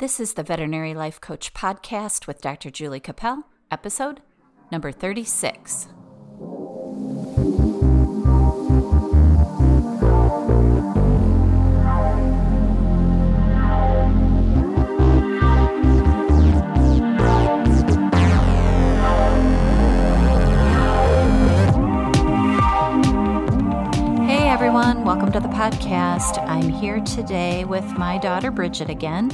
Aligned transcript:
This 0.00 0.20
is 0.20 0.34
the 0.34 0.44
Veterinary 0.44 0.94
Life 0.94 1.20
Coach 1.20 1.52
Podcast 1.54 2.28
with 2.28 2.40
Dr. 2.40 2.70
Julie 2.70 3.00
Capel, 3.00 3.42
episode 3.68 4.20
number 4.70 4.92
36. 4.92 5.88
Hey 24.28 24.48
everyone, 24.48 25.02
welcome 25.02 25.32
to 25.32 25.40
the 25.40 25.48
podcast. 25.48 26.40
I'm 26.46 26.68
here 26.68 27.00
today 27.00 27.64
with 27.64 27.84
my 27.98 28.18
daughter 28.18 28.52
Bridget 28.52 28.90
again, 28.90 29.32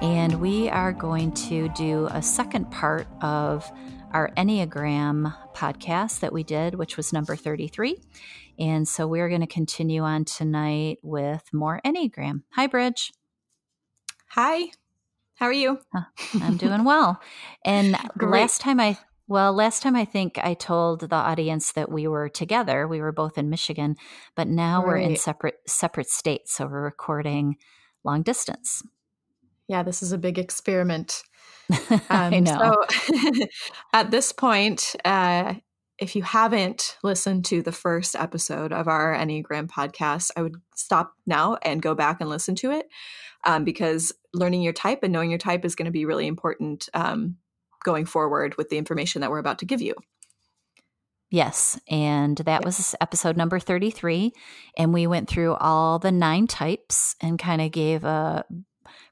and 0.00 0.40
we 0.40 0.68
are 0.68 0.92
going 0.92 1.32
to 1.32 1.68
do 1.70 2.06
a 2.10 2.22
second 2.22 2.70
part 2.70 3.08
of 3.20 3.70
our 4.12 4.30
Enneagram 4.36 5.34
podcast 5.54 6.20
that 6.20 6.32
we 6.32 6.44
did, 6.44 6.76
which 6.76 6.96
was 6.96 7.12
number 7.12 7.34
33. 7.34 8.00
And 8.58 8.86
so 8.86 9.06
we're 9.06 9.28
going 9.28 9.40
to 9.40 9.46
continue 9.46 10.02
on 10.02 10.24
tonight 10.24 10.98
with 11.02 11.42
more 11.52 11.80
Enneagram. 11.84 12.42
Hi, 12.52 12.68
Bridge. 12.68 13.12
Hi. 14.30 14.70
How 15.34 15.46
are 15.46 15.52
you? 15.52 15.78
Uh, 15.94 16.02
I'm 16.42 16.56
doing 16.56 16.84
well. 16.84 17.20
And 17.64 17.96
Great. 18.18 18.40
last 18.40 18.60
time 18.60 18.80
I 18.80 18.98
well, 19.26 19.52
last 19.52 19.82
time 19.82 19.94
I 19.94 20.06
think 20.06 20.38
I 20.38 20.54
told 20.54 21.00
the 21.00 21.14
audience 21.14 21.72
that 21.72 21.92
we 21.92 22.08
were 22.08 22.30
together. 22.30 22.88
We 22.88 23.02
were 23.02 23.12
both 23.12 23.36
in 23.36 23.50
Michigan, 23.50 23.96
but 24.34 24.48
now 24.48 24.82
we're 24.82 24.96
in 24.96 25.16
separate 25.16 25.58
separate 25.66 26.08
states, 26.08 26.54
so 26.54 26.66
we're 26.66 26.82
recording 26.82 27.56
long 28.04 28.22
distance. 28.22 28.82
Yeah, 29.68 29.82
this 29.82 30.02
is 30.02 30.12
a 30.12 30.18
big 30.18 30.38
experiment. 30.38 31.22
I 32.30 32.40
Um, 32.40 32.40
know. 32.40 32.58
So 32.60 32.84
at 33.92 34.10
this 34.10 34.32
point, 34.32 34.96
uh, 35.04 35.54
if 35.98 36.14
you 36.16 36.22
haven't 36.22 36.96
listened 37.02 37.44
to 37.46 37.62
the 37.62 37.72
first 37.72 38.14
episode 38.16 38.72
of 38.72 38.88
our 38.88 39.14
Enneagram 39.14 39.68
podcast, 39.68 40.30
I 40.36 40.42
would 40.42 40.56
stop 40.74 41.12
now 41.26 41.58
and 41.62 41.82
go 41.82 41.94
back 41.94 42.20
and 42.20 42.30
listen 42.30 42.54
to 42.56 42.70
it 42.70 42.86
um, 43.44 43.64
because 43.64 44.12
learning 44.32 44.62
your 44.62 44.72
type 44.72 45.00
and 45.02 45.12
knowing 45.12 45.30
your 45.30 45.38
type 45.38 45.64
is 45.64 45.74
going 45.74 45.86
to 45.86 45.92
be 45.92 46.04
really 46.06 46.26
important 46.26 46.88
um, 46.94 47.36
going 47.84 48.06
forward 48.06 48.56
with 48.56 48.68
the 48.70 48.78
information 48.78 49.20
that 49.20 49.30
we're 49.30 49.38
about 49.38 49.58
to 49.58 49.66
give 49.66 49.80
you. 49.82 49.94
Yes, 51.30 51.78
and 51.90 52.38
that 52.38 52.62
Yeah. 52.62 52.64
was 52.64 52.94
episode 53.02 53.36
number 53.36 53.58
33 53.58 54.32
and 54.78 54.94
we 54.94 55.06
went 55.06 55.28
through 55.28 55.54
all 55.56 55.98
the 55.98 56.10
nine 56.10 56.46
types 56.46 57.16
and 57.20 57.38
kind 57.38 57.60
of 57.60 57.70
gave 57.70 58.02
a 58.04 58.44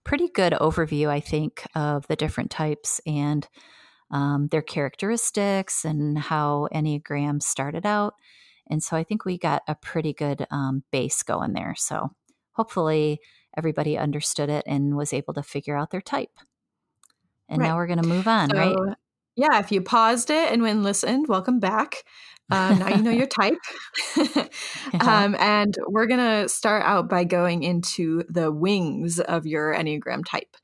pretty 0.06 0.28
good 0.28 0.52
overview 0.52 1.08
I 1.08 1.18
think 1.18 1.66
of 1.74 2.06
the 2.06 2.14
different 2.14 2.50
types 2.50 3.00
and 3.04 3.46
um, 4.12 4.46
their 4.52 4.62
characteristics 4.62 5.84
and 5.84 6.16
how 6.16 6.68
Enneagram 6.72 7.42
started 7.42 7.84
out. 7.84 8.14
And 8.70 8.80
so 8.82 8.96
I 8.96 9.02
think 9.02 9.24
we 9.24 9.36
got 9.36 9.62
a 9.66 9.74
pretty 9.74 10.12
good 10.12 10.46
um, 10.50 10.84
base 10.92 11.24
going 11.24 11.54
there. 11.54 11.74
So 11.76 12.10
hopefully 12.52 13.18
everybody 13.56 13.98
understood 13.98 14.48
it 14.48 14.62
and 14.66 14.96
was 14.96 15.12
able 15.12 15.34
to 15.34 15.42
figure 15.42 15.76
out 15.76 15.90
their 15.90 16.00
type. 16.00 16.38
And 17.48 17.60
Right. 17.60 17.68
now 17.68 17.76
we're 17.76 17.88
going 17.88 18.02
to 18.02 18.08
move 18.08 18.28
on, 18.28 18.50
right? 18.50 18.76
Yeah, 19.34 19.58
if 19.58 19.72
you 19.72 19.82
paused 19.82 20.30
it 20.30 20.52
and 20.52 20.64
and 20.64 20.82
listened, 20.84 21.26
welcome 21.28 21.58
back. 21.58 22.04
Um, 22.50 22.78
now 22.78 22.88
you 22.88 23.02
know 23.02 23.10
your 23.10 23.26
type. 23.26 23.58
um, 25.00 25.36
and 25.38 25.76
we're 25.88 26.06
going 26.06 26.20
to 26.20 26.48
start 26.48 26.84
out 26.84 27.08
by 27.08 27.24
going 27.24 27.62
into 27.62 28.24
the 28.28 28.52
wings 28.52 29.18
of 29.18 29.46
your 29.46 29.74
Enneagram 29.74 30.24
type. 30.24 30.56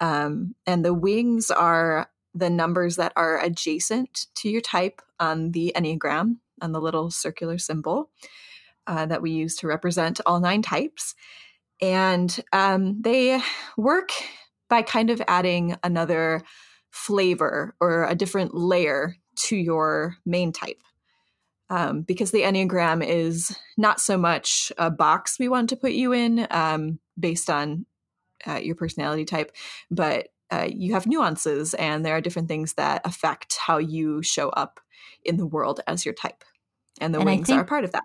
Um, 0.00 0.54
and 0.66 0.84
the 0.84 0.94
wings 0.94 1.50
are 1.50 2.10
the 2.34 2.50
numbers 2.50 2.96
that 2.96 3.12
are 3.16 3.40
adjacent 3.40 4.26
to 4.36 4.48
your 4.48 4.60
type 4.60 5.00
on 5.20 5.52
the 5.52 5.72
Enneagram, 5.76 6.38
on 6.60 6.72
the 6.72 6.80
little 6.80 7.10
circular 7.10 7.58
symbol 7.58 8.10
uh, 8.86 9.06
that 9.06 9.22
we 9.22 9.30
use 9.30 9.56
to 9.56 9.66
represent 9.66 10.20
all 10.26 10.40
nine 10.40 10.62
types. 10.62 11.14
And 11.80 12.42
um, 12.52 13.00
they 13.02 13.40
work 13.76 14.10
by 14.68 14.82
kind 14.82 15.10
of 15.10 15.22
adding 15.28 15.76
another 15.82 16.42
flavor 16.90 17.74
or 17.80 18.04
a 18.04 18.14
different 18.14 18.54
layer 18.54 19.16
to 19.36 19.56
your 19.56 20.16
main 20.24 20.52
type. 20.52 20.80
Um, 21.70 22.02
because 22.02 22.30
the 22.30 22.42
Enneagram 22.42 23.04
is 23.06 23.56
not 23.78 23.98
so 24.00 24.18
much 24.18 24.70
a 24.76 24.90
box 24.90 25.38
we 25.38 25.48
want 25.48 25.70
to 25.70 25.76
put 25.76 25.92
you 25.92 26.12
in 26.12 26.46
um, 26.50 26.98
based 27.18 27.48
on 27.48 27.86
uh, 28.46 28.56
your 28.56 28.74
personality 28.74 29.24
type, 29.24 29.50
but 29.90 30.28
uh, 30.52 30.68
you 30.70 30.92
have 30.92 31.06
nuances 31.06 31.72
and 31.74 32.04
there 32.04 32.14
are 32.14 32.20
different 32.20 32.48
things 32.48 32.74
that 32.74 33.00
affect 33.06 33.56
how 33.56 33.78
you 33.78 34.22
show 34.22 34.50
up 34.50 34.78
in 35.24 35.38
the 35.38 35.46
world 35.46 35.80
as 35.86 36.04
your 36.04 36.12
type. 36.14 36.44
And 37.00 37.14
the 37.14 37.18
And 37.20 37.26
wings 37.26 37.46
think- 37.46 37.60
are 37.60 37.64
part 37.64 37.84
of 37.84 37.92
that. 37.92 38.04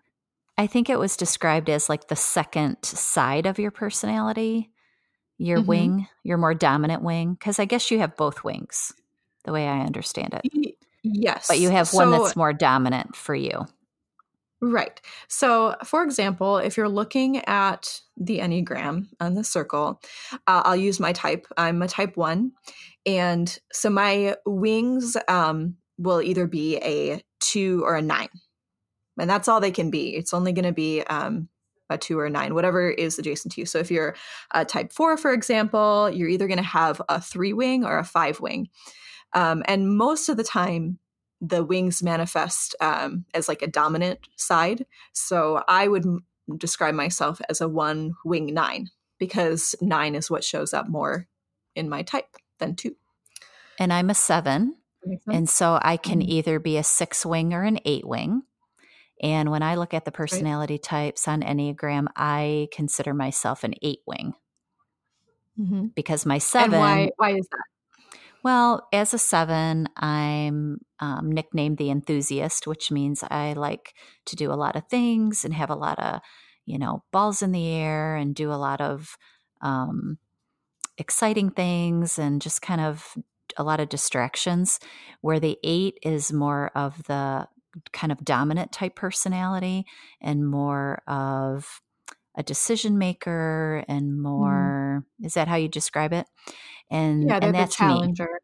I 0.58 0.66
think 0.68 0.90
it 0.90 1.00
was 1.00 1.16
described 1.18 1.70
as 1.70 1.90
like 1.90 2.08
the 2.08 2.16
second 2.16 2.84
side 2.84 3.46
of 3.46 3.60
your 3.60 3.72
personality, 3.72 4.72
your 5.38 5.60
Mhm. 5.60 5.66
wing, 5.68 6.08
your 6.24 6.38
more 6.38 6.54
dominant 6.54 7.02
wing. 7.04 7.34
Because 7.34 7.60
I 7.60 7.66
guess 7.66 7.92
you 7.92 8.00
have 8.00 8.16
both 8.18 8.44
wings, 8.44 8.94
the 9.46 9.52
way 9.54 9.68
I 9.68 9.82
understand 9.82 10.34
it. 10.34 10.76
Yes. 11.04 11.48
But 11.48 11.60
you 11.60 11.70
have 11.70 11.94
one 11.94 12.12
So- 12.12 12.24
that's 12.24 12.36
more 12.36 12.54
dominant 12.54 13.16
for 13.16 13.36
you. 13.36 13.66
Right. 14.62 15.00
So, 15.30 15.76
for 15.86 16.04
example, 16.04 16.58
if 16.58 16.76
you're 16.76 16.90
looking 16.90 17.38
at 17.46 18.02
the 18.18 18.40
Enneagram 18.40 19.08
on 19.22 19.36
the 19.36 19.44
circle, 19.44 20.02
uh, 20.48 20.64
I'll 20.66 20.76
use 20.76 21.00
my 21.00 21.14
type. 21.14 21.48
I'm 21.56 21.82
a 21.82 21.88
type 21.88 22.18
one. 22.18 22.52
And 23.06 23.58
so 23.72 23.90
my 23.90 24.36
wings 24.46 25.16
um, 25.30 25.78
will 25.98 26.22
either 26.22 26.46
be 26.46 26.76
a 26.78 27.24
two 27.40 27.84
or 27.86 27.96
a 27.96 28.02
nine. 28.02 28.28
And 29.18 29.30
that's 29.30 29.48
all 29.48 29.62
they 29.62 29.72
can 29.72 29.92
be. 29.92 30.16
It's 30.16 30.34
only 30.34 30.52
going 30.52 30.66
to 30.66 30.74
be 30.74 31.04
um, 31.04 31.48
a 31.90 31.98
two 31.98 32.20
or 32.20 32.26
a 32.26 32.30
nine, 32.30 32.54
whatever 32.54 32.90
is 32.90 33.18
adjacent 33.18 33.54
to 33.54 33.62
you. 33.62 33.66
So, 33.66 33.80
if 33.80 33.90
you're 33.90 34.16
a 34.54 34.66
type 34.66 34.92
four, 34.92 35.16
for 35.16 35.32
example, 35.32 36.10
you're 36.10 36.28
either 36.28 36.48
going 36.48 36.58
to 36.58 36.64
have 36.64 37.02
a 37.08 37.22
three 37.22 37.54
wing 37.54 37.86
or 37.86 37.98
a 37.98 38.04
five 38.04 38.42
wing. 38.42 38.68
Um, 39.34 39.64
and 39.68 39.96
most 39.98 40.30
of 40.30 40.38
the 40.38 40.44
time, 40.44 41.00
the 41.42 41.64
wings 41.64 42.04
manifest 42.04 42.76
um, 42.82 43.26
as 43.34 43.48
like 43.48 43.62
a 43.62 43.68
dominant 43.68 44.20
side. 44.36 44.86
So 45.14 45.64
I 45.68 45.88
would 45.88 46.06
m- 46.06 46.26
describe 46.58 46.96
myself 46.96 47.40
as 47.50 47.62
a 47.62 47.70
one 47.70 48.16
wing 48.26 48.54
nine 48.54 48.90
because 49.20 49.76
nine 49.82 50.16
is 50.16 50.30
what 50.30 50.44
shows 50.44 50.74
up 50.74 50.90
more 50.90 51.28
in 51.76 51.90
my 51.90 52.02
type 52.02 52.36
than 52.58 52.76
two. 52.76 52.96
And 53.78 53.94
I'm 53.94 54.10
a 54.10 54.14
seven. 54.14 54.76
And 55.32 55.48
so 55.48 55.80
I 55.82 55.96
can 55.98 56.20
Mhm. 56.20 56.28
either 56.28 56.60
be 56.60 56.78
a 56.78 56.84
six 56.84 57.26
wing 57.26 57.54
or 57.54 57.64
an 57.64 57.80
eight 57.86 58.06
wing. 58.06 58.44
And 59.22 59.52
when 59.52 59.64
I 59.64 59.76
look 59.76 59.94
at 59.94 60.06
the 60.06 60.12
personality 60.12 60.78
types 60.78 61.28
on 61.28 61.42
Enneagram, 61.42 62.08
I 62.16 62.68
consider 62.72 63.14
myself 63.14 63.64
an 63.64 63.76
eight 63.82 64.02
wing 64.06 64.34
Mhm. 65.58 65.94
because 65.96 66.26
my 66.26 66.38
seven. 66.38 66.74
And 66.74 66.82
why? 66.82 67.10
Why 67.18 67.32
is 67.38 67.48
that? 67.52 67.64
Well, 68.44 68.88
as 68.94 69.14
a 69.14 69.18
seven, 69.18 69.88
I'm 69.98 70.80
um, 71.00 71.32
nicknamed 71.32 71.78
the 71.78 71.90
enthusiast, 71.90 72.68
which 72.68 72.90
means 72.90 73.24
I 73.30 73.54
like 73.54 73.94
to 74.26 74.36
do 74.36 74.52
a 74.52 74.56
lot 74.56 74.76
of 74.76 74.88
things 74.90 75.44
and 75.44 75.54
have 75.54 75.70
a 75.70 75.76
lot 75.76 76.00
of, 76.00 76.22
you 76.66 76.80
know, 76.80 77.04
balls 77.12 77.42
in 77.42 77.52
the 77.52 77.68
air 77.68 78.16
and 78.16 78.34
do 78.34 78.52
a 78.52 78.56
lot 78.56 78.80
of 78.80 79.18
um, 79.62 80.20
exciting 80.98 81.50
things 81.50 82.18
and 82.18 82.42
just 82.42 82.62
kind 82.62 82.80
of 82.80 83.14
a 83.58 83.64
lot 83.64 83.82
of 83.82 83.90
distractions. 83.90 84.80
Where 85.22 85.40
the 85.40 85.58
eight 85.64 86.00
is 86.02 86.32
more 86.32 86.72
of 86.76 87.04
the 87.04 87.48
kind 87.92 88.12
of 88.12 88.24
dominant 88.24 88.72
type 88.72 88.96
personality 88.96 89.86
and 90.22 90.50
more 90.50 91.02
of 91.08 91.82
a 92.36 92.44
decision 92.44 92.98
maker 92.98 93.84
and 93.88 94.22
more 94.22 95.04
is 95.22 95.34
that 95.34 95.48
how 95.48 95.56
you 95.56 95.68
describe 95.68 96.14
it 96.14 96.26
and 96.90 97.36
Yeah, 97.40 97.40
and 97.42 97.54
the 97.58 97.66
that's 97.66 97.82
me 97.82 98.02
challenger. 98.06 98.40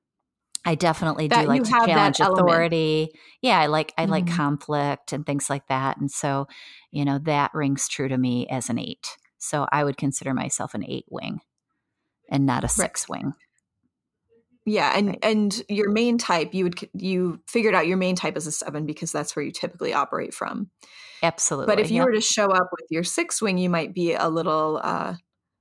I 0.65 0.75
definitely 0.75 1.27
That 1.30 1.45
do 1.45 1.47
like 1.47 1.63
to 1.65 1.75
challenge 1.75 2.19
authority. 2.19 3.09
Yeah, 3.42 3.59
I 3.59 3.68
like 3.68 3.94
I 3.97 4.06
like 4.06 4.25
Mhm. 4.25 4.27
conflict 4.27 5.13
and 5.13 5.25
things 5.25 5.50
like 5.50 5.68
that. 5.68 5.97
And 5.97 6.09
so, 6.12 6.47
you 6.92 7.06
know, 7.06 7.19
that 7.19 7.53
rings 7.53 7.88
true 7.88 8.07
to 8.07 8.18
me 8.18 8.47
as 8.50 8.69
an 8.69 8.80
eight. 8.80 9.18
So 9.38 9.68
I 9.71 9.83
would 9.83 9.97
consider 9.97 10.33
myself 10.33 10.74
an 10.74 10.83
eight 10.88 11.06
wing 11.09 11.39
and 12.30 12.45
not 12.45 12.63
a 12.65 12.69
six 12.69 13.09
wing. 13.09 13.33
Yeah, 14.65 14.92
and 14.97 15.09
Right. 15.09 15.19
and 15.21 15.62
your 15.69 15.92
main 15.92 16.18
type, 16.18 16.53
you 16.56 16.63
would 16.63 16.89
you 16.94 17.39
figured 17.47 17.75
out 17.75 17.86
your 17.88 17.97
main 17.97 18.15
type 18.15 18.36
is 18.36 18.47
a 18.47 18.51
seven 18.51 18.86
because 18.88 19.12
that's 19.12 19.36
where 19.36 19.45
you 19.45 19.51
typically 19.51 19.94
operate 19.94 20.33
from. 20.33 20.71
Absolutely. 21.21 21.65
But 21.65 21.80
if 21.80 21.92
you 21.92 22.03
were 22.03 22.13
to 22.13 22.21
show 22.21 22.47
up 22.51 22.69
with 22.71 22.86
your 22.92 23.03
six 23.03 23.42
wing, 23.42 23.57
you 23.57 23.69
might 23.69 23.94
be 23.94 24.13
a 24.13 24.30
little 24.30 24.81
uh, 24.83 25.15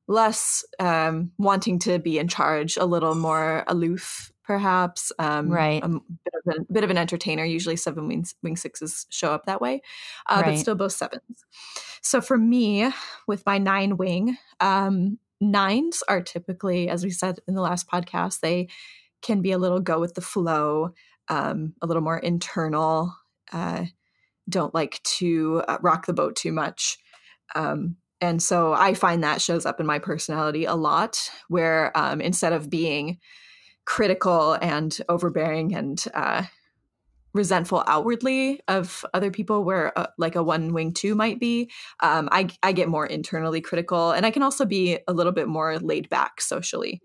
less 0.06 0.64
um, 0.78 1.32
wanting 1.38 1.78
to 1.80 1.98
be 1.98 2.18
in 2.18 2.28
charge, 2.28 2.76
a 2.76 2.84
little 2.84 3.14
more 3.14 3.64
aloof, 3.66 4.32
perhaps. 4.44 5.12
Um, 5.18 5.48
Right. 5.48 5.82
A 5.82 5.88
bit 5.88 6.34
of, 6.46 6.54
a, 6.54 6.72
bit 6.72 6.84
of 6.84 6.90
an 6.90 6.98
entertainer. 6.98 7.44
Usually, 7.44 7.76
seven 7.76 8.08
wings, 8.08 8.34
wing 8.42 8.56
sixes 8.56 9.06
show 9.10 9.32
up 9.32 9.46
that 9.46 9.60
way, 9.60 9.82
uh, 10.28 10.42
but 10.42 10.58
still 10.58 10.74
both 10.74 10.92
sevens. 10.92 11.44
So 12.02 12.20
for 12.20 12.36
me, 12.36 12.90
with 13.26 13.44
my 13.46 13.58
nine 13.58 13.96
wing, 13.96 14.36
um, 14.60 15.18
nines 15.40 16.02
are 16.08 16.20
typically, 16.20 16.88
as 16.88 17.02
we 17.02 17.10
said 17.10 17.38
in 17.48 17.54
the 17.54 17.62
last 17.62 17.88
podcast, 17.88 18.40
they 18.40 18.68
can 19.22 19.40
be 19.40 19.52
a 19.52 19.58
little 19.58 19.80
go 19.80 19.98
with 20.00 20.14
the 20.14 20.20
flow, 20.20 20.92
um, 21.28 21.74
a 21.80 21.86
little 21.86 22.02
more 22.02 22.18
internal, 22.18 23.14
uh, 23.52 23.86
don't 24.48 24.74
like 24.74 25.02
to 25.02 25.62
uh, 25.66 25.78
rock 25.80 26.04
the 26.04 26.12
boat 26.12 26.36
too 26.36 26.52
much. 26.52 26.98
Um, 27.54 27.96
and 28.24 28.42
so 28.42 28.72
I 28.72 28.94
find 28.94 29.22
that 29.22 29.42
shows 29.42 29.66
up 29.66 29.80
in 29.80 29.86
my 29.86 29.98
personality 29.98 30.64
a 30.64 30.74
lot, 30.74 31.30
where 31.48 31.96
um, 31.96 32.22
instead 32.22 32.54
of 32.54 32.70
being 32.70 33.18
critical 33.84 34.54
and 34.54 34.96
overbearing 35.10 35.74
and 35.74 36.02
uh, 36.14 36.44
resentful 37.34 37.84
outwardly 37.86 38.60
of 38.66 39.04
other 39.12 39.30
people 39.30 39.62
where 39.62 39.96
uh, 39.98 40.06
like 40.16 40.36
a 40.36 40.42
one 40.42 40.72
wing 40.72 40.94
two 40.94 41.14
might 41.14 41.38
be 41.38 41.70
um, 42.00 42.30
I, 42.32 42.48
I 42.62 42.72
get 42.72 42.88
more 42.88 43.04
internally 43.04 43.60
critical 43.60 44.12
and 44.12 44.24
i 44.24 44.30
can 44.30 44.42
also 44.44 44.64
be 44.64 45.00
a 45.06 45.12
little 45.12 45.32
bit 45.32 45.48
more 45.48 45.78
laid 45.78 46.08
back 46.08 46.40
socially. 46.40 47.02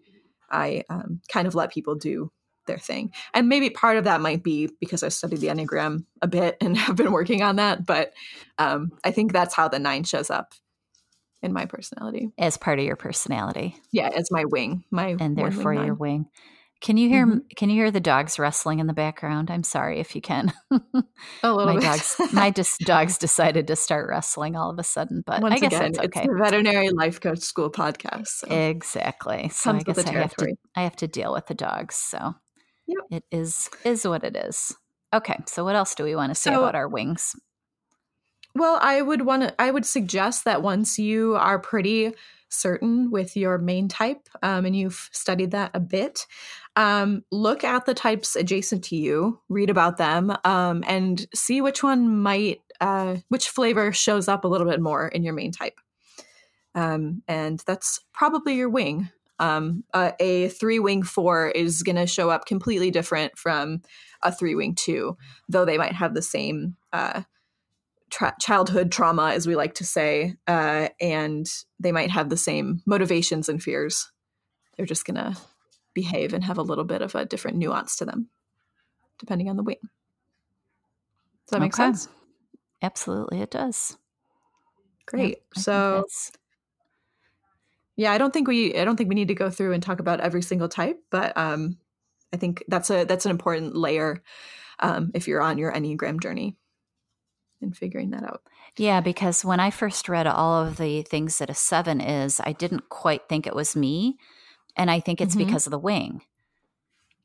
I 0.52 0.84
um, 0.90 1.22
kind 1.30 1.48
of 1.48 1.56
let 1.56 1.72
people 1.72 1.96
do 1.96 2.32
their 2.66 2.78
thing. 2.78 3.12
And 3.34 3.50
maybe 3.50 3.70
part 3.70 3.98
of 3.98 4.06
that 4.06 4.22
might 4.22 4.44
be 4.44 4.70
because 4.80 5.04
i 5.04 5.10
studied 5.10 5.42
the 5.42 5.48
enneagram 5.48 6.06
a 6.22 6.28
bit 6.28 6.56
and 6.62 6.78
have 6.86 6.96
been 6.96 7.12
working 7.12 7.42
on 7.42 7.58
that 7.58 7.86
but 7.86 8.14
um, 8.58 8.92
i 9.04 9.12
think 9.12 9.34
that's 9.34 9.56
how 9.56 9.68
the 9.68 9.80
nine 9.80 10.04
shows 10.06 10.30
up 10.30 10.54
in 11.42 11.54
my 11.54 11.66
personality 11.66 12.30
as 12.38 12.58
part 12.58 12.80
of 12.80 12.86
your 12.86 12.96
personality 12.96 13.76
yeah 13.92 14.10
as 14.16 14.30
my 14.32 14.46
wing 14.46 14.84
my 14.92 15.16
and 15.20 15.38
therefore 15.38 15.74
your 15.74 15.94
wing 15.94 16.28
can 16.82 16.96
you 16.96 17.10
hear 17.10 17.26
mm-hmm. 17.26 17.40
can 17.58 17.70
you 17.70 17.76
hear 17.76 17.92
the 17.92 18.00
dogs 18.00 18.40
wrestling 18.40 18.80
in 18.80 18.88
the 18.88 18.94
background? 18.94 19.52
I'm 19.52 19.64
sorry 19.64 20.00
if 20.00 20.16
you 20.16 20.22
can. 20.22 20.54
a 20.72 20.80
little 21.44 21.66
my 21.66 21.74
bit. 21.74 21.84
dogs 21.84 22.22
my 22.32 22.52
just 22.52 22.80
dogs 22.82 23.18
decided 23.18 23.68
to 23.68 23.76
start 23.76 24.08
wrestling 24.10 24.56
all 24.56 24.70
of 24.70 24.80
a 24.80 24.84
sudden, 24.84 25.22
but 25.26 25.42
Once 25.42 25.56
I 25.56 25.60
guess 25.60 25.74
again, 25.74 25.90
it's 25.90 26.00
okay. 26.00 26.22
It's 26.22 26.40
veterinary 26.40 26.90
life 26.92 27.20
coach 27.20 27.40
school 27.40 27.70
podcast. 27.70 28.28
So. 28.28 28.48
Exactly. 28.48 29.50
So 29.50 29.72
I 29.72 29.80
guess 29.80 29.98
I 30.06 30.14
have 30.14 30.36
to 30.36 30.56
I 30.76 30.84
have 30.84 30.96
to 30.98 31.08
deal 31.08 31.34
with 31.34 31.48
the 31.48 31.54
dogs. 31.54 31.96
So 31.96 32.36
yep. 32.88 32.98
it 33.12 33.24
is 33.30 33.70
is 33.84 34.08
what 34.08 34.24
it 34.24 34.38
is. 34.38 34.74
Okay. 35.14 35.38
So 35.48 35.66
what 35.66 35.76
else 35.76 35.96
do 35.96 36.06
we 36.06 36.16
want 36.16 36.32
to 36.32 36.36
say 36.36 36.52
so, 36.52 36.60
about 36.60 36.76
our 36.76 36.88
wings? 36.88 37.36
Well, 38.60 38.78
I 38.82 39.02
would 39.02 39.22
want 39.22 39.44
to 39.44 39.62
I 39.62 39.72
would 39.72 39.86
suggest 39.86 40.44
that 40.44 40.62
once 40.62 41.00
you 41.00 41.36
are 41.36 41.60
pretty 41.60 42.14
certain 42.50 43.10
with 43.10 43.38
your 43.38 43.58
main 43.58 43.88
type 43.88 44.28
um, 44.44 44.66
and 44.66 44.76
you've 44.76 45.08
studied 45.14 45.52
that 45.52 45.72
a 45.74 45.80
bit, 45.80 46.28
um, 46.76 47.24
look 47.32 47.64
at 47.64 47.86
the 47.86 47.94
types 47.94 48.36
adjacent 48.36 48.84
to 48.86 48.98
you, 48.98 49.40
read 49.48 49.70
about 49.70 49.96
them, 49.96 50.36
um, 50.44 50.84
and 50.88 51.26
see 51.34 51.62
which 51.62 51.84
one 51.84 52.22
might, 52.22 52.60
uh, 52.82 53.16
which 53.30 53.48
flavor 53.48 53.94
shows 53.94 54.28
up 54.28 54.44
a 54.44 54.50
little 54.50 54.68
bit 54.68 54.82
more 54.82 55.08
in 55.08 55.24
your 55.24 55.34
main 55.34 55.54
type. 55.54 55.80
Um, 56.76 57.24
and 57.30 57.64
that's 57.66 58.02
probably 58.12 58.56
your 58.56 58.70
wing. 58.70 59.10
Um, 59.40 59.86
a 59.94 60.50
three 60.50 60.80
wing 60.80 61.04
four 61.04 61.48
is 61.48 61.82
going 61.82 61.96
to 61.96 62.06
show 62.06 62.30
up 62.30 62.46
completely 62.46 62.92
different 62.92 63.38
from 63.38 63.84
a 64.22 64.34
three 64.34 64.56
wing 64.56 64.76
two, 64.76 65.16
though 65.48 65.64
they 65.64 65.78
might 65.78 65.94
have 65.94 66.14
the 66.14 66.22
same 66.22 66.76
uh, 66.92 67.22
tra- 68.10 68.36
childhood 68.40 68.92
trauma, 68.92 69.32
as 69.32 69.48
we 69.48 69.56
like 69.56 69.76
to 69.76 69.86
say, 69.86 70.36
uh, 70.48 70.90
and 71.00 71.48
they 71.80 71.92
might 71.92 72.12
have 72.12 72.30
the 72.30 72.38
same 72.38 72.82
motivations 72.86 73.50
and 73.50 73.62
fears. 73.62 74.12
They're 74.76 74.86
just 74.86 75.06
going 75.06 75.16
to 75.16 75.38
behave 75.94 76.34
and 76.34 76.44
have 76.44 76.58
a 76.58 76.64
little 76.64 76.84
bit 76.84 77.02
of 77.02 77.16
a 77.16 77.26
different 77.26 77.58
nuance 77.58 77.98
to 77.98 78.06
them, 78.06 78.30
depending 79.18 79.50
on 79.50 79.58
the 79.58 79.64
wing. 79.64 79.78
Does 79.82 81.52
that 81.52 81.58
okay. 81.58 81.66
make 81.66 81.76
sense? 81.76 82.08
Absolutely, 82.82 83.42
it 83.42 83.52
does. 83.52 83.98
Great. 85.06 85.40
Yeah, 85.56 85.62
so, 85.62 86.06
yeah, 87.96 88.12
I 88.12 88.18
don't 88.18 88.32
think 88.32 88.48
we 88.48 88.78
I 88.78 88.86
don't 88.86 88.96
think 88.96 89.10
we 89.10 89.16
need 89.16 89.30
to 89.30 89.36
go 89.36 89.50
through 89.50 89.74
and 89.74 89.82
talk 89.82 90.00
about 90.00 90.20
every 90.20 90.44
single 90.44 90.70
type, 90.70 91.00
but 91.10 91.36
um, 91.36 91.78
I 92.32 92.38
think 92.38 92.64
that's 92.68 92.90
a 92.90 93.04
that's 93.06 93.26
an 93.26 93.32
important 93.32 93.76
layer 93.76 94.22
um, 94.80 95.12
if 95.14 95.28
you're 95.28 95.42
on 95.42 95.58
your 95.58 95.74
Enneagram 95.74 96.22
journey 96.22 96.56
and 97.62 97.76
figuring 97.76 98.12
that 98.12 98.24
out. 98.24 98.42
Yeah, 98.78 99.02
because 99.02 99.44
when 99.44 99.60
I 99.60 99.72
first 99.72 100.08
read 100.08 100.28
all 100.28 100.66
of 100.66 100.78
the 100.78 101.02
things 101.02 101.38
that 101.40 101.50
a 101.50 101.54
seven 101.54 102.00
is, 102.00 102.40
I 102.44 102.54
didn't 102.54 102.90
quite 102.90 103.28
think 103.28 103.46
it 103.46 103.56
was 103.56 103.76
me. 103.76 104.18
And 104.76 104.90
I 104.90 105.00
think 105.00 105.20
it's 105.20 105.36
mm-hmm. 105.36 105.46
because 105.46 105.68
of 105.68 105.72
the 105.72 105.80
wing. 105.80 106.22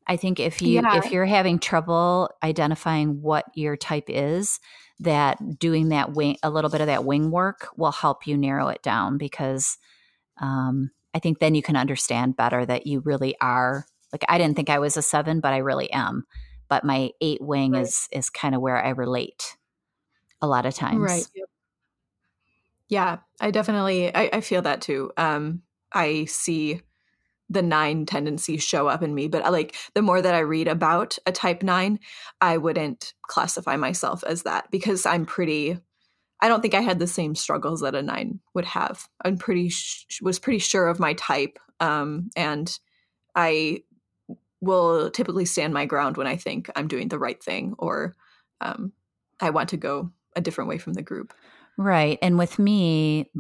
I 0.07 0.17
think 0.17 0.39
if 0.39 0.61
you 0.61 0.83
yeah. 0.83 0.99
if 0.99 1.11
you're 1.11 1.25
having 1.25 1.59
trouble 1.59 2.31
identifying 2.43 3.23
what 3.23 3.47
your 3.55 3.77
type 3.77 4.05
is, 4.09 4.61
that 5.01 5.59
doing 5.59 5.89
that 5.91 6.13
wing 6.13 6.37
a 6.43 6.51
little 6.51 6.71
bit 6.71 6.81
of 6.81 6.89
that 6.89 7.05
wing 7.05 7.31
work 7.31 7.69
will 7.77 7.93
help 7.93 8.27
you 8.27 8.37
narrow 8.37 8.69
it 8.69 8.83
down 8.83 9.17
because 9.17 9.79
um, 10.41 10.91
I 11.15 11.21
think 11.21 11.39
then 11.39 11.55
you 11.55 11.63
can 11.63 11.77
understand 11.77 12.37
better 12.37 12.67
that 12.67 12.87
you 12.87 13.01
really 13.01 13.35
are 13.41 13.87
like 14.13 14.25
I 14.29 14.39
didn't 14.39 14.57
think 14.57 14.71
I 14.71 14.79
was 14.79 14.97
a 14.97 15.03
seven, 15.03 15.41
but 15.41 15.53
I 15.53 15.59
really 15.59 15.91
am. 15.91 16.25
But 16.69 16.85
my 16.85 17.11
eight 17.21 17.41
wing 17.41 17.73
right. 17.73 17.83
is 17.83 18.09
is 18.13 18.31
kind 18.31 18.55
of 18.55 18.61
where 18.61 18.83
I 18.83 18.91
relate 18.91 19.57
a 20.41 20.47
lot 20.47 20.67
of 20.67 20.75
times. 20.75 21.01
Right. 21.01 21.27
Yeah, 22.89 23.19
I 23.41 23.51
definitely 23.51 24.15
I, 24.15 24.31
I 24.35 24.41
feel 24.41 24.63
that 24.63 24.81
too. 24.81 25.11
Um, 25.17 25.63
I 25.93 26.27
see 26.27 26.83
the 27.51 27.63
nine 27.63 28.07
tendencies 28.07 28.63
show 28.63 28.89
up 28.89 29.03
in 29.03 29.15
me, 29.15 29.29
but 29.29 29.45
uh, 29.45 29.51
like 29.51 29.75
the 29.95 30.03
more 30.03 30.21
that 30.21 30.35
I 30.35 30.41
read 30.41 30.69
about 30.69 31.19
a 31.27 31.33
type 31.33 31.63
nine, 31.63 31.99
I 32.41 32.57
wouldn't 32.57 33.15
classify 33.23 33.77
myself 33.77 34.25
as 34.25 34.43
that 34.43 34.71
because 34.71 35.07
I'm 35.07 35.27
pretty. 35.27 35.79
I 36.41 36.49
don't 36.49 36.61
think 36.61 36.75
I 36.75 36.81
had 36.81 36.99
the 36.99 37.07
same 37.07 37.35
struggles 37.35 37.81
that 37.81 37.95
a 37.95 38.03
nine 38.03 38.41
would 38.55 38.67
have. 38.67 39.09
I'm 39.25 39.39
pretty 39.39 39.71
sh- 39.71 40.21
was 40.21 40.39
pretty 40.39 40.59
sure 40.59 40.89
of 40.89 41.01
my 41.01 41.15
type, 41.15 41.59
um, 41.81 42.31
and 42.37 42.77
I 43.35 43.83
will 44.61 45.11
typically 45.11 45.45
stand 45.45 45.73
my 45.73 45.87
ground 45.87 46.17
when 46.17 46.27
I 46.27 46.37
think 46.37 46.71
I'm 46.77 46.89
doing 46.89 47.09
the 47.09 47.19
right 47.19 47.43
thing 47.43 47.75
or 47.79 48.15
um, 48.61 48.93
I 49.41 49.51
want 49.51 49.71
to 49.71 49.77
go 49.77 50.11
a 50.37 50.41
different 50.41 50.69
way 50.69 50.79
from 50.79 50.95
the 50.95 51.03
group. 51.03 51.35
Right. 51.77 52.19
And 52.23 52.39
with 52.39 52.59
me, 52.59 53.31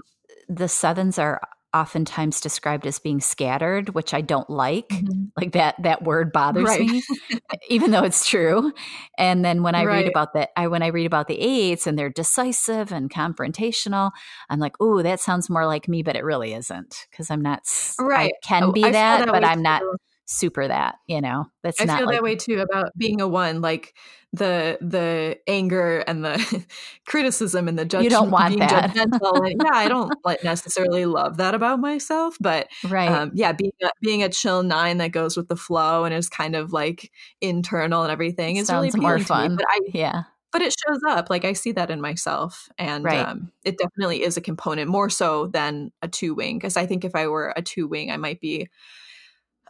the 0.49 0.69
sevens 0.69 1.19
are 1.19 1.41
oftentimes 1.75 2.41
described 2.41 2.87
as 2.87 3.01
being 3.01 3.21
scattered, 3.21 3.91
which 3.91 4.15
I 4.15 4.21
don't 4.21 4.49
like. 4.49 4.89
Mm-hmm. 4.91 5.25
Like 5.37 5.53
that 5.53 5.75
that 5.83 6.05
word 6.05 6.33
bothers 6.33 6.65
right. 6.65 6.81
me, 6.81 7.03
even 7.69 7.91
though 7.91 8.05
it's 8.05 8.27
true. 8.27 8.73
And 9.19 9.45
then 9.45 9.63
when 9.63 9.75
I 9.75 9.85
right. 9.85 10.03
read 10.03 10.09
about 10.09 10.35
that, 10.35 10.51
I 10.57 10.69
when 10.69 10.83
I 10.83 10.87
read 10.89 11.07
about 11.07 11.27
the 11.27 11.39
eights 11.39 11.87
and 11.87 11.99
they're 11.99 12.11
decisive 12.11 12.93
and 12.93 13.11
confrontational, 13.11 14.13
I'm 14.49 14.61
like, 14.61 14.81
"Ooh, 14.81 15.03
that 15.03 15.21
sounds 15.21 15.51
more 15.51 15.67
like 15.67 15.89
me," 15.89 16.03
but 16.03 16.17
it 16.17 16.25
really 16.25 16.55
isn't 16.55 17.07
because 17.11 17.31
I'm 17.31 17.43
not. 17.43 17.63
Right, 17.99 18.33
I 18.33 18.47
can 18.47 18.65
oh, 18.65 18.73
be 18.73 18.85
I 18.85 18.93
that, 18.93 19.27
that, 19.27 19.33
but 19.33 19.45
I'm 19.45 19.63
not 19.63 19.83
super 20.27 20.67
that. 20.67 20.97
You 21.07 21.21
know, 21.21 21.47
that's 21.63 21.81
I 21.81 21.87
feel 21.87 22.07
like, 22.07 22.17
that 22.17 22.23
way 22.23 22.37
too 22.37 22.61
about 22.61 22.97
being 22.97 23.21
a 23.21 23.29
one. 23.29 23.61
Like 23.61 23.95
the 24.33 24.79
the 24.81 25.39
anger 25.47 26.01
and 26.01 26.25
the 26.25 26.65
criticism 27.07 27.69
and 27.69 27.79
the 27.79 27.85
judgment. 27.85 28.05
You 28.05 28.11
don't 28.11 28.31
want 28.31 28.59
that. 28.59 28.97
and, 28.97 29.63
yeah, 29.63 29.71
I 29.73 29.89
don't 29.89 30.13
like 30.25 30.43
necessarily 30.45 31.07
love 31.07 31.37
that 31.37 31.55
about 31.55 31.79
myself, 31.79 32.37
but 32.41 32.69
right, 32.89 33.09
um, 33.09 33.31
yeah, 33.35 33.53
being 33.53 33.73
a, 33.83 33.91
being 34.01 34.23
a 34.23 34.29
chill 34.29 34.63
nine 34.63 34.99
that 34.99 35.13
goes 35.13 35.37
with 35.37 35.49
the 35.49 35.57
flow 35.57 36.05
and 36.05 36.15
is 36.15 36.29
kind 36.29 36.57
of 36.57 36.73
like 36.73 37.13
internal 37.41 38.03
and 38.03 38.11
everything 38.11 38.57
is 38.57 38.67
Sounds 38.67 38.95
really 38.95 39.01
more 39.01 39.19
fun. 39.21 39.57
But 39.57 39.67
I, 39.69 39.81
yeah, 39.93 40.23
but 40.53 40.63
it 40.63 40.75
shows 40.87 41.01
up. 41.09 41.31
Like 41.31 41.45
I 41.45 41.53
see 41.53 41.73
that 41.73 41.91
in 41.91 42.01
myself, 42.01 42.69
and 42.77 43.05
right. 43.05 43.27
um, 43.27 43.53
it 43.65 43.79
definitely 43.79 44.23
is 44.23 44.37
a 44.37 44.41
component 44.41 44.91
more 44.91 45.11
so 45.11 45.47
than 45.47 45.93
a 46.03 46.09
two 46.09 46.35
wing. 46.35 46.59
Because 46.59 46.77
I 46.77 46.87
think 46.87 47.05
if 47.05 47.15
I 47.15 47.29
were 47.29 47.53
a 47.57 47.63
two 47.63 47.87
wing, 47.87 48.11
I 48.11 48.17
might 48.17 48.41
be 48.41 48.69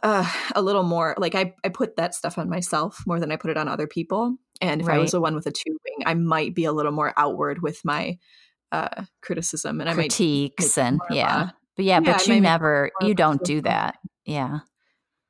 uh, 0.05 0.31
a 0.55 0.61
little 0.61 0.83
more 0.83 1.15
like 1.17 1.33
I, 1.33 1.55
I 1.63 1.69
put 1.69 1.95
that 1.97 2.13
stuff 2.13 2.37
on 2.37 2.47
myself 2.47 3.01
more 3.07 3.19
than 3.19 3.31
I 3.31 3.37
put 3.37 3.49
it 3.49 3.57
on 3.57 3.67
other 3.67 3.87
people. 3.87 4.37
And 4.61 4.79
if 4.79 4.87
right. 4.87 4.97
I 4.97 4.99
was 4.99 5.11
the 5.11 5.19
one 5.19 5.33
with 5.33 5.47
a 5.47 5.51
two 5.51 5.71
wing, 5.83 6.05
I 6.05 6.13
might 6.13 6.53
be 6.53 6.65
a 6.65 6.71
little 6.71 6.91
more 6.91 7.11
outward 7.17 7.63
with 7.63 7.83
my 7.83 8.19
uh, 8.71 9.05
criticism 9.23 9.81
and 9.81 9.89
critiques 9.89 10.77
I 10.77 10.87
and 10.87 11.01
yeah. 11.09 11.49
But 11.75 11.85
yeah, 11.85 12.01
yeah 12.03 12.13
but 12.13 12.27
you 12.27 12.39
never 12.39 12.91
you 13.01 13.15
don't 13.15 13.43
do 13.43 13.61
that. 13.61 13.97
Yeah. 14.25 14.59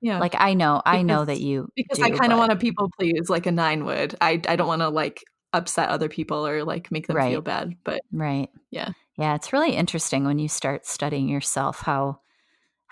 Yeah. 0.01 0.19
Like 0.19 0.35
I 0.37 0.55
know, 0.55 0.81
because, 0.83 0.99
I 0.99 1.01
know 1.03 1.23
that 1.23 1.39
you 1.39 1.69
because 1.73 1.99
do, 1.99 2.03
I 2.03 2.09
kind 2.09 2.33
of 2.33 2.37
want 2.37 2.51
to 2.51 2.57
people 2.57 2.91
please 2.99 3.29
like 3.29 3.45
a 3.45 3.53
nine 3.53 3.85
would. 3.85 4.15
I 4.19 4.41
I 4.45 4.57
don't 4.57 4.67
want 4.67 4.81
to 4.81 4.89
like 4.89 5.23
upset 5.53 5.87
other 5.87 6.09
people 6.09 6.45
or 6.45 6.65
like 6.65 6.91
make 6.91 7.07
them 7.07 7.15
right. 7.15 7.31
feel 7.31 7.41
bad. 7.41 7.77
But 7.85 8.01
right. 8.11 8.49
Yeah. 8.71 8.89
Yeah. 9.17 9.35
It's 9.35 9.53
really 9.53 9.71
interesting 9.71 10.25
when 10.25 10.37
you 10.37 10.49
start 10.49 10.85
studying 10.85 11.29
yourself 11.29 11.79
how 11.79 12.19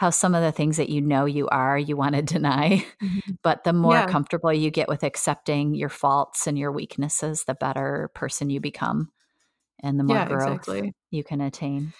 how 0.03 0.09
some 0.09 0.35
of 0.35 0.41
the 0.41 0.51
things 0.51 0.75
that 0.75 0.89
you 0.89 0.99
know 0.99 1.23
you 1.23 1.47
are, 1.47 1.77
you 1.77 1.95
want 1.95 2.13
to 2.15 2.21
deny. 2.21 2.85
Mm-hmm. 3.03 3.31
But 3.41 3.65
the 3.65 3.73
more 3.73 3.95
yeah. 3.95 4.07
comfortable 4.07 4.53
you 4.53 4.71
get 4.71 4.87
with 4.87 5.03
accepting 5.03 5.75
your 5.75 5.89
faults 5.89 6.47
and 6.47 6.57
your 6.57 6.71
weaknesses, 6.71 7.43
the 7.43 7.53
better 7.53 8.09
person 8.13 8.49
you 8.49 8.61
become 8.61 9.11
and 9.81 9.99
the 9.99 10.05
more 10.05 10.15
yeah, 10.15 10.27
growth 10.27 10.55
exactly. 10.55 10.93
you 11.11 11.23
can 11.23 11.41
attain. 11.41 11.91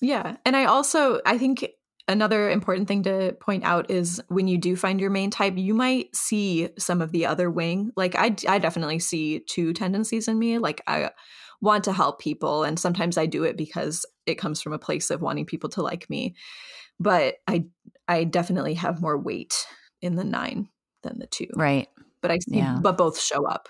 Yeah. 0.00 0.36
And 0.46 0.56
I 0.56 0.64
also, 0.64 1.20
I 1.26 1.36
think 1.36 1.68
another 2.06 2.48
important 2.48 2.88
thing 2.88 3.02
to 3.02 3.36
point 3.38 3.64
out 3.64 3.90
is 3.90 4.22
when 4.28 4.48
you 4.48 4.56
do 4.56 4.76
find 4.76 4.98
your 4.98 5.10
main 5.10 5.30
type, 5.30 5.54
you 5.56 5.74
might 5.74 6.16
see 6.16 6.70
some 6.78 7.02
of 7.02 7.12
the 7.12 7.26
other 7.26 7.50
wing. 7.50 7.90
Like 7.94 8.14
I, 8.14 8.34
I 8.48 8.58
definitely 8.58 8.98
see 8.98 9.40
two 9.40 9.74
tendencies 9.74 10.26
in 10.26 10.38
me. 10.38 10.56
Like 10.56 10.80
I, 10.86 11.10
want 11.60 11.84
to 11.84 11.92
help 11.92 12.20
people 12.20 12.62
and 12.62 12.78
sometimes 12.78 13.18
I 13.18 13.26
do 13.26 13.44
it 13.44 13.56
because 13.56 14.06
it 14.26 14.36
comes 14.36 14.62
from 14.62 14.72
a 14.72 14.78
place 14.78 15.10
of 15.10 15.22
wanting 15.22 15.46
people 15.46 15.70
to 15.70 15.82
like 15.82 16.08
me. 16.08 16.36
But 17.00 17.36
I 17.46 17.66
I 18.06 18.24
definitely 18.24 18.74
have 18.74 19.02
more 19.02 19.18
weight 19.18 19.66
in 20.00 20.16
the 20.16 20.24
9 20.24 20.68
than 21.02 21.18
the 21.18 21.26
2. 21.26 21.48
Right. 21.54 21.88
But 22.22 22.30
I 22.30 22.38
see 22.38 22.56
yeah. 22.56 22.78
but 22.80 22.96
both 22.96 23.20
show 23.20 23.46
up. 23.46 23.68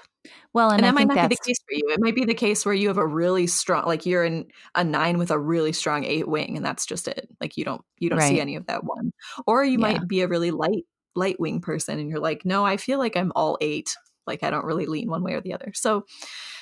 Well, 0.53 0.71
and, 0.71 0.81
and 0.81 0.85
that 0.85 0.89
I 0.89 0.93
might 0.93 1.09
not 1.09 1.15
that's... 1.17 1.29
be 1.29 1.35
the 1.37 1.49
case 1.49 1.59
for 1.59 1.75
you. 1.75 1.91
It 1.91 2.01
might 2.01 2.15
be 2.15 2.25
the 2.25 2.35
case 2.35 2.65
where 2.65 2.75
you 2.75 2.89
have 2.89 2.99
a 2.99 3.07
really 3.07 3.47
strong, 3.47 3.85
like 3.87 4.07
you're 4.07 4.25
in 4.25 4.47
a 4.75 4.85
nine 4.85 5.19
with 5.19 5.31
a 5.31 5.39
really 5.39 5.73
strong 5.73 6.05
eight 6.05 6.29
wing, 6.29 6.57
and 6.57 6.65
that's 6.65 6.87
just 6.87 7.09
it. 7.09 7.29
Like 7.41 7.57
you 7.57 7.65
don't 7.65 7.83
you 7.99 8.11
don't 8.11 8.19
right. 8.19 8.29
see 8.29 8.41
any 8.41 8.57
of 8.57 8.67
that 8.67 8.85
one. 8.85 9.13
Or 9.47 9.65
you 9.65 9.73
yeah. 9.73 9.79
might 9.79 10.09
be 10.09 10.23
a 10.23 10.29
really 10.29 10.51
light 10.51 10.85
light 11.15 11.39
wing 11.39 11.61
person, 11.61 11.99
and 11.99 12.09
you're 12.09 12.21
like, 12.21 12.45
no, 12.45 12.65
I 12.65 12.77
feel 12.77 12.99
like 12.99 13.17
I'm 13.17 13.33
all 13.37 13.59
eight. 13.61 13.95
Like 14.27 14.43
I 14.43 14.51
don't 14.51 14.65
really 14.65 14.87
lean 14.87 15.09
one 15.09 15.23
way 15.23 15.35
or 15.35 15.41
the 15.41 15.55
other. 15.55 15.73
So 15.75 16.05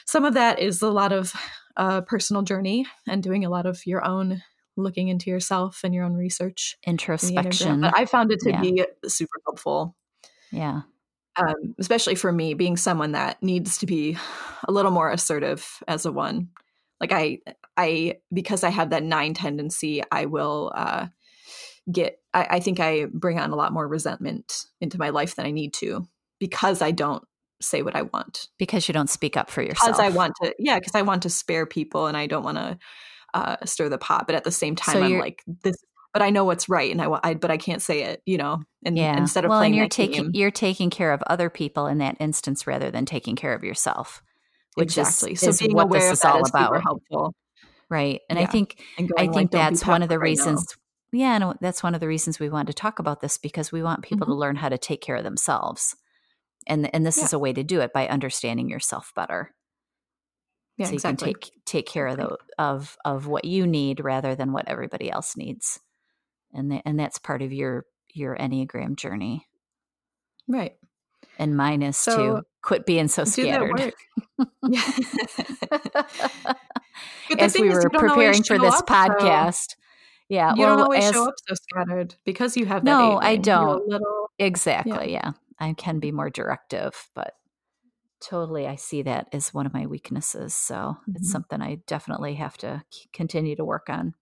some 0.07 0.25
of 0.25 0.35
that 0.35 0.59
is 0.59 0.83
a 0.83 0.91
lot 0.91 1.13
of 1.13 1.33
uh, 1.77 2.03
personal 2.03 2.43
journey 2.43 2.87
and 3.09 3.23
doing 3.23 3.45
a 3.45 3.51
lot 3.51 3.67
of 3.67 3.85
your 3.87 4.05
own 4.05 4.43
looking 4.76 5.09
into 5.09 5.30
yourself 5.30 5.80
and 5.85 5.95
your 5.95 6.04
own 6.04 6.14
research 6.14 6.76
introspection. 6.87 7.80
But 7.80 7.99
I 7.99 8.06
found 8.06 8.33
it 8.33 8.40
to 8.40 8.50
yeah. 8.50 8.61
be 8.61 8.85
super 9.06 9.40
helpful. 9.47 9.97
Yeah 10.52 10.83
um, 11.37 11.75
especially 11.78 12.14
for 12.14 12.33
me 12.33 12.54
being 12.54 12.76
someone 12.76 13.12
that 13.12 13.42
needs 13.42 13.78
to 13.78 13.87
be 13.87 14.16
a 14.66 14.73
little 14.73 14.90
more 14.90 15.11
assertive 15.11 15.83
as 15.87 16.06
a 16.06 16.12
one 16.12 16.49
like 17.00 17.12
i 17.12 17.38
i 17.76 18.16
because 18.33 18.64
i 18.64 18.71
have 18.71 18.90
that 18.90 19.02
nine 19.02 19.35
tendency 19.35 20.02
i 20.11 20.25
will 20.25 20.73
uh 20.75 21.06
get 21.90 22.18
I, 22.33 22.47
I 22.50 22.61
think 22.61 22.80
i 22.80 23.06
bring 23.06 23.38
on 23.38 23.50
a 23.50 23.56
lot 23.56 23.73
more 23.73 23.87
resentment 23.87 24.64
into 24.80 24.99
my 24.99 25.11
life 25.11 25.37
than 25.37 25.47
i 25.47 25.50
need 25.50 25.75
to 25.75 26.06
because 26.38 26.83
i 26.83 26.90
don't 26.90 27.23
say 27.61 27.83
what 27.83 27.97
i 27.97 28.02
want 28.02 28.49
because 28.59 28.88
you 28.88 28.95
don't 28.95 29.11
speak 29.11 29.37
up 29.37 29.50
for 29.50 29.62
yourself 29.62 29.97
because 29.97 30.00
i 30.00 30.09
want 30.09 30.35
to 30.42 30.54
yeah 30.59 30.78
because 30.78 30.95
i 30.95 31.02
want 31.02 31.23
to 31.23 31.30
spare 31.30 31.66
people 31.66 32.06
and 32.06 32.16
i 32.16 32.26
don't 32.26 32.45
want 32.45 32.59
to 32.59 32.78
uh, 33.37 33.57
stir 33.64 33.88
the 33.88 33.99
pot 33.99 34.26
but 34.26 34.35
at 34.35 34.45
the 34.45 34.50
same 34.50 34.75
time 34.75 34.95
so 34.95 35.02
i'm 35.02 35.19
like 35.19 35.43
this 35.62 35.76
but 36.16 36.23
I 36.23 36.31
know 36.31 36.47
what's 36.47 36.66
right, 36.66 36.90
and 36.90 37.02
I, 37.02 37.21
I 37.23 37.35
but 37.35 37.50
I 37.50 37.59
can't 37.59 37.83
say 37.83 38.05
it, 38.05 38.23
you 38.25 38.38
know. 38.38 38.62
And 38.87 38.97
yeah. 38.97 39.19
instead 39.19 39.45
of 39.45 39.50
well, 39.50 39.59
playing 39.59 39.73
and 39.73 39.76
you're 39.76 39.88
taking 39.90 40.23
game, 40.23 40.31
you're 40.33 40.50
taking 40.50 40.88
care 40.88 41.12
of 41.12 41.23
other 41.26 41.50
people 41.50 41.87
in 41.87 41.99
that 41.99 42.16
instance 42.21 42.66
rather 42.66 42.90
than 42.90 43.05
taking 43.05 43.37
care 43.37 43.52
of 43.52 43.62
yourself. 43.62 44.23
Which 44.76 44.97
exactly. 44.97 45.33
Is, 45.33 45.40
so 45.40 45.49
is 45.50 45.59
being 45.59 45.75
what 45.75 45.85
aware 45.85 46.00
this 46.00 46.21
is 46.21 46.25
all 46.25 46.38
about. 46.38 46.69
Super 46.69 46.81
helpful. 46.81 47.35
Right, 47.90 48.23
and 48.31 48.38
yeah. 48.38 48.47
I 48.47 48.49
think 48.49 48.83
and 48.97 49.12
I 49.19 49.25
think 49.25 49.35
like, 49.35 49.50
that's 49.50 49.87
one 49.87 50.02
of 50.02 50.09
the 50.09 50.19
right 50.19 50.31
reasons. 50.31 50.64
Now. 51.12 51.19
Yeah, 51.19 51.37
and 51.37 51.59
that's 51.61 51.83
one 51.83 51.95
of 51.95 52.00
the 52.00 52.09
reasons 52.09 52.40
we 52.40 52.49
wanted 52.49 52.69
to 52.69 52.81
talk 52.81 52.99
about 52.99 53.21
this 53.21 53.37
because 53.37 53.71
we 53.71 53.83
want 53.83 54.02
people 54.02 54.25
mm-hmm. 54.25 54.33
to 54.33 54.38
learn 54.38 54.57
how 54.57 54.71
to 54.71 54.78
take 54.78 55.02
care 55.02 55.16
of 55.16 55.25
themselves, 55.25 55.97
and 56.66 56.88
and 56.95 57.05
this 57.05 57.19
yeah. 57.19 57.25
is 57.25 57.35
a 57.35 57.38
way 57.38 57.52
to 57.52 57.62
do 57.62 57.83
it 57.83 57.93
by 57.93 58.09
understanding 58.09 58.71
yourself 58.71 59.12
better. 59.14 59.52
Yeah, 60.76 60.87
so 60.87 60.95
exactly. 60.95 61.28
you 61.28 61.35
can 61.35 61.42
take 61.42 61.64
take 61.64 61.87
care 61.87 62.06
of 62.06 62.16
the 62.18 62.37
of 62.59 62.97
of 63.04 63.26
what 63.26 63.45
you 63.45 63.66
need 63.66 64.00
rather 64.00 64.35
than 64.35 64.52
what 64.52 64.68
everybody 64.68 65.11
else 65.11 65.37
needs. 65.37 65.80
And 66.52 66.71
th- 66.71 66.83
and 66.85 66.99
that's 66.99 67.18
part 67.18 67.42
of 67.42 67.52
your 67.52 67.87
your 68.12 68.37
enneagram 68.37 68.97
journey. 68.97 69.47
Right. 70.49 70.76
And 71.38 71.56
mine 71.56 71.83
is 71.83 71.97
so 71.97 72.16
to 72.16 72.42
quit 72.66 72.85
being 72.85 73.06
so 73.06 73.25
scattered 73.25 73.92
as 77.38 77.54
we 77.54 77.71
were 77.71 77.88
preparing 77.90 78.42
for 78.42 78.59
this 78.59 78.75
up, 78.75 78.87
podcast 78.88 79.71
so 79.71 79.76
yeah 80.28 80.52
you 80.56 80.62
well, 80.62 80.76
don't 80.76 80.85
always 80.85 81.04
as, 81.04 81.12
show 81.12 81.28
up 81.28 81.35
so 81.47 81.54
scattered 81.54 82.16
because 82.25 82.56
you 82.56 82.66
have 82.66 82.83
no 82.83 83.21
i 83.23 83.37
don't. 83.37 83.87
little, 83.88 84.30
exactly 84.40 85.12
yeah. 85.12 85.21
yeah 85.26 85.33
i 85.61 85.73
can 85.75 86.00
be 86.00 86.09
mm-hmm. 86.09 86.16
more 86.16 86.30
directive 86.30 87.09
but 87.14 87.35
totally 88.21 88.67
i 88.67 88.75
see 88.77 89.03
that 89.03 89.29
as 89.33 89.53
one 89.53 89.67
of 89.67 89.75
my 89.75 89.87
weaknesses 89.87 90.55
so 90.55 90.75
mm-hmm. 90.75 91.13
it's 91.17 91.31
something 91.31 91.61
i 91.61 91.77
definitely 91.87 92.35
have 92.35 92.57
to 92.57 92.83
continue 93.13 93.55
to 93.55 93.65
work 93.65 93.89
on 93.89 94.15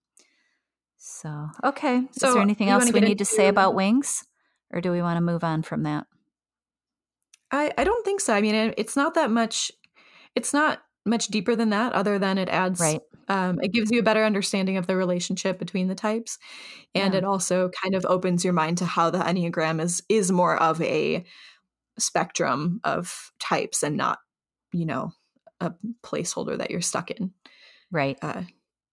so, 1.07 1.51
okay. 1.63 2.03
So 2.13 2.29
Is 2.29 2.35
there 2.35 2.43
anything 2.43 2.71
else 2.71 2.91
we 2.91 3.01
need 3.01 3.13
into... 3.13 3.17
to 3.17 3.25
say 3.27 3.49
about 3.49 3.75
wings? 3.75 4.25
Or 4.73 4.81
do 4.81 4.91
we 4.91 5.03
want 5.03 5.19
to 5.19 5.21
move 5.21 5.45
on 5.45 5.63
from 5.63 5.83
that? 5.83 6.07
I, 7.51 7.73
I 7.77 7.85
don't 7.85 8.05
think 8.07 8.23
so. 8.23 8.33
I 8.33 8.41
mean, 8.41 8.73
it's 8.79 8.97
not 8.97 9.13
that 9.15 9.31
much, 9.31 9.71
it's 10.35 10.55
not 10.55 10.83
much 11.05 11.27
deeper 11.29 11.55
than 11.55 11.69
that, 11.71 11.93
other 11.93 12.19
than 12.19 12.39
it 12.39 12.49
adds, 12.49 12.81
right. 12.81 13.03
um, 13.29 13.61
it 13.61 13.71
gives 13.71 13.91
you 13.91 14.01
a 14.01 14.03
better 14.03 14.25
understanding 14.25 14.79
of 14.79 14.87
the 14.87 14.97
relationship 14.97 15.59
between 15.59 15.89
the 15.89 15.95
types. 15.95 16.39
And 16.95 17.13
yeah. 17.13 17.19
it 17.19 17.25
also 17.25 17.69
kind 17.83 17.95
of 17.95 18.07
opens 18.07 18.43
your 18.43 18.55
mind 18.55 18.79
to 18.79 18.87
how 18.87 19.11
the 19.11 19.19
Enneagram 19.19 19.83
is, 19.83 20.03
is 20.09 20.33
more 20.33 20.57
of 20.57 20.81
a 20.81 21.23
spectrum 21.99 22.81
of 22.85 23.33
types 23.39 23.83
and 23.83 23.97
not, 23.97 24.19
you 24.73 24.87
know, 24.87 25.13
a 25.61 25.73
placeholder 26.03 26.59
that 26.59 26.71
you're 26.71 26.81
stuck 26.81 27.11
in. 27.11 27.33
Right. 27.91 28.19
Uh, 28.21 28.43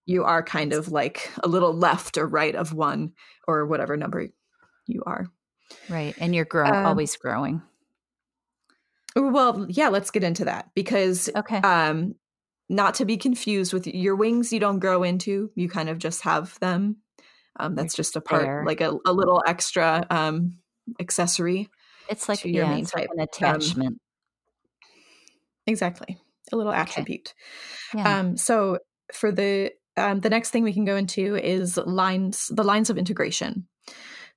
you 0.06 0.24
are 0.24 0.44
kind 0.44 0.74
of 0.74 0.92
like 0.92 1.32
a 1.44 1.48
little 1.48 1.74
left 1.74 2.18
or 2.18 2.28
right 2.28 2.56
of 2.56 2.74
one 2.74 3.14
or 3.48 3.66
whatever 3.66 3.98
number 3.98 4.28
you 4.88 5.04
are. 5.06 5.28
Right. 5.90 6.16
And 6.20 6.36
you're 6.36 6.46
grow- 6.46 6.68
um, 6.68 6.86
always 6.86 7.16
growing. 7.16 7.62
Well, 9.16 9.66
yeah, 9.70 9.90
let's 9.90 10.12
get 10.12 10.24
into 10.24 10.46
that 10.46 10.70
because 10.74 11.30
okay. 11.36 11.58
um 11.58 12.16
not 12.70 12.96
to 12.96 13.06
be 13.06 13.18
confused 13.18 13.74
with 13.74 13.86
your 13.88 14.16
wings 14.16 14.54
you 14.54 14.60
don't 14.60 14.80
grow 14.80 15.04
into, 15.04 15.52
you 15.56 15.68
kind 15.68 15.90
of 15.90 15.98
just 15.98 16.22
have 16.22 16.58
them. 16.60 16.98
Um 17.60 17.76
that's 17.76 17.96
just 17.96 18.16
a 18.16 18.22
part 18.22 18.66
like 18.66 18.82
a, 18.82 18.94
a 19.06 19.12
little 19.12 19.44
extra 19.46 20.06
um 20.10 20.60
accessory. 21.00 21.70
It's 22.12 22.30
like 22.30 22.46
your 22.46 22.66
yeah, 22.66 22.70
main 22.70 22.86
type. 22.86 23.10
Like 23.10 23.10
an 23.16 23.20
attachment. 23.22 23.88
Um, 23.88 24.00
exactly. 25.66 26.18
A 26.52 26.56
little 26.56 26.74
attribute. 26.74 27.34
Okay. 27.94 28.04
Yeah. 28.04 28.20
Um 28.20 28.38
so 28.38 28.80
for 29.14 29.32
the 29.32 29.72
um, 29.98 30.20
the 30.20 30.30
next 30.30 30.52
thing 30.52 30.64
we 30.64 30.74
can 30.74 30.86
go 30.86 30.96
into 30.96 31.36
is 31.36 31.78
lines, 31.78 32.50
the 32.54 32.64
lines 32.64 32.90
of 32.90 32.98
integration. 32.98 33.68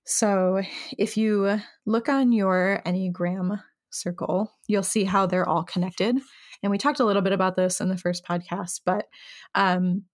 So 0.04 0.62
if 0.98 1.16
you 1.16 1.60
look 1.86 2.08
on 2.08 2.32
your 2.32 2.82
Enneagram 2.84 3.62
circle, 3.90 4.52
you'll 4.66 4.82
see 4.82 5.04
how 5.04 5.26
they're 5.26 5.48
all 5.48 5.64
connected. 5.64 6.16
And 6.62 6.70
we 6.70 6.78
talked 6.78 7.00
a 7.00 7.04
little 7.04 7.22
bit 7.22 7.32
about 7.32 7.56
this 7.56 7.80
in 7.80 7.88
the 7.88 7.96
first 7.96 8.24
podcast, 8.26 8.80
but 8.84 9.06
um, 9.54 10.04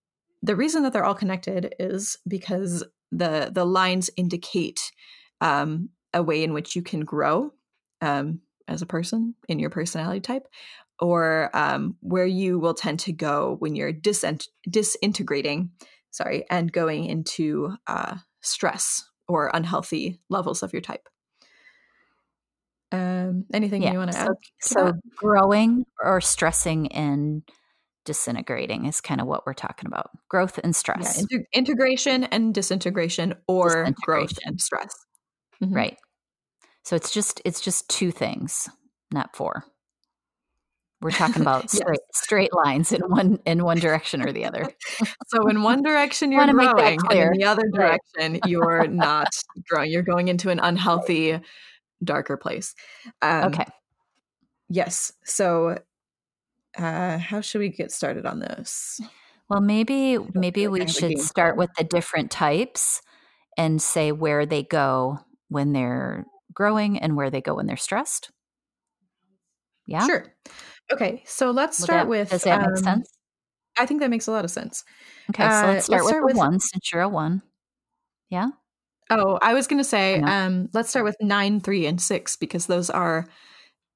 the 0.41 0.55
reason 0.55 0.83
that 0.83 0.93
they're 0.93 1.03
all 1.03 1.15
connected 1.15 1.73
is 1.79 2.17
because 2.27 2.83
the 3.11 3.51
the 3.53 3.65
lines 3.65 4.09
indicate 4.15 4.91
um, 5.41 5.89
a 6.13 6.23
way 6.23 6.43
in 6.43 6.53
which 6.53 6.75
you 6.75 6.81
can 6.81 7.01
grow 7.01 7.51
um, 8.01 8.41
as 8.67 8.81
a 8.81 8.85
person 8.85 9.35
in 9.47 9.59
your 9.59 9.69
personality 9.69 10.19
type, 10.19 10.47
or 10.99 11.49
um, 11.53 11.95
where 12.01 12.25
you 12.25 12.59
will 12.59 12.73
tend 12.73 12.99
to 13.01 13.13
go 13.13 13.55
when 13.59 13.75
you're 13.75 13.93
disint- 13.93 14.47
disintegrating, 14.69 15.71
sorry, 16.11 16.45
and 16.49 16.71
going 16.71 17.05
into 17.05 17.75
uh, 17.87 18.15
stress 18.41 19.03
or 19.27 19.51
unhealthy 19.53 20.19
levels 20.29 20.63
of 20.63 20.73
your 20.73 20.81
type. 20.81 21.07
Um, 22.91 23.45
anything 23.53 23.83
yeah, 23.83 23.93
you 23.93 23.99
want 23.99 24.11
to 24.11 24.17
so, 24.17 24.23
add? 24.23 24.35
so 24.59 24.93
growing 25.15 25.85
or 26.03 26.19
stressing 26.19 26.91
and 26.91 27.41
disintegrating 28.03 28.85
is 28.85 28.99
kind 28.99 29.21
of 29.21 29.27
what 29.27 29.45
we're 29.45 29.53
talking 29.53 29.87
about. 29.87 30.09
Growth 30.27 30.59
and 30.63 30.75
stress. 30.75 31.17
Yeah, 31.17 31.21
inter- 31.21 31.47
integration 31.53 32.25
and 32.25 32.53
disintegration 32.53 33.35
or 33.47 33.67
disintegration. 33.67 33.95
growth 34.03 34.37
and 34.45 34.59
stress. 34.59 34.93
Mm-hmm. 35.61 35.73
Right. 35.73 35.97
So 36.83 36.95
it's 36.95 37.11
just 37.11 37.41
it's 37.45 37.61
just 37.61 37.89
two 37.89 38.11
things, 38.11 38.69
not 39.11 39.35
four. 39.35 39.63
We're 41.01 41.11
talking 41.11 41.41
about 41.41 41.69
straight, 41.69 41.99
yes. 41.99 42.23
straight 42.23 42.53
lines 42.53 42.91
in 42.91 43.01
one 43.01 43.39
in 43.45 43.63
one 43.63 43.79
direction 43.79 44.21
or 44.21 44.31
the 44.31 44.45
other. 44.45 44.69
so 45.27 45.47
in 45.47 45.63
one 45.63 45.81
direction 45.83 46.31
you're 46.31 46.45
growing, 46.47 46.99
and 47.09 47.19
in 47.19 47.33
the 47.33 47.45
other 47.45 47.69
direction 47.73 48.39
you're 48.45 48.87
not 48.87 49.29
growing. 49.67 49.91
You're 49.91 50.03
going 50.03 50.27
into 50.27 50.49
an 50.49 50.59
unhealthy, 50.59 51.39
darker 52.03 52.37
place. 52.37 52.73
Um, 53.21 53.45
okay. 53.45 53.65
Yes. 54.69 55.11
So, 55.25 55.79
uh, 56.77 57.17
how 57.17 57.41
should 57.41 57.59
we 57.59 57.69
get 57.69 57.91
started 57.91 58.25
on 58.25 58.39
this? 58.39 59.01
Well, 59.49 59.61
maybe 59.61 60.17
maybe 60.33 60.67
we 60.67 60.87
should 60.87 61.19
start 61.19 61.57
with 61.57 61.69
the 61.77 61.83
different 61.83 62.31
types 62.31 63.01
and 63.57 63.81
say 63.81 64.13
where 64.13 64.45
they 64.45 64.63
go 64.63 65.19
when 65.51 65.73
they're 65.73 66.25
growing 66.53 66.97
and 66.97 67.17
where 67.17 67.29
they 67.29 67.41
go 67.41 67.55
when 67.55 67.67
they're 67.67 67.75
stressed. 67.75 68.31
Yeah. 69.85 70.05
Sure. 70.05 70.25
Okay, 70.91 71.23
so 71.25 71.51
let's 71.51 71.77
start 71.77 72.05
that, 72.05 72.07
with. 72.07 72.29
Does 72.29 72.43
that 72.43 72.63
um, 72.63 72.71
make 72.71 72.83
sense? 72.83 73.09
I 73.77 73.85
think 73.85 73.99
that 73.99 74.09
makes 74.09 74.27
a 74.27 74.31
lot 74.31 74.45
of 74.45 74.51
sense. 74.51 74.85
Okay, 75.29 75.43
so 75.43 75.49
let's 75.49 75.59
uh, 75.59 75.81
start, 75.81 75.89
let's 75.89 75.89
with, 75.89 76.09
start 76.09 76.25
with 76.25 76.35
one 76.37 76.59
since 76.59 76.91
you're 76.91 77.01
a 77.01 77.09
one. 77.09 77.41
Yeah. 78.29 78.47
Oh, 79.09 79.37
I 79.41 79.53
was 79.53 79.67
going 79.67 79.81
to 79.81 79.87
say, 79.87 80.21
um, 80.21 80.69
let's 80.73 80.89
start 80.89 81.03
with 81.03 81.17
nine, 81.19 81.59
three, 81.59 81.85
and 81.85 82.01
six 82.01 82.37
because 82.37 82.67
those 82.67 82.89
are 82.89 83.25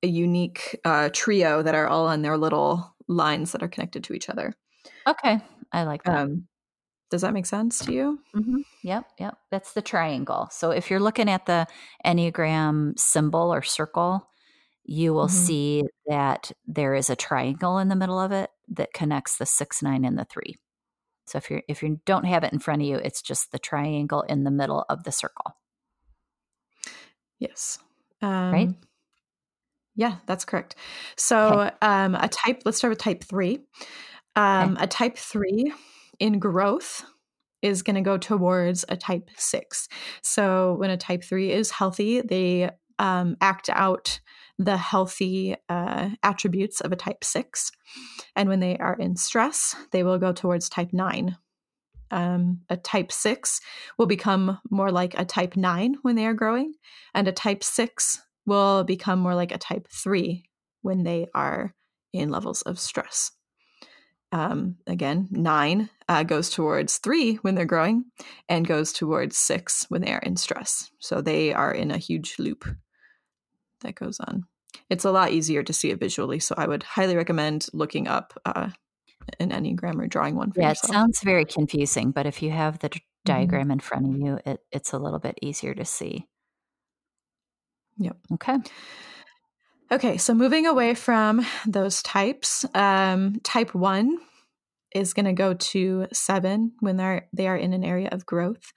a 0.03 0.07
unique 0.07 0.77
uh, 0.83 1.09
trio 1.13 1.61
that 1.61 1.73
are 1.73 1.87
all 1.87 2.07
on 2.07 2.21
their 2.21 2.37
little 2.37 2.93
lines 3.07 3.53
that 3.53 3.63
are 3.63 3.69
connected 3.69 4.03
to 4.05 4.13
each 4.13 4.29
other. 4.29 4.53
Okay, 5.07 5.39
I 5.71 5.83
like 5.83 6.03
that. 6.03 6.17
Um, 6.17 6.47
does 7.15 7.21
that 7.21 7.33
make 7.33 7.45
sense 7.45 7.79
to 7.85 7.93
you? 7.93 8.19
Mm-hmm. 8.35 8.57
Yep, 8.83 9.05
yep. 9.19 9.37
That's 9.51 9.71
the 9.73 9.81
triangle. 9.81 10.49
So 10.51 10.71
if 10.71 10.91
you're 10.91 10.99
looking 10.99 11.29
at 11.29 11.45
the 11.45 11.65
Enneagram 12.05 12.99
symbol 12.99 13.53
or 13.53 13.61
circle, 13.63 14.29
you 14.83 15.13
will 15.13 15.27
Mhm. 15.27 15.31
see 15.31 15.83
that 16.07 16.51
there 16.67 16.93
is 16.93 17.09
a 17.09 17.15
triangle 17.15 17.77
in 17.79 17.87
the 17.87 17.95
middle 17.95 18.19
of 18.19 18.31
it 18.33 18.51
that 18.67 18.93
connects 18.93 19.37
the 19.37 19.45
six, 19.45 19.81
nine, 19.81 20.03
and 20.05 20.17
the 20.19 20.25
three. 20.25 20.57
So 21.25 21.37
if 21.37 21.49
you 21.49 21.61
if 21.67 21.81
you 21.81 22.01
don't 22.05 22.25
have 22.25 22.43
it 22.43 22.53
in 22.53 22.59
front 22.59 22.81
of 22.81 22.87
you, 22.87 22.97
it's 22.97 23.21
just 23.21 23.51
the 23.51 23.59
triangle 23.59 24.21
in 24.23 24.43
the 24.43 24.51
middle 24.51 24.85
of 24.89 25.03
the 25.05 25.11
circle. 25.11 25.55
Yes. 27.39 27.79
Um, 28.21 28.51
Right? 28.51 28.75
Yeah, 29.95 30.17
that's 30.25 30.43
correct. 30.45 30.75
So, 31.15 31.71
um, 31.81 32.15
a 32.15 32.27
type, 32.27 32.63
let's 32.65 32.77
start 32.77 32.91
with 32.91 32.99
type 32.99 33.23
three. 33.23 33.65
Um, 34.35 34.75
A 34.79 34.87
type 34.87 35.17
three 35.17 35.73
in 36.19 36.39
growth 36.39 37.03
is 37.61 37.81
going 37.81 37.95
to 37.95 38.01
go 38.01 38.17
towards 38.17 38.85
a 38.89 38.95
type 38.95 39.29
six. 39.35 39.87
So, 40.21 40.75
when 40.77 40.89
a 40.89 40.97
type 40.97 41.23
three 41.23 41.51
is 41.51 41.71
healthy, 41.71 42.21
they 42.21 42.69
um, 42.99 43.37
act 43.41 43.69
out 43.69 44.19
the 44.57 44.77
healthy 44.77 45.55
uh, 45.67 46.09
attributes 46.23 46.81
of 46.81 46.91
a 46.91 46.95
type 46.95 47.23
six. 47.23 47.71
And 48.35 48.47
when 48.47 48.59
they 48.59 48.77
are 48.77 48.95
in 48.95 49.15
stress, 49.15 49.75
they 49.91 50.03
will 50.03 50.17
go 50.17 50.31
towards 50.31 50.69
type 50.69 50.93
nine. 50.93 51.37
Um, 52.11 52.61
a 52.69 52.77
type 52.77 53.11
six 53.11 53.59
will 53.97 54.05
become 54.05 54.59
more 54.69 54.91
like 54.91 55.17
a 55.19 55.25
type 55.25 55.57
nine 55.57 55.95
when 56.03 56.15
they 56.15 56.25
are 56.25 56.33
growing, 56.33 56.73
and 57.13 57.27
a 57.27 57.31
type 57.31 57.63
six 57.63 58.21
will 58.45 58.83
become 58.83 59.19
more 59.19 59.35
like 59.35 59.51
a 59.51 59.57
type 59.57 59.87
three 59.91 60.45
when 60.81 61.03
they 61.03 61.27
are 61.33 61.73
in 62.13 62.29
levels 62.29 62.61
of 62.61 62.79
stress. 62.79 63.31
Um, 64.31 64.75
again, 64.87 65.27
nine 65.31 65.89
uh, 66.09 66.23
goes 66.23 66.49
towards 66.49 66.97
three 66.97 67.35
when 67.37 67.55
they're 67.55 67.65
growing 67.65 68.05
and 68.49 68.67
goes 68.67 68.91
towards 68.91 69.37
six 69.37 69.85
when 69.89 70.01
they 70.01 70.11
are 70.11 70.19
in 70.19 70.35
stress. 70.35 70.89
So 70.99 71.21
they 71.21 71.53
are 71.53 71.71
in 71.71 71.91
a 71.91 71.97
huge 71.97 72.35
loop 72.37 72.65
that 73.81 73.95
goes 73.95 74.19
on. 74.19 74.43
It's 74.89 75.05
a 75.05 75.11
lot 75.11 75.31
easier 75.31 75.63
to 75.63 75.71
see 75.73 75.91
it 75.91 75.99
visually, 75.99 76.39
so 76.39 76.53
I 76.57 76.67
would 76.67 76.83
highly 76.83 77.15
recommend 77.15 77.67
looking 77.71 78.07
up 78.07 78.33
uh, 78.45 78.69
an 79.39 79.51
Enneagram 79.51 80.01
or 80.01 80.07
drawing 80.07 80.35
one 80.35 80.51
for 80.51 80.61
Yeah, 80.61 80.71
it 80.71 80.77
sounds 80.79 81.21
very 81.23 81.45
confusing, 81.45 82.11
but 82.11 82.25
if 82.25 82.41
you 82.41 82.51
have 82.51 82.79
the 82.79 82.89
d- 82.89 82.99
Mhm. 82.99 83.03
diagram 83.25 83.71
in 83.71 83.79
front 83.79 84.05
of 84.07 84.19
you, 84.19 84.39
it, 84.45 84.59
it's 84.71 84.91
a 84.93 84.99
little 84.99 85.19
bit 85.19 85.39
easier 85.41 85.73
to 85.73 85.85
see. 85.85 86.27
Yep. 87.97 88.17
Okay. 88.33 88.57
Okay, 89.91 90.17
so 90.17 90.33
moving 90.33 90.65
away 90.65 90.95
from 90.95 91.45
those 91.67 92.01
types, 92.01 92.65
um, 92.73 93.39
type 93.43 93.75
one 93.75 94.17
is 94.93 95.13
going 95.13 95.25
to 95.25 95.33
go 95.33 95.53
to 95.53 96.07
seven 96.11 96.71
when 96.79 96.97
they're 96.97 97.27
they 97.33 97.47
are 97.47 97.57
in 97.57 97.73
an 97.73 97.83
area 97.83 98.09
of 98.11 98.25
growth, 98.25 98.73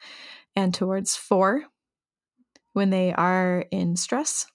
and 0.54 0.74
towards 0.74 1.16
four 1.16 1.64
when 2.72 2.90
they 2.90 3.12
are 3.12 3.64
in 3.70 3.96
stress. 3.96 4.46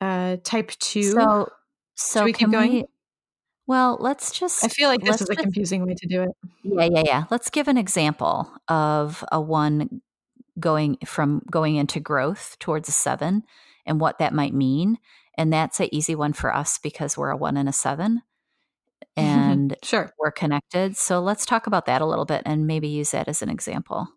Uh, 0.00 0.36
type 0.42 0.70
two. 0.72 1.02
So, 1.02 1.48
so 1.94 2.24
we 2.24 2.32
keep 2.32 2.50
going? 2.50 2.72
we? 2.72 2.84
Well, 3.66 3.98
let's 4.00 4.38
just. 4.38 4.64
I 4.64 4.68
feel 4.68 4.88
like 4.88 5.02
this 5.02 5.20
is 5.20 5.28
a 5.28 5.34
just- 5.34 5.42
confusing 5.42 5.86
way 5.86 5.94
to 5.94 6.06
do 6.06 6.22
it. 6.22 6.30
Yeah, 6.62 6.88
yeah, 6.90 7.02
yeah. 7.04 7.24
Let's 7.30 7.50
give 7.50 7.68
an 7.68 7.76
example 7.76 8.50
of 8.68 9.24
a 9.30 9.40
one 9.40 10.00
going 10.58 10.98
from 11.04 11.42
going 11.50 11.76
into 11.76 12.00
growth 12.00 12.56
towards 12.60 12.88
a 12.88 12.92
seven 12.92 13.42
and 13.86 14.00
what 14.00 14.18
that 14.18 14.32
might 14.32 14.54
mean. 14.54 14.98
And 15.36 15.52
that's 15.52 15.80
an 15.80 15.88
easy 15.92 16.14
one 16.14 16.32
for 16.32 16.54
us 16.54 16.78
because 16.78 17.16
we're 17.16 17.30
a 17.30 17.36
one 17.36 17.56
and 17.56 17.68
a 17.68 17.72
seven 17.72 18.22
and 19.16 19.76
Sure. 19.82 20.10
we're 20.18 20.30
connected. 20.32 20.96
So 20.96 21.20
let's 21.20 21.46
talk 21.46 21.66
about 21.66 21.86
that 21.86 22.02
a 22.02 22.06
little 22.06 22.24
bit 22.24 22.42
and 22.46 22.66
maybe 22.66 22.88
use 22.88 23.10
that 23.12 23.28
as 23.28 23.42
an 23.42 23.48
example. 23.50 24.08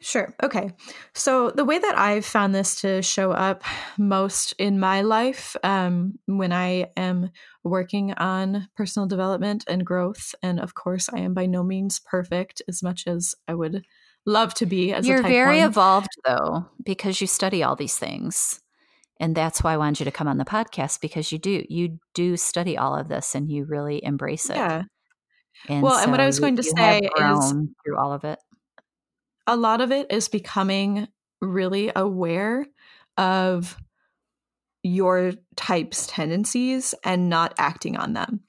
Sure. 0.00 0.32
Okay. 0.42 0.70
So 1.14 1.50
the 1.50 1.64
way 1.64 1.78
that 1.78 1.98
I've 1.98 2.24
found 2.24 2.54
this 2.54 2.80
to 2.82 3.02
show 3.02 3.32
up 3.32 3.64
most 3.98 4.52
in 4.56 4.78
my 4.78 5.02
life 5.02 5.56
um, 5.64 6.14
when 6.26 6.52
I 6.52 6.90
am 6.96 7.30
working 7.64 8.12
on 8.12 8.68
personal 8.76 9.08
development 9.08 9.64
and 9.66 9.84
growth, 9.84 10.36
and 10.40 10.60
of 10.60 10.74
course, 10.74 11.08
I 11.12 11.18
am 11.20 11.34
by 11.34 11.46
no 11.46 11.64
means 11.64 11.98
perfect 11.98 12.62
as 12.68 12.80
much 12.80 13.08
as 13.08 13.34
I 13.48 13.54
would 13.54 13.84
love 14.24 14.54
to 14.54 14.66
be 14.66 14.92
as 14.92 15.08
You're 15.08 15.22
type 15.22 15.30
very 15.32 15.58
one. 15.58 15.68
evolved 15.68 16.10
though, 16.24 16.66
because 16.84 17.20
you 17.20 17.26
study 17.26 17.64
all 17.64 17.74
these 17.74 17.98
things. 17.98 18.60
And 19.20 19.34
that's 19.34 19.62
why 19.62 19.72
I 19.74 19.76
wanted 19.76 20.00
you 20.00 20.04
to 20.04 20.10
come 20.10 20.28
on 20.28 20.38
the 20.38 20.44
podcast 20.44 21.00
because 21.00 21.32
you 21.32 21.38
do. 21.38 21.64
You 21.68 21.98
do 22.14 22.36
study 22.36 22.78
all 22.78 22.94
of 22.94 23.08
this 23.08 23.34
and 23.34 23.50
you 23.50 23.64
really 23.64 24.02
embrace 24.04 24.48
it. 24.50 24.56
yeah. 24.56 24.82
And 25.68 25.82
Well, 25.82 25.98
and 25.98 26.10
what 26.12 26.20
I 26.20 26.26
was 26.26 26.36
you- 26.38 26.42
going 26.42 26.56
to 26.56 26.62
you 26.62 26.72
have 26.76 27.00
say 27.02 27.08
is- 27.20 27.54
through 27.84 27.98
all 27.98 28.12
of 28.12 28.24
it. 28.24 28.38
a 29.48 29.56
lot 29.56 29.80
of 29.80 29.90
it 29.90 30.06
is 30.10 30.28
becoming 30.28 31.08
really 31.40 31.90
aware 31.96 32.66
of 33.16 33.76
your 34.84 35.32
type's 35.56 36.06
tendencies 36.06 36.94
and 37.04 37.28
not 37.28 37.54
acting 37.58 37.96
on 37.96 38.12
them. 38.12 38.40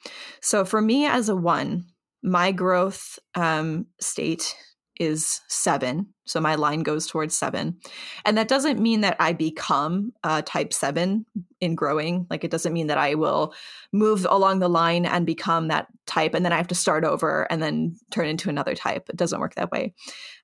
So 0.41 0.65
for 0.65 0.79
me 0.81 1.05
as 1.07 1.29
a 1.29 1.35
one, 1.35 1.85
my 2.21 2.51
growth 2.51 3.17
um, 3.33 3.87
state 3.99 4.55
is 4.99 5.41
seven. 5.47 6.07
So 6.25 6.39
my 6.39 6.55
line 6.55 6.83
goes 6.83 7.07
towards 7.07 7.35
seven. 7.35 7.79
And 8.25 8.37
that 8.37 8.49
doesn't 8.49 8.79
mean 8.79 9.01
that 9.01 9.15
I 9.19 9.33
become 9.33 10.11
uh, 10.23 10.41
type 10.45 10.73
seven 10.73 11.25
in 11.61 11.73
growing. 11.73 12.27
Like 12.29 12.43
it 12.43 12.51
doesn't 12.51 12.73
mean 12.73 12.87
that 12.87 12.97
I 12.97 13.15
will 13.15 13.53
move 13.93 14.27
along 14.29 14.59
the 14.59 14.67
line 14.67 15.05
and 15.05 15.25
become 15.25 15.69
that 15.69 15.87
type 16.05 16.33
and 16.33 16.43
then 16.43 16.53
I 16.53 16.57
have 16.57 16.67
to 16.67 16.75
start 16.75 17.05
over 17.05 17.47
and 17.49 17.61
then 17.61 17.95
turn 18.11 18.27
into 18.27 18.49
another 18.49 18.75
type. 18.75 19.09
It 19.09 19.15
doesn't 19.15 19.39
work 19.39 19.55
that 19.55 19.71
way. 19.71 19.93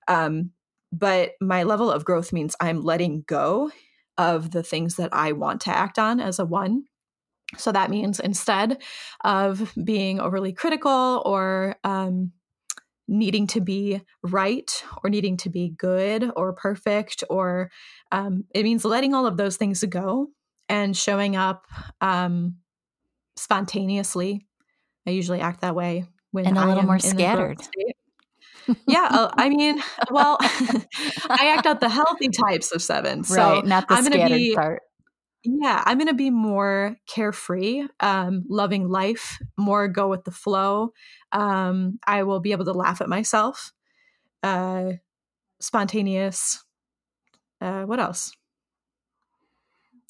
Um, 0.08 0.52
but 0.92 1.34
my 1.42 1.64
level 1.64 1.92
of 1.92 2.06
growth 2.06 2.32
means 2.32 2.56
I'm 2.60 2.82
letting 2.82 3.26
go 3.28 3.72
of 4.18 4.52
the 4.52 4.64
things 4.64 4.96
that 4.96 5.10
I 5.12 5.34
want 5.34 5.62
to 5.62 5.76
act 5.76 6.00
on 6.00 6.22
as 6.22 6.40
a 6.40 6.46
one. 6.46 6.86
So 7.58 7.72
that 7.72 7.90
means 7.90 8.20
instead 8.20 8.82
of 9.24 9.74
being 9.84 10.20
overly 10.20 10.54
critical 10.54 11.22
or 11.26 11.76
um, 11.84 12.32
needing 13.08 13.48
to 13.48 13.62
be 13.62 14.02
right 14.24 14.84
or 15.04 15.10
needing 15.10 15.38
to 15.38 15.50
be 15.50 15.70
good 15.78 16.32
or 16.36 16.54
perfect, 16.54 17.24
or 17.30 17.70
um, 18.12 18.46
it 18.54 18.64
means 18.64 18.84
letting 18.86 19.14
all 19.14 19.26
of 19.28 19.38
those 19.38 19.58
things 19.58 19.84
go 19.84 20.28
and 20.70 20.96
showing 20.98 21.36
up 21.36 21.66
um, 22.02 22.56
spontaneously. 23.36 24.46
I 25.08 25.12
usually 25.12 25.42
act 25.42 25.62
that 25.62 25.76
way 25.76 26.06
when 26.32 26.46
And 26.48 26.58
a 26.58 26.62
I 26.62 26.66
little 26.66 26.82
am 26.82 26.88
more 26.88 26.96
in 26.96 27.02
the 27.16 27.28
growth 27.28 27.62
scattered. 27.62 27.62
yeah, 28.88 29.08
uh, 29.12 29.32
I 29.38 29.50
mean, 29.50 29.80
well, 30.10 30.38
I 30.42 31.54
act 31.56 31.68
out 31.68 31.80
the 31.82 31.90
healthy 31.90 32.30
types 32.30 32.72
of 32.72 32.82
seven. 32.82 33.24
So 33.24 33.36
right. 33.36 33.66
Not 33.66 33.88
the 33.88 33.96
I'm 33.96 34.04
scattered 34.06 34.38
be- 34.38 34.56
part. 34.56 34.82
Yeah, 35.46 35.84
I'm 35.86 35.98
going 35.98 36.08
to 36.08 36.14
be 36.14 36.30
more 36.30 36.98
carefree, 37.08 37.88
um, 38.00 38.44
loving 38.50 38.90
life, 38.90 39.38
more 39.58 39.88
go 39.88 40.10
with 40.10 40.24
the 40.24 40.32
flow. 40.32 40.94
Um, 41.32 42.00
I 42.06 42.24
will 42.24 42.40
be 42.40 42.52
able 42.52 42.66
to 42.66 42.74
laugh 42.74 43.02
at 43.02 43.10
myself, 43.10 43.72
uh, 44.44 44.94
spontaneous. 45.60 46.64
Uh, 47.62 47.84
what 47.84 48.00
else? 48.00 48.32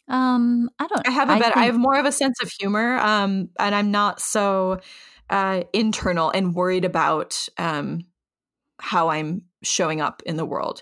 Um, 0.08 0.70
I 0.80 0.88
don't 0.88 1.08
I 1.08 1.12
have 1.12 1.30
a 1.30 1.40
better. 1.40 1.58
I, 1.58 1.66
have 1.66 1.78
more 1.78 1.98
of 2.00 2.06
a 2.06 2.12
sense 2.12 2.42
of 2.42 2.50
humor, 2.52 2.98
um, 3.00 3.50
and 3.60 3.74
I'm 3.74 3.92
not 3.92 4.22
so 4.22 4.80
uh, 5.30 5.64
internal 5.74 6.30
and 6.30 6.54
worried 6.54 6.86
about 6.86 7.48
um, 7.58 8.06
how 8.80 9.10
I'm 9.10 9.44
showing 9.64 10.02
up 10.02 10.22
in 10.26 10.38
the 10.38 10.46
world. 10.46 10.82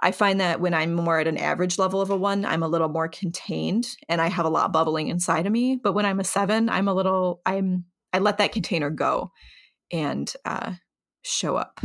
I 0.00 0.12
find 0.12 0.40
that 0.40 0.60
when 0.60 0.74
I'm 0.74 0.94
more 0.94 1.18
at 1.18 1.28
an 1.28 1.36
average 1.36 1.78
level 1.78 2.00
of 2.00 2.10
a 2.10 2.16
one, 2.16 2.44
I'm 2.44 2.62
a 2.62 2.68
little 2.68 2.88
more 2.88 3.08
contained, 3.08 3.88
and 4.08 4.20
I 4.20 4.28
have 4.28 4.46
a 4.46 4.50
lot 4.50 4.72
bubbling 4.72 5.08
inside 5.08 5.46
of 5.46 5.52
me. 5.52 5.76
But 5.76 5.92
when 5.92 6.06
I'm 6.06 6.20
a 6.20 6.24
seven, 6.24 6.68
I'm 6.68 6.88
a 6.88 6.94
little. 6.94 7.40
I'm. 7.46 7.84
I 8.12 8.18
let 8.18 8.38
that 8.38 8.52
container 8.52 8.90
go, 8.90 9.32
and 9.92 10.32
uh, 10.44 10.74
show 11.22 11.56
up 11.56 11.80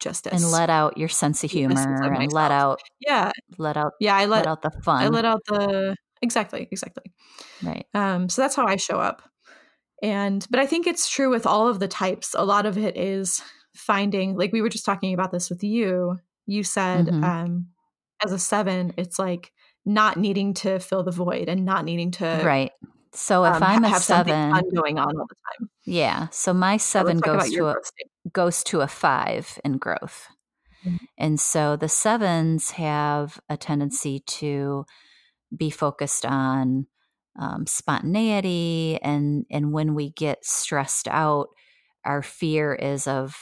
just 0.00 0.26
as 0.26 0.42
and 0.42 0.50
let 0.50 0.70
out 0.70 0.96
your 0.96 1.08
sense 1.08 1.44
of 1.44 1.50
humor 1.50 2.02
of 2.02 2.12
and 2.12 2.32
let 2.32 2.50
out 2.50 2.80
yeah 3.00 3.30
let 3.58 3.76
out 3.76 3.92
yeah. 4.00 4.16
I 4.16 4.24
let, 4.24 4.38
let, 4.38 4.46
out 4.46 4.62
the 4.62 4.70
fun. 4.82 5.02
I 5.02 5.08
let 5.08 5.26
out 5.26 5.42
the 5.46 5.94
exactly 6.22 6.66
exactly. 6.70 7.12
right. 7.62 7.86
Um, 7.94 8.28
so 8.28 8.42
that's 8.42 8.56
how 8.56 8.66
I 8.66 8.76
show 8.76 8.98
up. 8.98 9.22
And, 10.02 10.46
but 10.50 10.60
I 10.60 10.66
think 10.66 10.86
it's 10.86 11.10
true 11.10 11.28
with 11.28 11.46
all 11.46 11.68
of 11.68 11.78
the 11.78 11.88
types. 11.88 12.34
A 12.34 12.44
lot 12.44 12.64
of 12.64 12.78
it 12.78 12.96
is 12.96 13.42
finding, 13.74 14.36
like 14.36 14.52
we 14.52 14.62
were 14.62 14.68
just 14.68 14.84
talking 14.84 15.14
about 15.14 15.32
this 15.32 15.50
with 15.50 15.62
you. 15.62 16.18
You 16.46 16.62
said, 16.64 17.06
Mhm. 17.06 17.24
um, 17.24 17.68
as 18.24 18.32
a 18.32 18.38
seven, 18.38 18.92
it's 18.96 19.18
like 19.18 19.52
not 19.86 20.16
needing 20.16 20.54
to 20.54 20.78
fill 20.80 21.02
the 21.02 21.10
void 21.12 21.48
and 21.48 21.64
not 21.64 21.84
needing 21.84 22.10
to 22.12 22.44
Right. 22.44 22.72
So 23.12 23.44
if 23.44 23.56
um, 23.56 23.62
I'm 23.62 23.84
a 23.84 23.88
have 23.88 24.02
something 24.02 24.34
seven, 24.34 24.74
going 24.74 24.98
on 24.98 25.16
all 25.18 25.26
the 25.28 25.34
time. 25.58 25.70
yeah. 25.84 26.28
So 26.30 26.52
my 26.54 26.76
seven 26.76 27.18
let's 27.18 27.26
goes 27.26 27.50
to 27.52 27.66
a 27.68 27.74
goes 28.32 28.62
to 28.64 28.80
a 28.82 28.86
five 28.88 29.58
in 29.64 29.78
growth. 29.78 30.28
Mhm. 30.86 30.98
And 31.18 31.40
so 31.40 31.76
the 31.76 31.88
sevens 31.88 32.72
have 32.72 33.40
a 33.48 33.56
tendency 33.56 34.20
to 34.20 34.84
be 35.56 35.70
focused 35.70 36.26
on 36.26 36.86
um, 37.38 37.66
spontaneity 37.66 38.98
and 39.02 39.46
and 39.50 39.72
when 39.72 39.94
we 39.94 40.10
get 40.10 40.44
stressed 40.44 41.08
out, 41.08 41.48
our 42.04 42.22
fear 42.22 42.74
is 42.74 43.06
of 43.06 43.36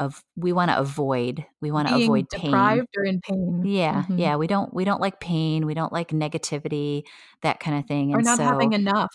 of 0.00 0.24
we 0.34 0.52
want 0.52 0.70
to 0.70 0.78
avoid 0.78 1.44
we 1.60 1.70
want 1.70 1.86
to 1.86 1.94
avoid 1.94 2.28
pain. 2.30 2.50
deprived 2.50 2.88
or 2.96 3.04
in 3.04 3.20
pain. 3.20 3.62
Yeah 3.64 4.02
mm-hmm. 4.02 4.18
yeah 4.18 4.36
we 4.36 4.46
don't 4.46 4.72
we 4.74 4.84
don't 4.84 5.00
like 5.00 5.20
pain 5.20 5.66
we 5.66 5.74
don't 5.74 5.92
like 5.92 6.08
negativity 6.08 7.04
that 7.42 7.60
kind 7.60 7.78
of 7.78 7.86
thing 7.86 8.12
or 8.12 8.16
and 8.16 8.24
not 8.24 8.38
so, 8.38 8.44
having 8.44 8.72
enough. 8.72 9.14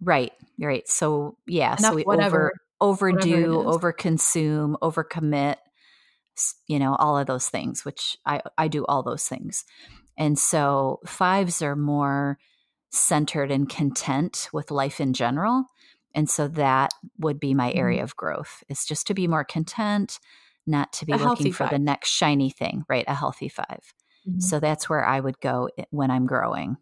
Right 0.00 0.32
right 0.58 0.88
so 0.88 1.36
yeah 1.46 1.76
enough 1.76 1.80
so 1.80 1.94
we 1.94 2.02
whatever, 2.02 2.52
over 2.80 3.12
overdo 3.12 3.62
over 3.68 3.92
consume 3.92 4.76
over 4.80 5.04
commit 5.04 5.58
you 6.66 6.78
know 6.78 6.96
all 6.96 7.18
of 7.18 7.26
those 7.26 7.50
things 7.50 7.84
which 7.84 8.16
i 8.24 8.40
i 8.56 8.66
do 8.66 8.84
all 8.86 9.02
those 9.02 9.28
things. 9.28 9.64
And 10.16 10.38
so 10.38 11.00
fives 11.06 11.62
are 11.62 11.76
more 11.76 12.38
centered 12.90 13.50
and 13.50 13.68
content 13.68 14.48
with 14.52 14.70
life 14.70 15.00
in 15.00 15.12
general 15.14 15.64
and 16.14 16.28
so 16.28 16.48
that 16.48 16.90
would 17.18 17.38
be 17.38 17.54
my 17.54 17.72
area 17.72 17.98
mm-hmm. 17.98 18.04
of 18.04 18.16
growth 18.16 18.62
is 18.68 18.84
just 18.84 19.06
to 19.06 19.14
be 19.14 19.28
more 19.28 19.44
content, 19.44 20.18
not 20.66 20.92
to 20.94 21.06
be 21.06 21.12
a 21.12 21.16
looking 21.16 21.52
for 21.52 21.64
five. 21.64 21.70
the 21.70 21.78
next 21.78 22.10
shiny 22.10 22.50
thing, 22.50 22.84
right? 22.88 23.04
A 23.06 23.14
healthy 23.14 23.48
5 23.48 23.66
mm-hmm. 23.68 24.40
So 24.40 24.60
that's 24.60 24.88
where 24.88 25.04
I 25.04 25.20
would 25.20 25.40
go 25.40 25.70
when 25.90 26.10
I'm 26.10 26.26
growing, 26.26 26.76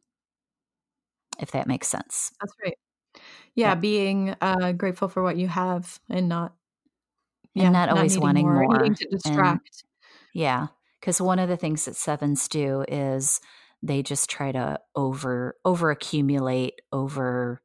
if 1.41 1.51
that 1.53 1.67
makes 1.67 1.89
sense. 1.89 2.33
That's 2.41 2.55
right. 2.65 2.79
Yeah, 3.55 3.69
yeah. 3.69 3.75
being 3.75 4.37
uh, 4.41 4.73
grateful 4.73 5.09
for 5.09 5.23
what 5.23 5.37
you 5.37 5.49
have 5.49 5.99
and 6.09 6.29
not, 6.29 6.55
and 7.55 7.65
yeah, 7.65 7.71
not 7.71 7.89
always 7.89 8.15
not 8.15 8.23
wanting 8.23 8.47
more, 8.47 8.63
more. 8.63 8.79
Needing 8.79 8.95
to 8.95 9.09
distract. 9.09 9.85
And, 9.85 10.43
yeah, 10.43 10.67
because 11.01 11.21
one 11.21 11.39
of 11.39 11.49
the 11.49 11.57
things 11.57 11.85
that 11.85 11.97
sevens 11.97 12.49
do 12.49 12.85
is 12.87 13.41
they 13.83 14.03
just 14.03 14.31
try 14.31 14.53
to 14.53 14.81
over 14.95 15.57
over 15.65 15.91
accumulate 15.91 16.81
over 16.93 17.63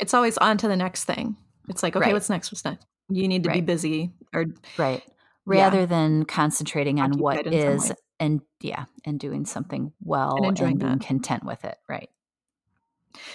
it's 0.00 0.14
always 0.14 0.38
on 0.38 0.58
to 0.58 0.68
the 0.68 0.76
next 0.76 1.04
thing. 1.04 1.36
It's 1.68 1.82
like, 1.82 1.94
okay, 1.94 2.06
right. 2.06 2.12
what's 2.12 2.30
next? 2.30 2.50
What's 2.50 2.64
next? 2.64 2.86
You 3.08 3.28
need 3.28 3.44
to 3.44 3.50
right. 3.50 3.56
be 3.56 3.60
busy 3.60 4.10
or 4.32 4.46
right. 4.76 5.02
Rather 5.46 5.80
yeah. 5.80 5.86
than 5.86 6.24
concentrating 6.24 7.00
on 7.00 7.18
what 7.18 7.46
is 7.46 7.92
and 8.18 8.40
yeah, 8.60 8.84
and 9.04 9.18
doing 9.18 9.46
something 9.46 9.92
well 10.02 10.36
and, 10.36 10.60
and 10.60 10.78
being 10.78 10.98
that. 10.98 11.06
content 11.06 11.44
with 11.44 11.64
it. 11.64 11.78
Right. 11.88 12.10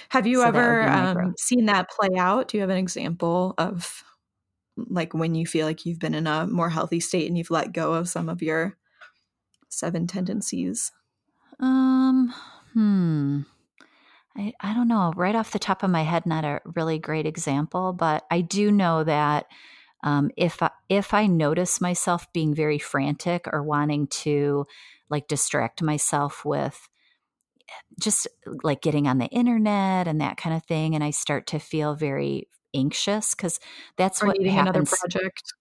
Have 0.09 0.25
you 0.27 0.37
so 0.37 0.47
ever 0.47 0.83
um, 0.83 1.33
seen 1.37 1.65
that 1.65 1.89
play 1.89 2.17
out? 2.17 2.47
Do 2.47 2.57
you 2.57 2.61
have 2.61 2.69
an 2.69 2.77
example 2.77 3.53
of 3.57 4.03
like 4.77 5.13
when 5.13 5.35
you 5.35 5.45
feel 5.45 5.65
like 5.65 5.85
you've 5.85 5.99
been 5.99 6.13
in 6.13 6.27
a 6.27 6.47
more 6.47 6.69
healthy 6.69 6.99
state 6.99 7.27
and 7.27 7.37
you've 7.37 7.51
let 7.51 7.73
go 7.73 7.93
of 7.93 8.07
some 8.07 8.29
of 8.29 8.41
your 8.41 8.77
seven 9.69 10.07
tendencies? 10.07 10.91
Um, 11.59 12.33
hmm. 12.73 13.41
I, 14.37 14.53
I 14.59 14.73
don't 14.73 14.87
know, 14.87 15.13
right 15.15 15.35
off 15.35 15.51
the 15.51 15.59
top 15.59 15.83
of 15.83 15.89
my 15.89 16.03
head, 16.03 16.25
not 16.25 16.43
a 16.43 16.61
really 16.65 16.99
great 16.99 17.25
example, 17.25 17.93
but 17.93 18.25
I 18.29 18.41
do 18.41 18.71
know 18.71 19.03
that 19.03 19.45
um, 20.03 20.29
if 20.35 20.61
I, 20.61 20.71
if 20.89 21.13
I 21.13 21.25
notice 21.27 21.79
myself 21.81 22.31
being 22.33 22.53
very 22.53 22.77
frantic 22.77 23.47
or 23.51 23.63
wanting 23.63 24.07
to 24.07 24.65
like 25.09 25.27
distract 25.27 25.81
myself 25.81 26.43
with 26.43 26.89
just 27.99 28.27
like 28.63 28.81
getting 28.81 29.07
on 29.07 29.17
the 29.17 29.27
internet 29.27 30.07
and 30.07 30.21
that 30.21 30.37
kind 30.37 30.55
of 30.55 30.63
thing, 30.65 30.95
and 30.95 31.03
I 31.03 31.11
start 31.11 31.47
to 31.47 31.59
feel 31.59 31.95
very 31.95 32.47
anxious 32.73 33.33
because 33.33 33.59
that's 33.97 34.21
or 34.21 34.27
what 34.27 34.37
happens. 34.45 34.69
Another 34.69 34.85
project. 34.85 35.53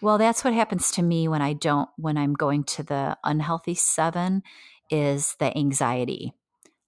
Well, 0.00 0.18
that's 0.18 0.44
what 0.44 0.52
happens 0.52 0.90
to 0.92 1.02
me 1.02 1.28
when 1.28 1.42
I 1.42 1.54
don't 1.54 1.88
when 1.96 2.18
I'm 2.18 2.34
going 2.34 2.64
to 2.64 2.82
the 2.82 3.16
unhealthy 3.24 3.74
seven 3.74 4.42
is 4.90 5.34
the 5.38 5.56
anxiety 5.56 6.34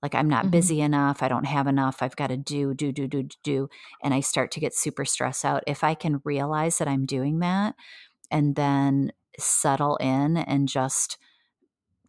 like 0.04 0.14
i'm 0.14 0.28
not 0.28 0.42
mm-hmm. 0.42 0.50
busy 0.50 0.80
enough 0.82 1.22
i 1.22 1.28
don't 1.28 1.46
have 1.46 1.66
enough 1.66 2.02
i've 2.02 2.14
got 2.14 2.26
to 2.26 2.36
do 2.36 2.74
do 2.74 2.92
do 2.92 3.08
do 3.08 3.26
do 3.42 3.68
and 4.02 4.12
i 4.12 4.20
start 4.20 4.50
to 4.50 4.60
get 4.60 4.74
super 4.74 5.04
stressed 5.06 5.46
out 5.46 5.64
if 5.66 5.82
i 5.82 5.94
can 5.94 6.20
realize 6.24 6.76
that 6.76 6.86
i'm 6.86 7.06
doing 7.06 7.38
that 7.38 7.74
and 8.30 8.54
then 8.54 9.10
settle 9.38 9.96
in 9.96 10.36
and 10.36 10.68
just 10.68 11.16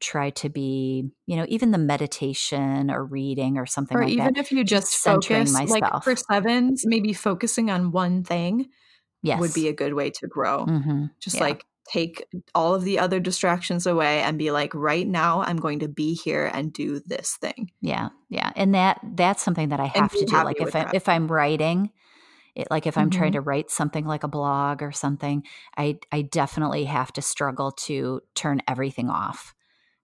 try 0.01 0.29
to 0.29 0.49
be 0.49 1.09
you 1.25 1.37
know 1.37 1.45
even 1.47 1.71
the 1.71 1.77
meditation 1.77 2.91
or 2.91 3.05
reading 3.05 3.57
or 3.57 3.65
something 3.65 3.97
or 3.97 4.01
like 4.03 4.11
even 4.11 4.33
that, 4.33 4.37
if 4.37 4.51
you 4.51 4.63
just, 4.65 4.91
just 4.91 5.03
focus 5.03 5.53
myself. 5.53 5.69
like 5.69 6.03
for 6.03 6.15
sevens 6.17 6.83
maybe 6.85 7.13
focusing 7.13 7.71
on 7.71 7.91
one 7.91 8.21
thing 8.21 8.67
yes. 9.23 9.39
would 9.39 9.53
be 9.53 9.69
a 9.69 9.73
good 9.73 9.93
way 9.93 10.09
to 10.09 10.27
grow 10.27 10.65
mm-hmm. 10.65 11.05
just 11.21 11.37
yeah. 11.37 11.43
like 11.43 11.65
take 11.91 12.25
all 12.53 12.73
of 12.73 12.83
the 12.83 12.99
other 12.99 13.19
distractions 13.19 13.85
away 13.85 14.21
and 14.21 14.37
be 14.37 14.51
like 14.51 14.73
right 14.73 15.07
now 15.07 15.41
i'm 15.41 15.57
going 15.57 15.79
to 15.79 15.87
be 15.87 16.13
here 16.13 16.49
and 16.53 16.73
do 16.73 16.99
this 17.05 17.37
thing 17.37 17.71
yeah 17.81 18.09
yeah 18.29 18.51
and 18.55 18.73
that 18.73 18.99
that's 19.15 19.43
something 19.43 19.69
that 19.69 19.79
i 19.79 19.85
have 19.85 20.11
to 20.11 20.25
do 20.25 20.35
like 20.35 20.59
if 20.59 20.75
I, 20.75 20.89
if 20.93 21.07
i'm 21.07 21.27
writing 21.27 21.91
it, 22.55 22.67
like 22.71 22.87
if 22.87 22.97
i'm 22.97 23.09
mm-hmm. 23.09 23.19
trying 23.19 23.31
to 23.33 23.41
write 23.41 23.69
something 23.69 24.05
like 24.05 24.23
a 24.23 24.27
blog 24.27 24.81
or 24.81 24.91
something 24.91 25.43
i 25.77 25.97
i 26.11 26.21
definitely 26.23 26.85
have 26.85 27.13
to 27.13 27.21
struggle 27.21 27.71
to 27.71 28.21
turn 28.33 28.61
everything 28.67 29.09
off 29.09 29.53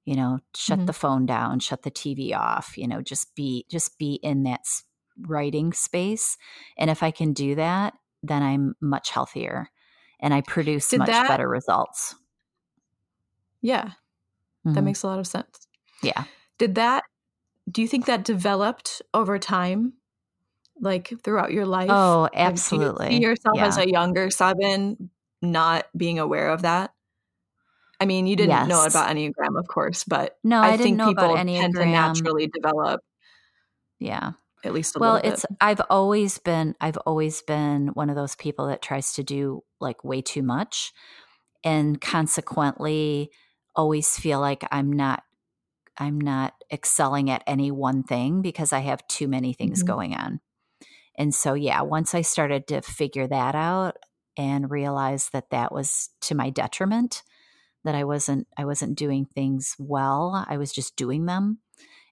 you 0.05 0.15
know 0.15 0.39
shut 0.55 0.79
mm-hmm. 0.79 0.85
the 0.85 0.93
phone 0.93 1.25
down 1.25 1.59
shut 1.59 1.83
the 1.83 1.91
tv 1.91 2.35
off 2.35 2.77
you 2.77 2.87
know 2.87 3.01
just 3.01 3.33
be 3.35 3.65
just 3.69 3.97
be 3.97 4.19
in 4.21 4.43
that 4.43 4.61
writing 5.27 5.73
space 5.73 6.37
and 6.77 6.89
if 6.89 7.03
i 7.03 7.11
can 7.11 7.33
do 7.33 7.55
that 7.55 7.93
then 8.23 8.43
i'm 8.43 8.75
much 8.81 9.09
healthier 9.09 9.69
and 10.21 10.33
I 10.33 10.41
produce 10.41 10.89
Did 10.89 10.99
much 10.99 11.07
that, 11.07 11.27
better 11.27 11.47
results. 11.47 12.15
Yeah. 13.61 13.85
Mm-hmm. 14.65 14.73
That 14.73 14.81
makes 14.83 15.03
a 15.03 15.07
lot 15.07 15.19
of 15.19 15.27
sense. 15.27 15.67
Yeah. 16.01 16.23
Did 16.57 16.75
that 16.75 17.03
do 17.69 17.81
you 17.81 17.87
think 17.87 18.05
that 18.07 18.23
developed 18.23 19.01
over 19.13 19.39
time? 19.39 19.93
Like 20.79 21.13
throughout 21.23 21.51
your 21.51 21.65
life? 21.65 21.89
Oh, 21.91 22.27
absolutely. 22.33 23.05
Like, 23.05 23.11
you 23.11 23.17
see 23.19 23.23
yourself 23.23 23.55
yeah. 23.55 23.67
as 23.67 23.77
a 23.77 23.87
younger 23.87 24.31
seven 24.31 25.11
not 25.41 25.85
being 25.95 26.17
aware 26.17 26.49
of 26.49 26.63
that? 26.63 26.91
I 27.99 28.05
mean, 28.05 28.25
you 28.25 28.35
didn't 28.35 28.49
yes. 28.49 28.67
know 28.67 28.83
about 28.83 29.15
Enneagram, 29.15 29.59
of 29.59 29.67
course, 29.67 30.03
but 30.03 30.37
no, 30.43 30.59
I, 30.59 30.71
I 30.71 30.77
think 30.77 30.99
people 30.99 31.35
tend 31.35 31.75
to 31.75 31.85
naturally 31.85 32.47
develop. 32.47 33.01
Yeah 33.99 34.31
at 34.63 34.73
least 34.73 34.99
well 34.99 35.15
it's 35.17 35.45
i've 35.59 35.81
always 35.89 36.37
been 36.37 36.75
i've 36.81 36.97
always 37.05 37.41
been 37.41 37.87
one 37.89 38.09
of 38.09 38.15
those 38.15 38.35
people 38.35 38.67
that 38.67 38.81
tries 38.81 39.13
to 39.13 39.23
do 39.23 39.63
like 39.79 40.03
way 40.03 40.21
too 40.21 40.43
much 40.43 40.93
and 41.63 41.99
consequently 42.01 43.31
always 43.75 44.17
feel 44.17 44.39
like 44.39 44.63
i'm 44.71 44.91
not 44.91 45.23
i'm 45.97 46.19
not 46.19 46.53
excelling 46.71 47.29
at 47.29 47.43
any 47.47 47.71
one 47.71 48.03
thing 48.03 48.41
because 48.41 48.73
i 48.73 48.79
have 48.79 49.05
too 49.07 49.27
many 49.27 49.53
things 49.53 49.79
mm-hmm. 49.79 49.91
going 49.91 50.15
on 50.15 50.39
and 51.17 51.33
so 51.33 51.53
yeah 51.53 51.81
once 51.81 52.13
i 52.13 52.21
started 52.21 52.67
to 52.67 52.81
figure 52.81 53.27
that 53.27 53.55
out 53.55 53.97
and 54.37 54.71
realize 54.71 55.29
that 55.29 55.49
that 55.49 55.71
was 55.71 56.09
to 56.21 56.35
my 56.35 56.49
detriment 56.49 57.23
that 57.83 57.95
i 57.95 58.03
wasn't 58.03 58.47
i 58.57 58.65
wasn't 58.65 58.97
doing 58.97 59.25
things 59.25 59.75
well 59.79 60.45
i 60.47 60.57
was 60.57 60.71
just 60.71 60.95
doing 60.95 61.25
them 61.25 61.59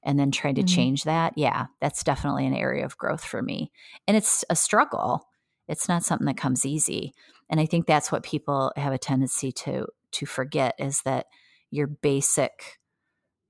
and 0.03 0.19
then 0.19 0.31
trying 0.31 0.55
to 0.55 0.61
mm-hmm. 0.61 0.75
change 0.75 1.03
that 1.03 1.33
yeah 1.35 1.65
that's 1.81 2.03
definitely 2.03 2.45
an 2.45 2.53
area 2.53 2.85
of 2.85 2.97
growth 2.97 3.23
for 3.23 3.41
me 3.41 3.71
and 4.07 4.15
it's 4.15 4.43
a 4.49 4.55
struggle 4.55 5.27
it's 5.67 5.87
not 5.87 6.03
something 6.03 6.25
that 6.27 6.37
comes 6.37 6.65
easy 6.65 7.13
and 7.49 7.59
i 7.59 7.65
think 7.65 7.85
that's 7.85 8.11
what 8.11 8.23
people 8.23 8.71
have 8.75 8.93
a 8.93 8.97
tendency 8.97 9.51
to 9.51 9.85
to 10.11 10.25
forget 10.25 10.75
is 10.79 11.01
that 11.01 11.25
your 11.71 11.87
basic 11.87 12.79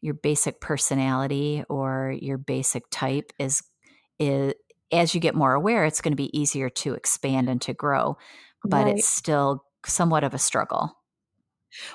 your 0.02 0.14
basic 0.14 0.62
personality 0.62 1.64
or 1.70 2.16
your 2.22 2.38
basic 2.38 2.84
type 2.90 3.32
is 3.40 3.62
is 4.18 4.54
as 4.92 5.14
you 5.14 5.22
get 5.22 5.36
more 5.36 5.54
aware 5.54 5.86
it's 5.86 6.02
going 6.02 6.12
to 6.12 6.18
be 6.18 6.38
easier 6.38 6.70
to 6.70 6.94
expand 6.94 7.50
and 7.50 7.62
to 7.62 7.74
grow 7.74 8.18
but 8.64 8.86
right. 8.86 8.98
it's 8.98 9.08
still 9.08 9.64
somewhat 9.86 10.24
of 10.24 10.34
a 10.34 10.40
struggle 10.40 10.99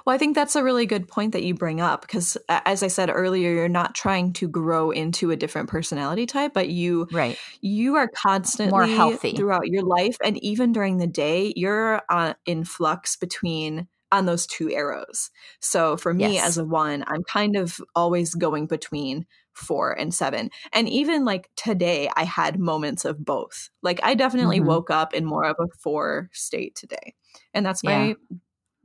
well, 0.05 0.15
I 0.15 0.19
think 0.19 0.35
that's 0.35 0.57
a 0.57 0.63
really 0.63 0.87
good 0.87 1.09
point 1.09 1.33
that 1.33 1.43
you 1.43 1.55
bring 1.55 1.81
up 1.81 2.03
because, 2.03 2.37
as 2.49 2.83
I 2.83 2.89
said 2.89 3.11
earlier, 3.11 3.51
you're 3.51 3.69
not 3.69 3.95
trying 3.95 4.33
to 4.35 4.49
grow 4.49 4.91
into 4.91 5.31
a 5.31 5.37
different 5.37 5.69
personality 5.69 6.27
type, 6.27 6.53
but 6.55 6.69
you 6.69 7.09
right 7.13 7.39
you 7.61 7.97
are 7.97 8.09
constantly 8.09 8.71
more 8.71 8.87
healthy 8.87 9.33
throughout 9.33 9.69
your 9.69 9.83
life, 9.83 10.17
and 10.25 10.43
even 10.43 10.73
during 10.73 10.99
the 10.99 11.07
day, 11.07 11.53
you're 11.57 12.03
uh, 12.09 12.35
in 12.47 12.65
flux 12.65 13.17
between 13.17 13.89
on 14.13 14.27
those 14.27 14.47
two 14.47 14.71
arrows. 14.71 15.31
So 15.61 15.97
for 15.97 16.15
me 16.15 16.35
yes. 16.35 16.47
as 16.47 16.59
a 16.59 16.65
one, 16.65 17.05
I'm 17.09 17.25
kind 17.25 17.57
of 17.57 17.81
always 17.97 18.35
going 18.35 18.69
between 18.69 19.27
four 19.55 19.93
and 19.93 20.15
seven. 20.15 20.51
And 20.73 20.89
even 20.89 21.25
like 21.25 21.51
today, 21.57 22.09
I 22.17 22.25
had 22.25 22.61
moments 22.61 23.05
of 23.05 23.25
both. 23.25 23.71
Like 23.83 23.99
I 24.05 24.15
definitely 24.15 24.59
mm-hmm. 24.59 24.69
woke 24.69 24.91
up 24.91 25.15
in 25.15 25.25
more 25.25 25.45
of 25.45 25.57
a 25.59 25.67
four 25.81 26.29
state 26.33 26.77
today. 26.77 27.15
And 27.53 27.67
that's 27.67 27.83
my 27.83 28.09
yeah 28.09 28.15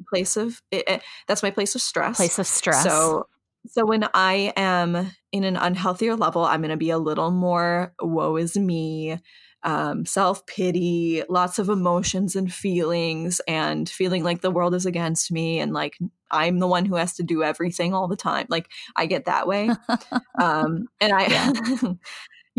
place 0.07 0.37
of 0.37 0.61
it, 0.71 0.87
it, 0.87 1.01
that's 1.27 1.43
my 1.43 1.51
place 1.51 1.75
of 1.75 1.81
stress. 1.81 2.17
Place 2.17 2.39
of 2.39 2.47
stress. 2.47 2.83
So 2.83 3.27
so 3.67 3.85
when 3.85 4.07
I 4.13 4.53
am 4.55 5.11
in 5.31 5.43
an 5.43 5.55
unhealthier 5.55 6.17
level, 6.17 6.45
I'm 6.45 6.61
going 6.61 6.71
to 6.71 6.77
be 6.77 6.89
a 6.89 6.97
little 6.97 7.31
more 7.31 7.93
woe 8.01 8.37
is 8.37 8.57
me, 8.57 9.19
um, 9.63 10.05
self 10.05 10.45
pity, 10.45 11.23
lots 11.29 11.59
of 11.59 11.69
emotions 11.69 12.35
and 12.35 12.51
feelings, 12.51 13.41
and 13.47 13.89
feeling 13.89 14.23
like 14.23 14.41
the 14.41 14.51
world 14.51 14.73
is 14.73 14.85
against 14.85 15.31
me 15.31 15.59
and 15.59 15.73
like 15.73 15.97
I'm 16.31 16.59
the 16.59 16.67
one 16.67 16.85
who 16.85 16.95
has 16.95 17.15
to 17.15 17.23
do 17.23 17.43
everything 17.43 17.93
all 17.93 18.07
the 18.07 18.15
time. 18.15 18.45
Like 18.49 18.69
I 18.95 19.05
get 19.05 19.25
that 19.25 19.47
way, 19.47 19.69
um, 20.41 20.87
and 21.01 21.13
I. 21.13 21.95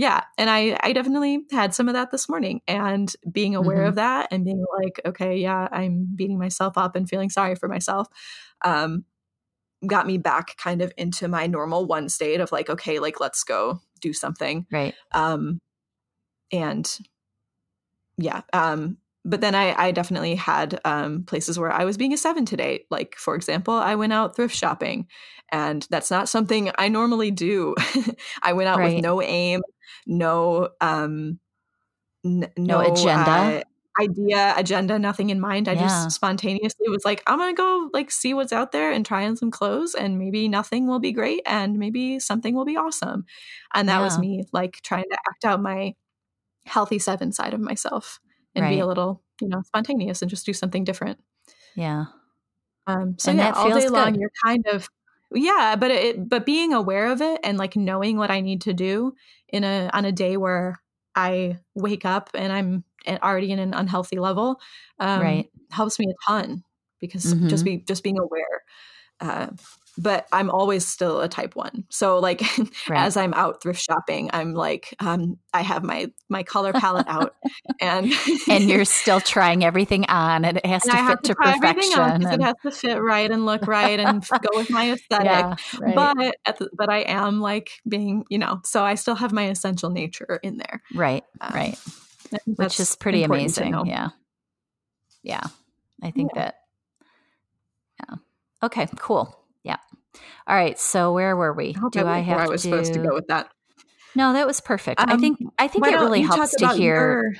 yeah 0.00 0.24
and 0.38 0.48
i 0.48 0.78
i 0.82 0.92
definitely 0.94 1.44
had 1.50 1.74
some 1.74 1.86
of 1.88 1.94
that 1.94 2.10
this 2.10 2.26
morning 2.28 2.62
and 2.66 3.14
being 3.30 3.54
aware 3.54 3.84
Mhm. 3.84 3.88
of 3.88 3.94
that 3.96 4.28
and 4.30 4.44
being 4.46 4.64
like 4.82 5.00
okay 5.04 5.36
yeah 5.36 5.68
i'm 5.72 6.08
beating 6.14 6.38
myself 6.38 6.78
up 6.78 6.96
and 6.96 7.08
feeling 7.08 7.28
sorry 7.28 7.54
for 7.54 7.68
myself 7.68 8.08
um 8.64 9.04
got 9.86 10.06
me 10.06 10.18
back 10.18 10.56
kind 10.56 10.82
of 10.82 10.92
into 10.96 11.28
my 11.28 11.46
normal 11.46 11.86
one 11.86 12.08
state 12.08 12.40
of 12.40 12.50
like 12.52 12.70
okay 12.70 12.98
like 12.98 13.20
let's 13.20 13.44
go 13.44 13.80
do 14.00 14.12
something 14.12 14.66
Right. 14.70 14.94
um 15.12 15.58
and 16.52 16.98
yeah 18.18 18.42
um 18.52 18.96
but 19.22 19.42
then 19.42 19.54
I, 19.54 19.74
I 19.76 19.90
definitely 19.92 20.34
had 20.34 20.80
um, 20.86 21.24
places 21.24 21.58
where 21.58 21.70
I 21.70 21.84
was 21.84 21.98
being 21.98 22.14
a 22.14 22.16
seven 22.16 22.46
today. 22.46 22.86
Like, 22.90 23.16
for 23.16 23.34
example, 23.34 23.74
I 23.74 23.94
went 23.94 24.14
out 24.14 24.34
thrift 24.34 24.56
shopping, 24.56 25.08
and 25.52 25.86
that's 25.90 26.10
not 26.10 26.30
something 26.30 26.70
I 26.78 26.88
normally 26.88 27.30
do. 27.30 27.74
I 28.42 28.54
went 28.54 28.70
out 28.70 28.78
Right. 28.78 28.94
with 28.96 29.02
no 29.04 29.20
aim, 29.20 29.60
no 30.06 30.70
um, 30.80 31.40
n- 32.24 32.52
No 32.64 32.80
no, 32.80 32.80
agenda? 32.80 33.56
uh, 33.60 33.62
idea, 34.00 34.54
agenda, 34.56 34.98
nothing 34.98 35.30
in 35.30 35.40
mind. 35.40 35.68
I 35.68 35.74
Yeah. 35.74 35.76
just 35.76 36.12
spontaneously 36.12 36.88
was 36.88 37.04
like, 37.04 37.22
I'm 37.26 37.38
gonna 37.38 37.54
go 37.54 37.90
like 37.92 38.10
see 38.10 38.34
what's 38.34 38.52
out 38.52 38.72
there 38.72 38.92
and 38.92 39.04
try 39.06 39.26
on 39.26 39.36
some 39.36 39.50
clothes, 39.50 39.94
and 39.94 40.18
maybe 40.18 40.48
nothing 40.48 40.86
will 40.86 41.00
be 41.00 41.12
great, 41.12 41.42
and 41.46 41.78
maybe 41.78 42.18
something 42.20 42.54
will 42.54 42.64
be 42.66 42.76
awesome. 42.76 43.24
And 43.74 43.88
that 43.88 44.00
was 44.02 44.18
me 44.18 44.44
like 44.52 44.80
trying 44.82 45.04
to 45.10 45.18
act 45.30 45.44
out 45.44 45.62
my 45.62 45.94
healthy 46.66 46.98
seven 46.98 47.32
side 47.32 47.54
of 47.54 47.60
myself 47.60 48.20
and 48.54 48.68
be 48.68 48.78
a 48.80 48.86
little, 48.86 49.22
you 49.40 49.48
know, 49.48 49.62
spontaneous 49.66 50.22
and 50.22 50.30
just 50.30 50.46
do 50.46 50.52
something 50.54 50.84
different. 50.84 51.20
Yeah. 51.74 52.06
Um, 52.86 53.16
so 53.18 53.30
And 53.30 53.40
yeah, 53.40 53.52
all 53.52 53.70
day 53.70 53.88
feels 53.88 53.88
long, 53.88 54.14
you're 54.14 54.30
kind 54.44 54.66
of 54.66 54.88
yeah, 55.32 55.76
but 55.78 55.90
it 55.92 56.28
but 56.28 56.44
being 56.44 56.72
aware 56.72 57.06
of 57.12 57.20
it 57.22 57.40
and 57.44 57.56
like 57.56 57.76
knowing 57.76 58.16
what 58.16 58.30
I 58.32 58.40
need 58.40 58.62
to 58.62 58.72
do 58.72 59.14
in 59.52 59.64
a 59.64 59.90
on 59.92 60.04
a 60.04 60.12
day 60.12 60.36
where 60.36 60.76
I 61.16 61.58
wake 61.74 62.04
up 62.04 62.30
and 62.34 62.52
I'm 62.52 62.84
already 63.22 63.50
in 63.52 63.58
an 63.58 63.74
unhealthy 63.74 64.18
level, 64.18 64.60
um, 64.98 65.42
Right. 65.42 65.50
helps 65.70 65.98
me 65.98 66.06
a 66.10 66.14
ton 66.30 66.62
because 67.00 67.36
just 67.48 67.64
Mhm. 67.64 67.64
be 67.64 67.78
just 67.78 68.02
being 68.04 68.18
aware. 68.18 68.62
Uh, 69.20 69.48
but 69.98 70.26
I'm 70.32 70.50
always 70.50 70.86
still 70.86 71.20
a 71.20 71.28
type 71.28 71.56
one. 71.56 71.84
So 71.90 72.18
like 72.18 72.40
Right. 72.88 73.00
as 73.04 73.16
I'm 73.16 73.34
out 73.34 73.62
thrift 73.62 73.80
shopping, 73.82 74.30
I'm 74.32 74.54
like 74.54 74.94
um, 75.00 75.38
I 75.52 75.62
have 75.62 75.82
my 75.82 76.10
my 76.28 76.42
color 76.42 76.72
palette 76.72 77.08
out 77.08 77.34
and 77.80 78.12
and 78.48 78.64
you're 78.70 78.84
still 79.00 79.20
trying 79.20 79.64
everything 79.64 80.04
on 80.06 80.44
and 80.44 80.58
it 80.58 80.66
has 80.66 80.84
and 80.84 80.92
to 80.92 80.98
I 80.98 81.08
fit 81.08 81.22
to 81.24 81.28
to 81.28 81.34
perfection. 81.34 82.00
on 82.00 82.26
and- 82.26 82.42
it 82.42 82.44
has 82.44 82.54
to 82.62 82.70
fit 82.70 83.00
right 83.02 83.30
and 83.30 83.44
look 83.46 83.66
right 83.66 83.98
and 84.00 84.26
go 84.28 84.48
with 84.58 84.70
my 84.70 84.92
aesthetic. 84.92 85.26
yeah. 85.26 85.56
Right. 85.78 85.94
But 85.94 86.36
at 86.46 86.58
the, 86.58 86.70
but 86.76 86.88
I 86.88 86.98
am 87.00 87.40
like 87.40 87.70
being, 87.88 88.24
you 88.30 88.38
know, 88.38 88.60
so 88.64 88.84
I 88.84 88.94
still 88.94 89.16
have 89.16 89.32
my 89.32 89.48
essential 89.48 89.90
nature 89.90 90.38
in 90.42 90.56
there. 90.58 90.82
right. 90.94 91.24
Um, 91.40 91.50
Right. 91.54 91.78
Which 92.46 92.78
is 92.78 92.94
pretty 92.94 93.24
amazing. 93.24 93.74
Yeah. 93.86 94.10
Yeah. 95.24 95.42
I 96.02 96.12
think 96.12 96.30
Yeah. 96.36 96.42
that. 96.42 96.54
Yeah. 98.08 98.16
Okay. 98.62 98.86
Cool. 98.96 99.36
All 100.46 100.56
right. 100.56 100.78
So 100.78 101.12
where 101.12 101.36
were 101.36 101.52
we? 101.52 101.74
I 101.76 101.88
Do 101.90 102.00
I, 102.00 102.02
I 102.02 102.04
where 102.04 102.22
have 102.22 102.38
I 102.40 102.46
was 102.48 102.62
to? 102.62 102.68
supposed 102.70 102.92
to 102.94 103.00
go 103.00 103.14
with 103.14 103.26
that. 103.28 103.50
No, 104.16 104.32
that 104.32 104.46
was 104.46 104.60
perfect. 104.60 105.00
I 105.00 105.12
Um, 105.14 105.20
think. 105.20 105.38
I 105.58 105.68
think 105.68 105.86
it 105.86 105.94
really 105.94 106.22
helps 106.22 106.54
to 106.56 106.68
hear 106.74 107.22
your- 107.22 107.32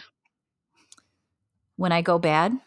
when 1.76 1.92
I 1.92 2.02
go 2.02 2.18
bad. 2.18 2.58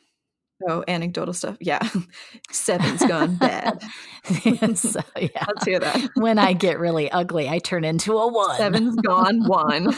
Oh, 0.68 0.84
anecdotal 0.88 1.34
stuff. 1.34 1.58
Yeah. 1.60 1.80
Seven's 2.52 3.06
gone 3.06 3.36
bad. 3.36 3.82
so, 4.78 5.02
yeah. 5.20 5.46
Let's 5.48 5.66
hear 5.66 5.80
that. 5.80 6.10
When 6.16 6.40
I 6.40 6.54
get 6.54 6.80
really 6.80 7.12
ugly, 7.12 7.50
I 7.50 7.60
turn 7.60 7.84
into 7.84 8.14
a 8.18 8.32
one. 8.32 8.56
Seven's 8.58 8.96
gone 8.96 9.46
one. 9.46 9.94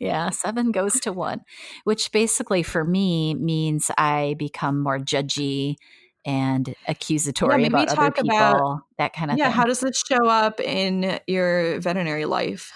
yeah, 0.00 0.30
seven 0.30 0.72
goes 0.72 0.94
to 1.00 1.12
one, 1.12 1.42
which 1.84 2.10
basically 2.10 2.62
for 2.64 2.84
me 2.84 3.34
means 3.34 3.90
I 3.96 4.34
become 4.38 4.80
more 4.82 4.98
judgy 4.98 5.76
and 6.24 6.74
accusatory 6.86 7.62
maybe 7.62 7.74
about 7.74 7.88
other 7.88 7.96
talk 7.96 8.16
people, 8.16 8.36
about- 8.36 8.80
that 8.98 9.12
kind 9.12 9.30
of 9.30 9.38
yeah. 9.38 9.46
thing. 9.46 9.52
How 9.52 9.64
does 9.64 9.80
this 9.80 10.02
show 10.06 10.28
up 10.28 10.60
in 10.60 11.18
your 11.26 11.80
veterinary 11.80 12.24
life? 12.24 12.72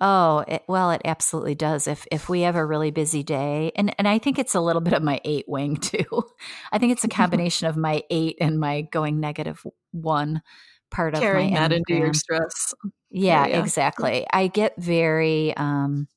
oh, 0.00 0.44
it, 0.48 0.64
well, 0.66 0.90
it 0.90 1.02
absolutely 1.04 1.54
does. 1.54 1.86
If 1.86 2.06
if 2.10 2.28
we 2.28 2.42
have 2.42 2.56
a 2.56 2.64
really 2.64 2.90
busy 2.90 3.22
day, 3.22 3.72
and 3.76 3.94
and 3.98 4.08
I 4.08 4.18
think 4.18 4.38
it's 4.38 4.54
a 4.54 4.60
little 4.60 4.82
bit 4.82 4.92
of 4.92 5.02
my 5.02 5.20
eight 5.24 5.44
wing 5.48 5.76
too. 5.80 6.24
I 6.72 6.78
think 6.78 6.92
it's 6.92 7.04
a 7.04 7.08
combination 7.22 7.68
of 7.68 7.76
my 7.76 8.02
eight 8.10 8.36
and 8.40 8.58
my 8.58 8.82
going 8.82 9.20
negative 9.20 9.64
one 9.92 10.42
part 10.90 11.14
of 11.14 11.22
my 11.22 11.50
that 11.50 11.72
into 11.72 11.94
your 11.94 12.14
stress. 12.14 12.74
Yeah, 13.10 13.44
area. 13.44 13.60
exactly. 13.60 14.26
I 14.32 14.48
get 14.48 14.74
very 14.76 15.56
um 15.56 16.08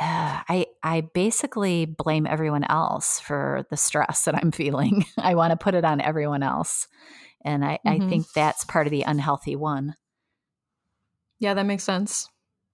yeah, 0.00 0.42
I 0.48 0.66
I 0.82 1.00
basically 1.02 1.84
blame 1.86 2.26
everyone 2.26 2.64
else 2.64 3.20
for 3.20 3.66
the 3.70 3.76
stress 3.76 4.24
that 4.24 4.34
I'm 4.36 4.52
feeling. 4.52 5.04
I 5.18 5.34
want 5.34 5.50
to 5.52 5.56
put 5.56 5.74
it 5.74 5.84
on 5.84 6.00
everyone 6.00 6.42
else. 6.42 6.86
And 7.44 7.64
I, 7.64 7.78
I 7.86 8.00
Mhm. 8.00 8.08
think 8.08 8.28
that's 8.34 8.64
part 8.64 8.86
of 8.86 8.92
the 8.92 9.02
unhealthy 9.02 9.56
one. 9.56 9.96
Yeah, 11.40 11.54
that 11.54 11.66
makes 11.66 11.84
sense. 11.84 12.28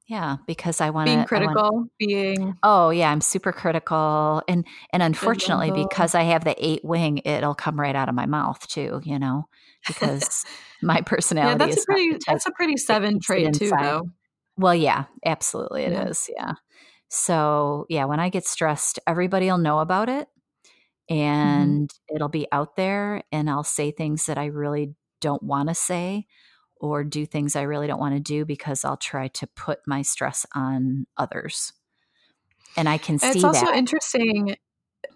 Yeah, 0.07 0.37
because 0.47 0.81
I 0.81 0.91
want 0.91 1.11
to 1.11 1.11
Being 1.11 1.25
critical, 1.25 1.89
being 1.99 2.59
Oh 2.63 2.91
yeah, 2.91 3.11
I'm 3.11 3.21
super 3.21 3.53
critical, 3.53 4.43
and 4.49 4.67
and 4.93 5.03
unfortunately, 5.03 5.71
Judgmental. 5.71 5.71
because 5.71 6.15
I 6.15 6.23
have 6.23 6.45
the 6.45 6.57
eight 6.65 6.83
wing, 6.85 7.19
it'll 7.25 7.55
come 7.55 7.79
right 7.79 7.95
out 7.95 8.09
of 8.09 8.15
my 8.15 8.27
mouth 8.27 8.67
too. 8.69 9.01
You 9.05 9.19
know, 9.19 9.49
because 9.87 10.47
my 10.81 11.01
personality 11.03 11.53
yeah, 11.57 11.59
that's 11.67 11.77
is 11.77 11.83
a 11.83 11.83
pretty 11.85 12.19
that's 12.27 12.47
a 12.47 12.53
pretty 12.53 12.77
seven 12.77 13.21
trait 13.21 13.53
too, 13.53 13.77
though. 13.77 14.03
Well, 14.57 14.75
yeah, 14.75 15.05
absolutely 15.25 15.83
it 15.85 15.93
is. 15.93 16.29
Yeah. 16.35 16.55
So, 17.15 17.87
yeah, 17.89 18.07
when 18.07 18.21
I 18.21 18.29
get 18.29 18.47
stressed, 18.47 18.99
everybody 19.07 19.47
will 19.47 19.59
know 19.59 19.79
about 19.79 20.09
it 20.09 20.29
Mm-hmm. 21.45 21.77
and 21.79 21.91
it'll 22.15 22.29
be 22.31 22.47
out 22.53 22.77
there 22.77 23.23
and 23.33 23.51
I'll 23.51 23.65
say 23.65 23.91
things 23.91 24.27
that 24.27 24.39
I 24.39 24.47
really 24.47 24.95
don't 25.21 25.43
want 25.43 25.69
to 25.69 25.75
say 25.75 26.27
or 26.77 27.05
do 27.05 27.27
things 27.27 27.57
I 27.57 27.63
really 27.63 27.87
don't 27.87 28.01
want 28.01 28.15
to 28.15 28.21
do 28.21 28.45
because 28.45 28.85
I'll 28.85 28.97
try 28.99 29.29
to 29.29 29.47
put 29.49 29.81
my 29.87 30.03
stress 30.03 30.47
on 30.55 31.07
others. 31.17 31.73
And 32.77 32.89
I 32.89 32.99
can 32.99 33.19
And 33.23 33.31
see 33.31 33.33
it's 33.33 33.45
also 33.45 33.67
that. 33.67 33.73
interesting. 33.73 34.57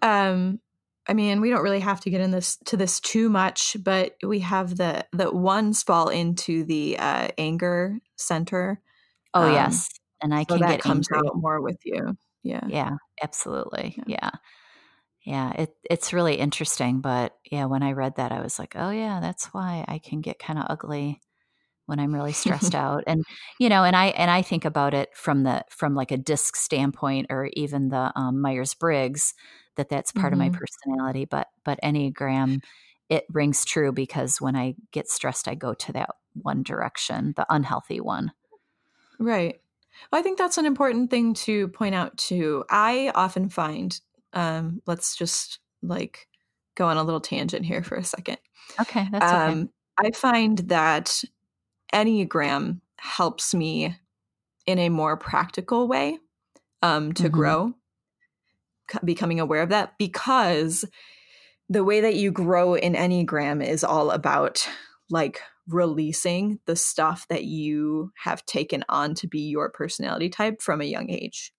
Um, 0.03 0.61
I 1.09 1.15
mean, 1.15 1.41
we 1.41 1.51
don't 1.51 1.63
really 1.63 1.81
have 1.81 2.01
to 2.03 2.11
get 2.11 2.21
in 2.21 2.33
this 2.33 2.59
to 2.67 2.77
this 2.77 3.01
too 3.01 3.31
much, 3.31 3.77
but 3.83 4.17
we 4.25 4.41
have 4.41 4.77
the 4.77 5.07
the 5.13 5.33
ones 5.33 5.83
fall 5.83 6.09
into 6.09 6.65
the 6.65 6.99
uh, 6.99 7.29
anger 7.39 7.99
center, 8.17 8.83
oh, 9.35 9.47
um, 9.47 9.47
yes. 9.47 9.89
And 10.23 10.35
I 10.35 10.45
so 10.49 10.57
can 10.57 10.65
that 10.67 10.67
get 10.67 10.81
comes 10.81 11.09
angry. 11.11 11.15
out 11.15 11.37
more 11.37 11.61
with 11.61 11.79
you. 11.85 12.17
Yeah, 12.43 12.71
Yeah, 12.71 12.97
absolutely. 13.23 13.97
Yeah. 13.97 14.05
Yeah. 14.07 14.31
Yeah, 15.25 15.53
it, 15.53 15.77
it's 15.91 16.13
really 16.13 16.37
interesting. 16.37 17.01
But 17.01 17.37
yeah, 17.51 17.67
when 17.67 17.83
I 17.83 17.93
read 17.93 18.17
that, 18.17 18.33
I 18.33 18.41
was 18.41 18.59
like, 18.59 18.75
oh, 18.77 18.91
yeah, 18.91 19.21
that's 19.21 19.47
why 19.49 19.85
I 19.89 19.99
can 19.99 20.21
get 20.21 20.39
kind 20.39 20.59
of 20.59 20.67
ugly 20.71 21.21
when 21.87 22.01
I'm 22.01 22.15
really 22.15 22.33
stressed 22.33 22.75
out. 22.77 23.05
And, 23.07 23.25
you 23.59 23.69
know, 23.69 23.85
and 23.85 23.97
I, 23.97 24.09
and 24.09 24.31
I 24.31 24.43
think 24.43 24.65
about 24.65 24.95
it 24.95 25.11
from 25.17 25.45
the, 25.45 25.65
from 25.71 25.95
like 25.95 26.13
a 26.13 26.19
disc 26.19 26.57
standpoint 26.57 27.29
or 27.31 27.51
even 27.55 27.89
the 27.91 28.13
um, 28.17 28.41
Myers 28.41 28.75
Briggs, 28.75 29.35
that 29.77 29.91
that's 29.91 30.13
part 30.13 30.33
of 30.35 30.39
my 30.39 30.51
Mhm. 30.51 30.51
personality. 30.51 31.25
But, 31.27 31.49
but 31.65 31.81
Enneagram, 31.85 32.63
it 33.11 33.27
rings 33.33 33.65
true 33.65 33.93
because 33.93 34.41
when 34.41 34.57
I 34.57 34.77
get 34.93 35.09
stressed, 35.09 35.49
I 35.49 35.55
go 35.57 35.75
to 35.75 35.93
that 35.95 36.11
one 36.35 36.63
direction, 36.65 37.35
the 37.37 37.47
unhealthy 37.51 38.01
one. 38.01 38.33
right. 39.19 39.61
I 40.13 40.23
think 40.23 40.39
that's 40.39 40.59
an 40.59 40.67
important 40.67 41.11
thing 41.11 41.35
to 41.35 41.69
point 41.69 41.95
out 41.95 42.17
too. 42.17 42.65
I 42.71 43.11
often 43.15 43.49
find, 43.49 43.99
um, 44.33 44.81
let's 44.87 45.17
just 45.17 45.59
like 45.83 46.27
go 46.77 46.87
on 46.87 46.97
a 46.97 47.03
little 47.03 47.21
tangent 47.21 47.65
here 47.67 47.83
for 47.83 47.97
a 47.97 48.05
second. 48.05 48.39
Okay. 48.81 49.07
That's 49.11 49.33
okay. 49.33 49.53
Um, 49.53 49.71
I 49.99 50.11
find 50.13 50.59
that 50.69 51.23
Enneagram 51.93 52.81
helps 52.99 53.55
me 53.55 53.97
in 54.67 54.79
a 54.79 54.89
more 54.89 55.17
practical 55.17 55.89
way 55.89 56.19
um, 56.83 57.13
to 57.15 57.25
Mhm. 57.25 57.33
grow, 57.33 57.75
becoming 59.05 59.41
aware 59.41 59.63
of 59.63 59.71
that 59.71 59.99
because 59.99 60.85
the 61.69 61.85
way 61.85 62.01
that 62.01 62.15
you 62.15 62.31
grow 62.31 62.75
in 62.75 62.95
Enneagram 62.95 63.67
is 63.67 63.85
all 63.85 64.11
about 64.11 64.67
like 65.11 65.41
releasing 65.69 66.59
the 66.67 66.77
stuff 66.77 67.27
that 67.29 67.45
you 67.45 68.11
have 68.25 68.45
taken 68.47 68.85
on 68.89 69.15
to 69.15 69.29
be 69.29 69.41
your 69.41 69.71
personality 69.71 70.29
type 70.29 70.63
from 70.63 70.81
a 70.81 70.85
young 70.85 71.11
age. 71.11 71.53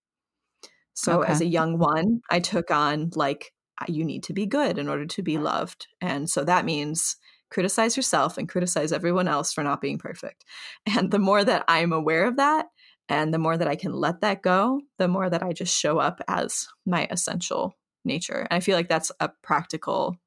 So 0.93 1.21
as 1.21 1.39
a 1.39 1.45
young 1.45 1.77
one, 1.77 2.19
I 2.29 2.41
took 2.41 2.71
on 2.71 3.11
like 3.15 3.53
ah, 3.79 3.85
you 3.87 4.03
need 4.03 4.23
to 4.23 4.33
be 4.33 4.45
good 4.45 4.77
in 4.77 4.89
order 4.89 5.05
to 5.05 5.23
be 5.23 5.37
loved. 5.37 5.87
And 6.01 6.29
so 6.29 6.43
that 6.43 6.65
means 6.65 7.15
criticize 7.49 7.95
yourself 7.95 8.37
and 8.37 8.49
criticize 8.49 8.91
everyone 8.91 9.27
else 9.27 9.53
for 9.53 9.63
not 9.63 9.81
being 9.81 9.97
perfect. 9.97 10.43
And 10.85 11.09
the 11.11 11.19
more 11.19 11.43
that 11.43 11.63
I'm 11.67 11.93
aware 11.93 12.25
of 12.25 12.37
that 12.37 12.67
and 13.07 13.33
the 13.33 13.39
more 13.39 13.57
that 13.57 13.67
I 13.67 13.75
can 13.75 13.93
let 13.93 14.21
that 14.21 14.41
go, 14.41 14.81
the 14.97 15.07
more 15.07 15.29
that 15.29 15.41
I 15.41 15.53
just 15.53 15.75
show 15.75 15.99
up 15.99 16.21
as 16.27 16.67
my 16.85 17.07
essential 17.09 17.75
nature. 18.03 18.47
And 18.49 18.57
I 18.57 18.59
feel 18.59 18.75
like 18.75 18.89
that's 18.89 19.11
a 19.19 19.29
practical 19.41 20.17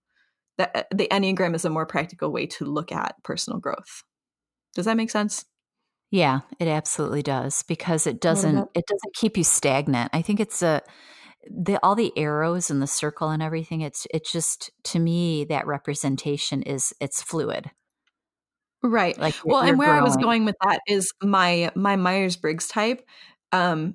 that 0.58 0.70
uh, 0.74 0.82
the 0.94 1.08
Enneagram 1.10 1.54
is 1.54 1.64
a 1.64 1.70
more 1.70 1.86
practical 1.86 2.30
way 2.30 2.46
to 2.46 2.64
look 2.64 2.92
at 2.92 3.16
personal 3.22 3.58
growth. 3.58 4.02
Does 4.74 4.86
that 4.86 4.96
make 4.96 5.10
sense? 5.10 5.44
Yeah, 6.10 6.40
it 6.58 6.68
absolutely 6.68 7.22
does 7.22 7.62
because 7.62 8.06
it 8.06 8.20
doesn't 8.20 8.68
it 8.74 8.84
doesn't 8.86 9.14
keep 9.14 9.38
you 9.38 9.44
stagnant. 9.44 10.10
I 10.12 10.20
think 10.20 10.40
it's 10.40 10.62
a 10.62 10.82
the 11.50 11.78
all 11.82 11.94
the 11.94 12.12
arrows 12.18 12.70
and 12.70 12.82
the 12.82 12.86
circle 12.86 13.30
and 13.30 13.42
everything 13.42 13.80
it's 13.80 14.06
it's 14.12 14.30
just 14.30 14.70
to 14.84 14.98
me 14.98 15.44
that 15.46 15.66
representation 15.66 16.62
is 16.62 16.92
it's 17.00 17.22
fluid. 17.22 17.70
Right. 18.82 19.18
Like 19.18 19.36
well, 19.44 19.62
and 19.62 19.78
where 19.78 19.88
growing. 19.88 20.00
I 20.00 20.04
was 20.04 20.16
going 20.16 20.44
with 20.44 20.56
that 20.62 20.80
is 20.86 21.12
my 21.22 21.72
my 21.74 21.96
Myers 21.96 22.36
Briggs 22.36 22.68
type 22.68 23.06
um 23.52 23.94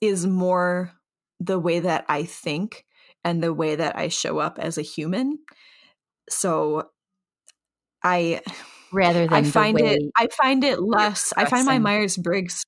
is 0.00 0.26
more 0.26 0.92
the 1.40 1.58
way 1.58 1.80
that 1.80 2.04
I 2.08 2.22
think 2.24 2.84
and 3.26 3.42
the 3.42 3.52
way 3.52 3.74
that 3.74 3.96
I 3.96 4.06
show 4.06 4.38
up 4.38 4.60
as 4.60 4.78
a 4.78 4.82
human. 4.82 5.40
So 6.30 6.90
I 8.04 8.40
rather 8.92 9.26
than 9.26 9.34
I 9.34 9.42
find 9.42 9.80
it 9.80 10.00
I 10.16 10.28
find 10.28 10.62
it 10.62 10.80
less 10.80 11.32
I 11.36 11.44
find 11.44 11.66
my 11.66 11.80
Myers 11.80 12.16
Briggs 12.16 12.62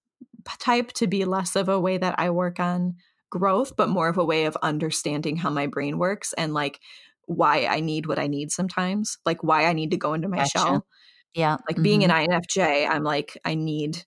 type 0.58 0.92
to 0.94 1.06
be 1.06 1.24
less 1.24 1.54
of 1.54 1.68
a 1.68 1.78
way 1.78 1.96
that 1.96 2.16
I 2.18 2.30
work 2.30 2.58
on 2.58 2.96
growth 3.30 3.76
but 3.76 3.88
more 3.88 4.08
of 4.08 4.18
a 4.18 4.24
way 4.24 4.46
of 4.46 4.56
understanding 4.62 5.36
how 5.36 5.50
my 5.50 5.68
brain 5.68 5.96
works 5.98 6.32
and 6.32 6.52
like 6.54 6.80
why 7.26 7.66
I 7.66 7.78
need 7.78 8.06
what 8.06 8.18
I 8.18 8.26
need 8.26 8.50
sometimes 8.50 9.18
like 9.24 9.44
why 9.44 9.66
I 9.66 9.74
need 9.74 9.92
to 9.92 9.96
go 9.96 10.14
into 10.14 10.28
my 10.28 10.38
gotcha. 10.38 10.50
shell. 10.50 10.86
Yeah. 11.34 11.52
Like 11.68 11.76
mm-hmm. 11.76 11.82
being 11.82 12.04
an 12.04 12.10
mm-hmm. 12.10 12.32
INFJ 12.32 12.88
I'm 12.88 13.04
like 13.04 13.38
I 13.44 13.54
need 13.54 14.04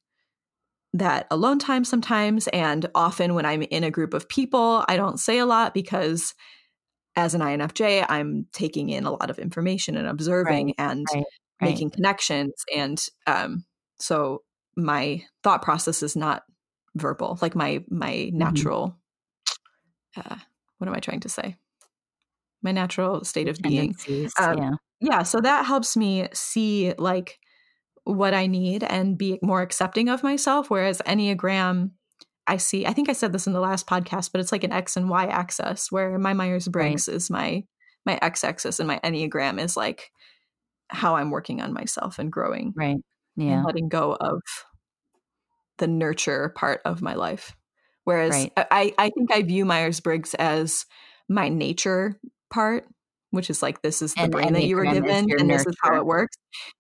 that 0.94 1.26
alone 1.32 1.58
time 1.58 1.84
sometimes 1.84 2.48
and 2.50 2.86
often 2.94 3.34
when 3.34 3.46
I'm 3.46 3.62
in 3.62 3.84
a 3.84 3.92
group 3.92 4.14
of 4.14 4.28
people 4.28 4.84
I 4.88 4.98
don't 4.98 5.20
say 5.20 5.38
a 5.38 5.46
lot 5.46 5.74
because 5.74 6.34
as 7.16 7.34
an 7.34 7.42
INFJ, 7.42 8.06
I'm 8.08 8.48
taking 8.54 8.90
in 8.90 9.06
a 9.06 9.12
lot 9.12 9.30
of 9.30 9.38
information 9.38 9.98
and 9.98 10.08
observing 10.08 10.68
right, 10.68 10.76
and 10.78 11.06
right 11.14 11.24
right. 11.62 11.70
making 11.70 11.92
connections 11.92 12.54
and 12.76 13.06
um, 13.28 13.66
so 14.00 14.42
my 14.76 15.24
thought 15.44 15.62
process 15.62 16.02
is 16.04 16.16
not 16.16 16.44
verbal 16.96 17.38
like 17.42 17.56
my 17.56 17.84
my 17.90 18.12
mm-hmm. 18.12 18.38
natural 18.38 18.98
uh, 20.18 20.36
what 20.78 20.88
am 20.88 20.94
i 20.94 21.00
trying 21.00 21.20
to 21.20 21.30
say 21.30 21.56
my 22.62 22.72
natural 22.72 23.24
state 23.24 23.48
of 23.48 23.58
being 23.62 23.96
um, 24.40 24.58
yeah 24.58 24.72
yeah 25.00 25.24
so 25.24 25.40
that 25.40 25.66
helps 25.66 25.96
me 25.96 26.28
see 26.34 26.94
like 26.98 27.40
what 28.04 28.34
i 28.34 28.48
need 28.48 28.84
and 28.84 29.18
be 29.18 29.40
more 29.42 29.62
accepting 29.62 30.10
of 30.10 30.24
myself 30.24 30.70
whereas 30.70 31.02
enneagram 31.06 31.92
i 32.48 32.58
see 32.58 32.86
i 32.86 32.94
think 32.94 33.10
i 33.10 33.14
said 33.14 33.32
this 33.32 33.48
in 33.48 33.54
the 33.54 33.60
last 33.60 33.88
podcast 33.88 34.32
but 34.32 34.42
it's 34.42 34.52
like 34.52 34.64
an 34.64 34.72
x 34.72 34.98
and 34.98 35.10
y 35.10 35.26
axis 35.26 35.92
where 35.92 36.18
my 36.18 36.34
myers-briggs 36.34 37.08
right. 37.08 37.16
is 37.16 37.30
my 37.30 37.64
my 38.06 38.18
x 38.22 38.44
axis 38.44 38.80
and 38.80 38.88
my 38.88 39.00
enneagram 39.04 39.60
is 39.60 39.78
like 39.78 40.12
how 40.92 41.16
I'm 41.16 41.32
working 41.32 41.62
on 41.62 41.74
myself 41.74 42.20
and 42.20 42.32
growing. 42.32 42.74
Right. 42.76 42.98
Yeah. 43.38 43.64
letting 43.64 43.88
go 43.88 44.16
of 44.20 44.42
the 45.78 45.88
nurture 45.88 46.50
part 46.50 46.82
of 46.86 47.02
my 47.02 47.16
life. 47.16 47.56
Whereas 48.04 48.34
right. 48.34 48.52
I, 48.58 48.94
I 48.98 49.10
think 49.10 49.32
I 49.32 49.42
view 49.42 49.64
Myers 49.64 50.00
Briggs 50.00 50.34
as 50.34 50.86
my 51.30 51.50
nature 51.50 52.20
part, 52.52 52.86
which 53.32 53.50
is 53.50 53.62
like 53.62 53.82
this 53.82 54.02
is 54.02 54.14
the 54.14 54.24
and 54.24 54.32
brain 54.32 54.50
Enneagram 54.50 54.54
that 54.54 54.64
you 54.66 54.76
were 54.76 54.86
given 54.86 55.10
and 55.10 55.28
nurture. 55.28 55.48
this 55.48 55.66
is 55.66 55.76
how 55.82 55.96
it 55.96 56.06
works. 56.06 56.38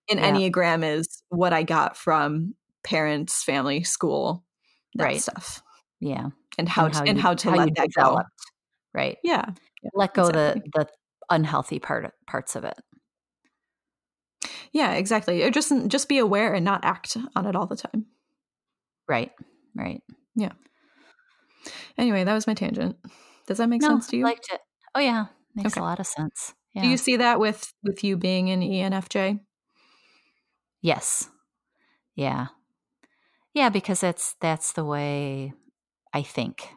And 0.09 0.19
yeah. 0.19 0.31
Enneagram 0.31 0.97
is 0.97 1.23
what 1.29 1.53
I 1.53 1.63
got 1.63 1.97
from 1.97 2.55
parents, 2.83 3.43
family, 3.43 3.83
school, 3.83 4.43
that 4.95 5.05
right. 5.05 5.21
stuff. 5.21 5.61
Yeah. 5.99 6.27
And 6.57 6.67
how, 6.67 6.85
and 6.85 6.95
how, 6.95 7.03
to, 7.03 7.09
and 7.09 7.19
how 7.19 7.33
to 7.33 7.49
how 7.49 7.57
let 7.57 7.75
that 7.75 7.89
developed. 7.95 8.29
go. 8.29 8.99
Right. 8.99 9.17
Yeah. 9.23 9.45
Let 9.93 10.13
go 10.13 10.27
exactly. 10.27 10.61
the 10.73 10.85
the 10.85 10.87
unhealthy 11.29 11.79
part 11.79 12.13
parts 12.27 12.55
of 12.55 12.65
it. 12.65 12.77
Yeah, 14.73 14.93
exactly. 14.93 15.43
Or 15.43 15.49
just 15.49 15.71
just 15.87 16.09
be 16.09 16.17
aware 16.17 16.53
and 16.53 16.65
not 16.65 16.83
act 16.83 17.17
on 17.35 17.45
it 17.45 17.55
all 17.55 17.67
the 17.67 17.77
time. 17.77 18.05
Right. 19.07 19.31
Right. 19.75 20.03
Yeah. 20.35 20.51
Anyway, 21.97 22.23
that 22.23 22.33
was 22.33 22.47
my 22.47 22.53
tangent. 22.53 22.97
Does 23.47 23.57
that 23.57 23.67
make 23.67 23.81
no, 23.81 23.89
sense 23.89 24.07
to 24.07 24.17
you? 24.17 24.23
Liked 24.23 24.49
it. 24.51 24.59
Oh 24.93 24.99
yeah, 24.99 25.25
makes 25.55 25.73
okay. 25.73 25.81
a 25.81 25.83
lot 25.83 25.99
of 25.99 26.07
sense. 26.07 26.53
Yeah. 26.73 26.83
Do 26.83 26.87
you 26.87 26.97
see 26.97 27.17
that 27.17 27.39
with 27.39 27.73
with 27.83 28.03
you 28.03 28.17
being 28.17 28.49
an 28.49 28.61
ENFJ? 28.61 29.39
Yes. 30.81 31.29
Yeah. 32.15 32.47
Yeah, 33.53 33.69
because 33.69 33.99
that's 33.99 34.35
that's 34.39 34.73
the 34.73 34.85
way 34.85 35.53
I 36.13 36.21
think. 36.21 36.69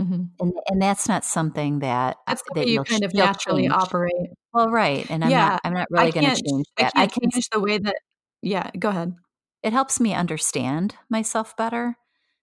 Mm-hmm. 0.00 0.24
And 0.40 0.52
and 0.68 0.82
that's 0.82 1.08
not 1.08 1.24
something 1.24 1.80
that 1.80 2.16
that's 2.26 2.42
the 2.42 2.52
that 2.54 2.66
way 2.66 2.72
you 2.72 2.84
kind 2.84 3.04
of 3.04 3.12
naturally 3.12 3.62
change. 3.62 3.72
operate. 3.72 4.30
Well, 4.54 4.70
right, 4.70 5.08
and 5.10 5.24
I'm 5.24 5.30
yeah, 5.30 5.48
not 5.48 5.60
I'm 5.64 5.74
not 5.74 5.88
really 5.90 6.12
going 6.12 6.26
to 6.26 6.42
change 6.42 6.66
that. 6.76 6.92
I, 6.94 7.02
I 7.02 7.06
can 7.08 7.30
change 7.30 7.48
the 7.50 7.60
way 7.60 7.78
that. 7.78 7.96
Yeah, 8.40 8.70
go 8.78 8.90
ahead. 8.90 9.14
It 9.62 9.72
helps 9.72 9.98
me 9.98 10.14
understand 10.14 10.94
myself 11.10 11.56
better 11.56 11.96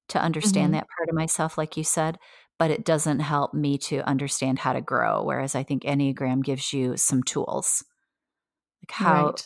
to 0.09 0.21
understand 0.21 0.65
mm-hmm. 0.65 0.73
that 0.73 0.87
part 0.97 1.09
of 1.09 1.15
myself, 1.15 1.57
like 1.57 1.77
you 1.77 1.83
said, 1.83 2.19
but 2.57 2.71
it 2.71 2.85
doesn't 2.85 3.19
help 3.19 3.53
me 3.53 3.77
to 3.77 3.99
understand 4.07 4.59
how 4.59 4.73
to 4.73 4.81
grow. 4.81 5.23
Whereas 5.23 5.55
I 5.55 5.63
think 5.63 5.83
Enneagram 5.83 6.43
gives 6.43 6.73
you 6.73 6.97
some 6.97 7.23
tools, 7.23 7.83
like 8.83 8.91
how. 8.91 9.27
Right. 9.27 9.45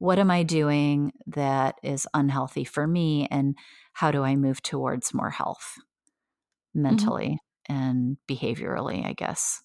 What 0.00 0.20
am 0.20 0.30
I 0.30 0.44
doing 0.44 1.12
that 1.26 1.74
is 1.82 2.06
unhealthy 2.14 2.62
for 2.62 2.86
me, 2.86 3.26
and 3.32 3.56
how 3.94 4.12
do 4.12 4.22
I 4.22 4.36
move 4.36 4.62
towards 4.62 5.12
more 5.12 5.30
health 5.30 5.74
mm-hmm. 5.76 6.82
mentally? 6.82 7.40
and 7.68 8.16
behaviorally, 8.26 9.04
I 9.04 9.12
guess, 9.12 9.62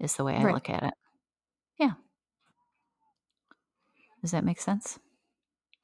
is 0.00 0.16
the 0.16 0.24
way 0.24 0.34
I 0.36 0.42
right. 0.42 0.54
look 0.54 0.70
at 0.70 0.82
it. 0.82 0.94
Yeah. 1.78 1.92
Does 4.22 4.32
that 4.32 4.44
make 4.44 4.60
sense? 4.60 4.98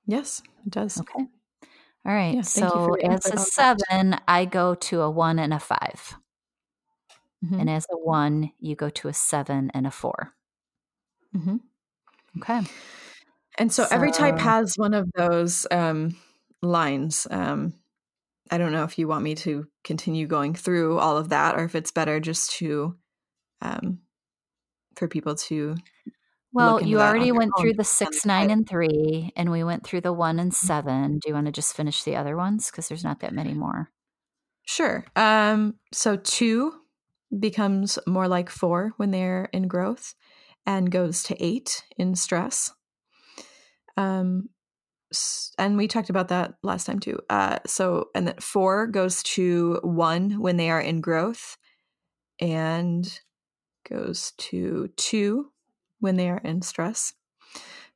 Yes, 0.06 0.42
it 0.66 0.72
does. 0.72 1.00
Okay. 1.00 1.26
All 2.06 2.12
right. 2.14 2.36
Yeah, 2.36 2.42
so 2.42 2.94
as 2.94 3.26
a 3.26 3.36
seven, 3.36 4.10
that. 4.10 4.22
I 4.28 4.44
go 4.44 4.76
to 4.76 5.00
a 5.00 5.10
one 5.10 5.40
and 5.40 5.52
a 5.52 5.58
5 5.58 6.16
mm-hmm. 7.44 7.60
And 7.60 7.68
as 7.68 7.84
a 7.90 7.98
one, 7.98 8.52
you 8.60 8.76
go 8.76 8.90
to 8.90 9.08
a 9.08 9.12
seven 9.12 9.72
and 9.74 9.88
a 9.88 9.90
4 9.90 10.32
mm-hmm. 11.36 11.56
Okay. 12.38 12.60
And 13.58 13.72
so, 13.72 13.84
so, 13.84 13.88
every 13.94 14.12
type 14.12 14.38
has 14.38 14.74
one 14.76 14.94
of 14.94 15.10
those 15.16 15.66
um, 15.70 16.16
lines. 16.62 17.26
Um, 17.28 17.74
I 18.50 18.58
don't 18.58 18.72
know 18.72 18.84
if 18.84 18.98
you 18.98 19.08
want 19.08 19.24
me 19.24 19.34
to 19.36 19.66
continue 19.82 20.26
going 20.26 20.54
through 20.54 20.98
all 20.98 21.16
of 21.16 21.30
that 21.30 21.56
or 21.56 21.64
if 21.64 21.74
it's 21.74 21.90
better 21.90 22.20
just 22.20 22.52
to 22.52 22.94
um 23.62 24.00
for 24.94 25.08
people 25.08 25.34
to 25.34 25.74
well 26.56 26.82
you 26.82 27.00
already 27.00 27.32
went 27.32 27.52
through 27.58 27.74
the 27.74 27.84
six 27.84 28.26
nine 28.26 28.50
and 28.50 28.68
three 28.68 29.32
and 29.36 29.50
we 29.50 29.62
went 29.62 29.84
through 29.84 30.00
the 30.00 30.12
one 30.12 30.38
and 30.38 30.52
mm-hmm. 30.52 30.66
seven. 30.66 31.18
Do 31.18 31.28
you 31.28 31.34
want 31.34 31.46
to 31.46 31.52
just 31.52 31.76
finish 31.76 32.02
the 32.02 32.16
other 32.16 32.36
ones? 32.36 32.70
Because 32.70 32.88
there's 32.88 33.04
not 33.04 33.20
that 33.20 33.32
many 33.32 33.54
more. 33.54 33.90
Sure. 34.66 35.04
Um 35.14 35.74
so 35.92 36.16
two 36.16 36.72
becomes 37.38 37.98
more 38.06 38.28
like 38.28 38.50
four 38.50 38.92
when 38.96 39.10
they're 39.10 39.48
in 39.52 39.68
growth 39.68 40.14
and 40.64 40.90
goes 40.90 41.22
to 41.24 41.44
eight 41.44 41.84
in 41.96 42.14
stress. 42.14 42.72
Um 43.96 44.48
and 45.58 45.76
we 45.76 45.88
talked 45.88 46.10
about 46.10 46.28
that 46.28 46.54
last 46.62 46.86
time 46.86 46.98
too. 46.98 47.18
Uh, 47.30 47.58
so, 47.66 48.06
and 48.14 48.26
that 48.26 48.42
four 48.42 48.86
goes 48.86 49.22
to 49.22 49.78
one 49.82 50.40
when 50.40 50.56
they 50.56 50.68
are 50.68 50.80
in 50.80 51.00
growth, 51.00 51.56
and 52.40 53.20
goes 53.88 54.32
to 54.36 54.88
two 54.96 55.52
when 56.00 56.16
they 56.16 56.28
are 56.28 56.38
in 56.38 56.62
stress. 56.62 57.12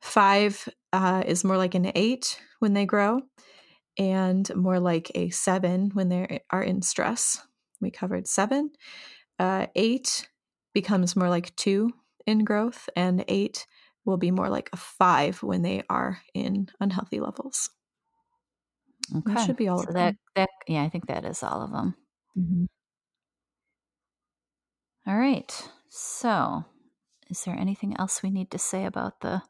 Five 0.01 0.69
uh, 0.93 1.23
is 1.27 1.45
more 1.45 1.57
like 1.57 1.75
an 1.75 1.93
eight 1.95 2.41
when 2.59 2.75
they 2.75 2.87
grow, 2.87 3.23
and 3.99 4.51
more 4.55 4.81
like 4.81 5.11
a 5.15 5.31
seven 5.31 5.91
when 5.93 6.09
they 6.09 6.41
are 6.51 6.63
in 6.63 6.83
stress. 6.83 7.41
We 7.81 7.91
covered 7.91 8.27
seven. 8.27 8.71
Uh, 9.39 9.67
eight 9.75 10.29
becomes 10.73 11.17
more 11.17 11.29
like 11.29 11.55
two 11.57 11.93
in 12.27 12.45
growth, 12.45 12.89
and 12.97 13.25
eight 13.29 13.67
will 14.05 14.17
be 14.17 14.31
more 14.31 14.49
like 14.49 14.71
a 14.73 14.77
five 14.77 15.43
when 15.43 15.63
they 15.63 15.83
are 15.91 16.21
in 16.35 16.69
unhealthy 16.81 17.21
levels. 17.21 17.71
Okay. 19.15 19.35
That 19.35 19.47
should 19.47 19.57
be 19.57 19.69
all 19.69 19.79
so 19.79 19.89
of 19.89 19.95
that, 19.95 20.15
them. 20.15 20.19
That, 20.37 20.49
yeah, 20.69 20.83
I 20.83 20.89
think 20.89 21.07
that 21.07 21.25
is 21.25 21.43
all 21.43 21.63
of 21.63 21.73
them. 21.73 21.95
Mm-hmm. 22.39 22.65
All 25.11 25.19
right. 25.19 25.69
So, 25.89 26.65
is 27.31 27.45
there 27.45 27.57
anything 27.57 27.97
else 27.99 28.23
we 28.23 28.31
need 28.31 28.51
to 28.51 28.59
say 28.59 28.85
about 28.85 29.21
the 29.21 29.43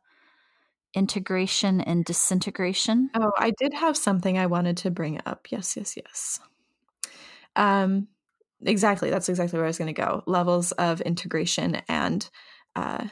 integration 0.94 1.80
and 1.80 2.04
disintegration? 2.04 3.10
Oh, 3.14 3.32
I 3.38 3.52
did 3.58 3.74
have 3.74 3.96
something 3.96 4.38
I 4.38 4.46
wanted 4.46 4.76
to 4.78 4.90
bring 4.90 5.20
up. 5.24 5.46
Yes, 5.50 5.76
yes, 5.76 5.96
yes. 5.96 6.40
Um, 7.56 8.08
exactly. 8.64 9.10
That's 9.10 9.28
exactly 9.28 9.58
where 9.58 9.66
I 9.66 9.68
was 9.68 9.78
going 9.78 9.94
to 9.94 10.00
go. 10.00 10.22
Levels 10.26 10.72
of 10.72 11.00
integration 11.00 11.80
and 11.88 12.28
uh, 12.76 13.06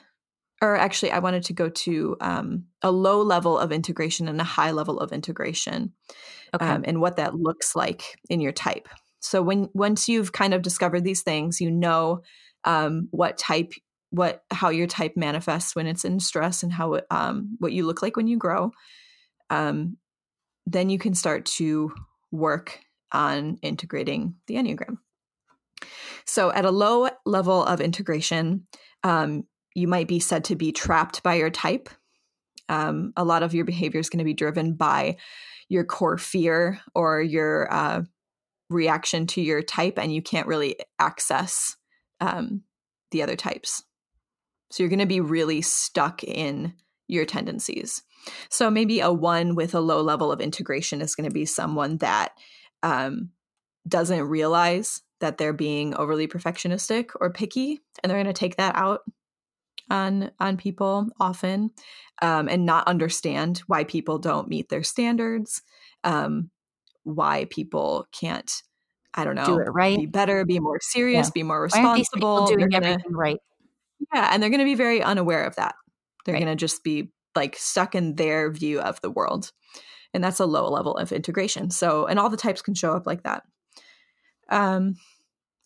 or 0.60 0.76
actually 0.76 1.10
i 1.10 1.18
wanted 1.18 1.42
to 1.42 1.52
go 1.52 1.68
to 1.68 2.16
um, 2.20 2.64
a 2.82 2.90
low 2.90 3.22
level 3.22 3.58
of 3.58 3.72
integration 3.72 4.28
and 4.28 4.40
a 4.40 4.44
high 4.44 4.70
level 4.70 4.98
of 4.98 5.12
integration 5.12 5.92
okay. 6.54 6.64
um, 6.64 6.84
and 6.86 7.00
what 7.00 7.16
that 7.16 7.34
looks 7.34 7.76
like 7.76 8.18
in 8.28 8.40
your 8.40 8.52
type 8.52 8.88
so 9.20 9.42
when 9.42 9.68
once 9.72 10.08
you've 10.08 10.32
kind 10.32 10.54
of 10.54 10.62
discovered 10.62 11.04
these 11.04 11.22
things 11.22 11.60
you 11.60 11.70
know 11.70 12.22
um, 12.64 13.08
what 13.10 13.38
type 13.38 13.72
what 14.11 14.42
how 14.50 14.70
your 14.70 14.86
type 14.86 15.16
manifests 15.16 15.76
when 15.76 15.86
it's 15.86 16.04
in 16.04 16.18
stress 16.20 16.62
and 16.62 16.72
how 16.72 17.00
um, 17.11 17.56
what 17.59 17.72
you 17.72 17.84
look 17.84 18.02
like 18.02 18.16
when 18.16 18.26
you 18.26 18.36
grow 18.36 18.72
um, 19.50 19.96
then 20.66 20.90
you 20.90 20.98
can 20.98 21.14
start 21.14 21.46
to 21.46 21.92
work 22.30 22.80
on 23.12 23.59
integrating 23.62 24.34
the 24.46 24.54
Enneagram. 24.54 24.98
So, 26.26 26.52
at 26.52 26.64
a 26.64 26.70
low 26.70 27.09
level 27.24 27.64
of 27.64 27.80
integration, 27.80 28.66
um, 29.02 29.44
you 29.74 29.88
might 29.88 30.09
be 30.09 30.20
said 30.20 30.44
to 30.44 30.56
be 30.56 30.72
trapped 30.72 31.22
by 31.22 31.34
your 31.34 31.50
type. 31.50 31.88
Um, 32.68 33.12
a 33.16 33.24
lot 33.24 33.42
of 33.42 33.54
your 33.54 33.64
behavior 33.64 34.00
is 34.00 34.11
going 34.11 34.18
to 34.18 34.24
be 34.24 34.34
driven 34.34 34.74
by 34.74 35.16
your 35.68 35.84
core 35.84 36.18
fear 36.18 36.80
or 36.94 37.22
your 37.22 37.72
uh, 37.72 38.02
reaction 38.68 39.26
to 39.28 39.40
your 39.40 39.62
type, 39.62 39.98
and 39.98 40.12
you 40.12 40.20
can't 40.20 40.46
really 40.46 40.76
access 40.98 41.76
um, 42.20 42.62
the 43.11 43.22
other 43.22 43.36
types. 43.36 43.84
So, 44.70 44.82
you're 44.82 44.90
going 44.90 44.98
to 44.98 45.06
be 45.06 45.20
really 45.20 45.62
stuck 45.62 46.22
in 46.24 46.74
your 47.06 47.24
tendencies. 47.24 48.02
So, 48.50 48.70
maybe 48.70 49.00
a 49.00 49.12
one 49.12 49.54
with 49.54 49.74
a 49.74 49.80
low 49.80 50.02
level 50.02 50.32
of 50.32 50.40
integration 50.40 51.00
is 51.00 51.14
going 51.14 51.28
to 51.28 51.34
be 51.34 51.46
someone 51.46 51.98
that 51.98 52.32
um, 52.82 53.30
doesn't 53.86 54.22
realize 54.22 55.02
that 55.20 55.38
they're 55.38 55.52
being 55.52 55.94
overly 55.94 56.28
perfectionistic 56.28 57.10
or 57.20 57.32
picky 57.32 57.80
and 58.02 58.10
they're 58.10 58.22
going 58.22 58.26
to 58.26 58.32
take 58.32 58.56
that 58.56 58.76
out 58.76 59.00
on 59.90 60.30
on 60.38 60.56
people 60.56 61.08
often 61.18 61.70
um, 62.22 62.48
and 62.48 62.66
not 62.66 62.86
understand 62.86 63.62
why 63.66 63.84
people 63.84 64.18
don't 64.18 64.48
meet 64.48 64.68
their 64.68 64.82
standards 64.82 65.62
um, 66.04 66.50
why 67.04 67.46
people 67.50 68.06
can't 68.12 68.62
i 69.14 69.24
don't 69.24 69.34
know 69.34 69.46
do 69.46 69.58
it 69.58 69.68
right 69.68 69.98
be 69.98 70.06
better 70.06 70.44
be 70.44 70.60
more 70.60 70.78
serious 70.82 71.28
yeah. 71.28 71.32
be 71.34 71.42
more 71.42 71.62
responsible 71.62 72.46
doing 72.46 72.68
gonna, 72.68 72.86
everything 72.86 73.16
right 73.16 73.38
yeah 74.12 74.30
and 74.32 74.42
they're 74.42 74.51
going 74.51 74.61
to 74.61 74.64
be 74.64 74.74
very 74.74 75.03
unaware 75.03 75.44
of 75.44 75.57
that. 75.57 75.74
They're 76.24 76.34
right. 76.34 76.44
going 76.44 76.57
to 76.57 76.61
just 76.61 76.84
be 76.84 77.11
like 77.34 77.57
stuck 77.57 77.94
in 77.94 78.16
their 78.16 78.51
view 78.51 78.80
of 78.80 79.01
the 79.01 79.11
world 79.11 79.53
and 80.14 80.24
that's 80.24 80.40
a 80.40 80.46
low 80.46 80.68
level 80.70 80.96
of 80.96 81.12
integration 81.12 81.70
so 81.70 82.07
and 82.07 82.18
all 82.18 82.30
the 82.30 82.36
types 82.36 82.62
can 82.62 82.74
show 82.74 82.94
up 82.94 83.07
like 83.07 83.22
that. 83.22 83.42
Um 84.49 84.96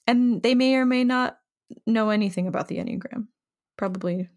and 0.06 0.42
they 0.42 0.54
may 0.54 0.74
or 0.74 0.84
may 0.84 1.04
not 1.04 1.38
know 1.86 2.10
anything 2.10 2.46
about 2.46 2.68
the 2.68 2.76
enneagram 2.78 3.28
probably 3.76 4.28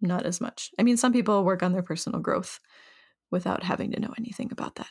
not 0.00 0.26
as 0.26 0.40
much. 0.40 0.70
I 0.78 0.82
mean 0.82 0.96
some 0.96 1.12
people 1.12 1.44
work 1.44 1.62
on 1.62 1.72
their 1.72 1.82
personal 1.82 2.20
growth 2.20 2.60
without 3.30 3.62
having 3.62 3.92
to 3.92 4.00
know 4.00 4.12
anything 4.18 4.50
about 4.52 4.74
that. 4.76 4.90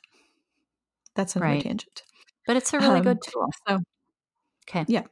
That's 1.16 1.36
another 1.36 1.54
right. 1.54 1.64
tangent. 1.64 2.04
But 2.48 2.58
it's 2.58 2.74
a 2.74 2.80
really 2.80 3.00
um, 3.00 3.04
good 3.04 3.22
tool 3.22 3.48
so 3.68 3.80
okay 4.70 4.86
yeah 4.88 5.04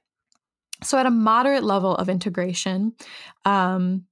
so 0.83 0.97
at 0.97 1.05
a 1.05 1.11
moderate 1.11 1.63
level 1.63 1.95
of 1.95 2.09
integration 2.09 2.93
um, 3.45 4.05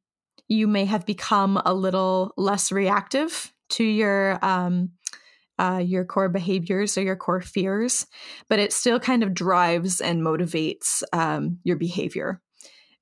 you 0.47 0.67
may 0.67 0.85
have 0.85 1.05
become 1.05 1.61
a 1.65 1.73
little 1.73 2.33
less 2.35 2.71
reactive 2.71 3.53
to 3.69 3.83
your 3.83 4.43
um, 4.43 4.91
uh, 5.59 5.77
your 5.77 6.05
core 6.05 6.29
behaviors 6.29 6.97
or 6.97 7.01
your 7.01 7.17
core 7.17 7.41
fears, 7.41 8.07
but 8.47 8.59
it 8.59 8.71
still 8.71 8.99
kind 8.99 9.23
of 9.23 9.33
drives 9.33 9.99
and 9.99 10.21
motivates 10.21 11.03
um, 11.11 11.59
your 11.63 11.75
behavior. 11.75 12.41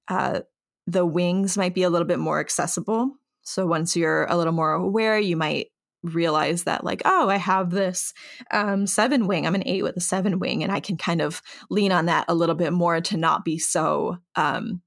Uh, 0.08 0.42
the 0.88 1.06
wings 1.06 1.56
might 1.56 1.76
be 1.76 1.84
a 1.84 1.90
little 1.90 2.08
bit 2.08 2.18
more 2.18 2.40
accessible. 2.40 3.12
So 3.44 3.68
once 3.68 3.96
you're 3.96 4.26
a 4.26 4.36
little 4.36 4.54
more 4.54 4.74
aware, 4.74 5.20
you 5.20 5.38
might 5.38 5.68
realize 6.14 6.64
that 6.64 6.84
like 6.84 7.02
oh 7.06 7.30
i 7.30 7.38
have 7.38 7.70
this 7.70 8.14
um, 8.52 8.88
seven 8.88 9.28
wing 9.28 9.46
i'm 9.46 9.56
an 9.56 9.64
eight 9.66 9.84
with 9.84 9.98
a 9.98 10.02
seven 10.02 10.40
wing 10.40 10.64
and 10.64 10.72
i 10.72 10.80
can 10.80 10.98
kind 10.98 11.22
of 11.22 11.42
lean 11.70 11.92
on 11.92 12.06
that 12.06 12.26
a 12.28 12.36
little 12.36 12.56
bit 12.56 12.74
more 12.74 13.00
to 13.02 13.18
not 13.18 13.46
be 13.46 13.58
so 13.58 14.18
um, 14.36 14.82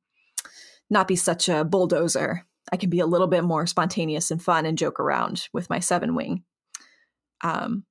not 0.88 1.08
be 1.08 1.16
such 1.16 1.48
a 1.48 1.64
bulldozer 1.64 2.44
I 2.72 2.76
can 2.76 2.90
be 2.90 3.00
a 3.00 3.06
little 3.06 3.26
bit 3.26 3.44
more 3.44 3.66
spontaneous 3.66 4.30
and 4.30 4.42
fun 4.42 4.66
and 4.66 4.78
joke 4.78 5.00
around 5.00 5.48
with 5.52 5.68
my 5.70 5.80
seven 5.80 6.14
wing. 6.14 6.44
Um, 7.42 7.84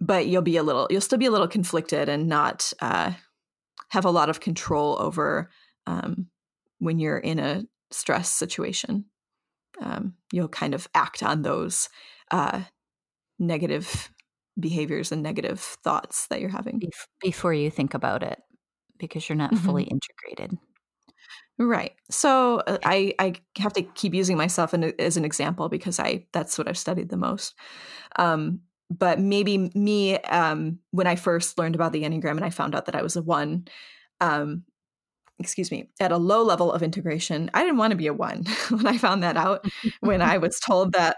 but 0.00 0.26
you'll 0.26 0.42
be 0.42 0.56
a 0.56 0.62
little, 0.62 0.86
you'll 0.90 1.00
still 1.00 1.18
be 1.18 1.26
a 1.26 1.30
little 1.30 1.48
conflicted 1.48 2.08
and 2.08 2.28
not 2.28 2.72
uh, 2.80 3.12
have 3.90 4.04
a 4.04 4.10
lot 4.10 4.30
of 4.30 4.40
control 4.40 4.96
over 5.00 5.50
um, 5.86 6.28
when 6.78 6.98
you're 6.98 7.18
in 7.18 7.38
a 7.38 7.64
stress 7.90 8.30
situation. 8.30 9.06
Um, 9.80 10.14
you'll 10.32 10.48
kind 10.48 10.74
of 10.74 10.88
act 10.94 11.22
on 11.22 11.42
those 11.42 11.88
uh, 12.30 12.62
negative 13.38 14.10
behaviors 14.58 15.12
and 15.12 15.22
negative 15.22 15.60
thoughts 15.60 16.26
that 16.28 16.40
you're 16.40 16.50
having 16.50 16.82
before 17.20 17.54
you 17.54 17.70
think 17.70 17.94
about 17.94 18.22
it 18.22 18.40
because 18.98 19.28
you're 19.28 19.36
not 19.36 19.52
mm-hmm. 19.52 19.64
fully 19.64 19.84
integrated. 19.84 20.58
Right. 21.58 21.92
So 22.10 22.58
uh, 22.66 22.78
I 22.84 23.14
I 23.18 23.34
have 23.58 23.72
to 23.74 23.82
keep 23.82 24.14
using 24.14 24.36
myself 24.36 24.74
in, 24.74 24.94
as 25.00 25.16
an 25.16 25.24
example 25.24 25.68
because 25.68 25.98
I 25.98 26.26
that's 26.32 26.56
what 26.56 26.68
I've 26.68 26.78
studied 26.78 27.08
the 27.08 27.16
most. 27.16 27.54
Um, 28.16 28.60
but 28.90 29.18
maybe 29.18 29.70
me 29.74 30.18
um, 30.20 30.78
when 30.92 31.06
I 31.06 31.16
first 31.16 31.58
learned 31.58 31.74
about 31.74 31.92
the 31.92 32.04
enneagram 32.04 32.36
and 32.36 32.44
I 32.44 32.50
found 32.50 32.74
out 32.74 32.86
that 32.86 32.94
I 32.94 33.02
was 33.02 33.16
a 33.16 33.22
one. 33.22 33.66
Um, 34.20 34.64
excuse 35.38 35.70
me, 35.70 35.88
at 36.00 36.12
a 36.12 36.16
low 36.16 36.42
level 36.42 36.72
of 36.72 36.82
integration, 36.82 37.50
I 37.54 37.62
didn't 37.62 37.78
want 37.78 37.92
to 37.92 37.96
be 37.96 38.06
a 38.08 38.14
one 38.14 38.44
when 38.70 38.86
I 38.86 38.98
found 38.98 39.22
that 39.22 39.36
out. 39.36 39.64
when 40.00 40.20
I 40.20 40.38
was 40.38 40.58
told 40.58 40.92
that 40.92 41.16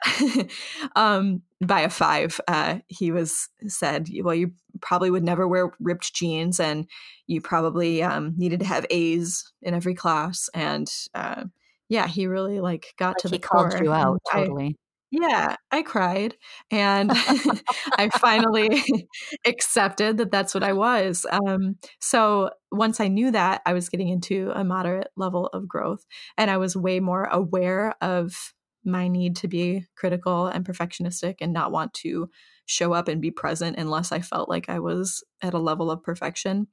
um, 0.97 1.43
by 1.61 1.81
a 1.81 1.91
five, 1.91 2.41
uh, 2.49 2.79
he 2.89 3.11
was 3.11 3.49
said, 3.67 4.09
"Well, 4.23 4.35
you 4.35 4.53
probably 4.81 5.11
would 5.11 5.25
never 5.25 5.49
wear 5.49 5.73
ripped 5.81 6.15
jeans, 6.15 6.61
and 6.61 6.87
you 7.27 7.41
probably 7.41 8.03
um, 8.03 8.35
needed 8.37 8.61
to 8.61 8.67
have 8.67 8.87
A's 8.91 9.51
in 9.63 9.75
every 9.75 9.95
class." 9.95 10.49
And 10.55 10.91
uh, 11.15 11.45
yeah, 11.89 12.07
he 12.07 12.27
really 12.27 12.61
like 12.61 12.95
got 12.99 13.11
like 13.11 13.17
to 13.19 13.29
the 13.29 13.37
he 13.37 13.41
core. 13.41 13.71
called 13.71 13.83
you 13.83 13.93
out 13.93 14.21
totally. 14.31 14.77
Yeah, 15.13 15.57
I 15.73 15.83
cried 15.83 16.37
and 16.71 17.11
I 17.99 18.09
finally 18.19 18.83
accepted 19.47 20.19
that 20.19 20.31
that's 20.31 20.55
what 20.55 20.63
I 20.63 20.73
was. 20.73 21.27
Um, 21.31 21.77
so 22.01 22.51
once 22.71 23.01
I 23.01 23.09
knew 23.09 23.31
that, 23.33 23.63
I 23.67 23.73
was 23.73 23.89
getting 23.89 24.09
into 24.09 24.53
a 24.55 24.63
moderate 24.65 25.09
level 25.17 25.49
of 25.49 25.67
growth 25.67 26.05
and 26.39 26.51
I 26.51 26.59
was 26.59 26.77
way 26.77 27.01
more 27.01 27.25
aware 27.25 27.95
of 28.01 28.55
my 28.85 29.09
need 29.09 29.37
to 29.37 29.49
be 29.49 29.85
critical 29.97 30.47
and 30.47 30.65
perfectionistic 30.65 31.37
and 31.41 31.53
not 31.53 31.73
want 31.73 31.93
to 31.93 32.31
show 32.67 32.93
up 32.93 33.09
and 33.09 33.21
be 33.21 33.31
present 33.33 33.77
unless 33.79 34.13
I 34.13 34.21
felt 34.21 34.49
like 34.49 34.69
I 34.69 34.79
was 34.79 35.25
at 35.43 35.55
a 35.55 35.59
level 35.59 35.91
of 35.91 36.03
perfection. 36.05 36.69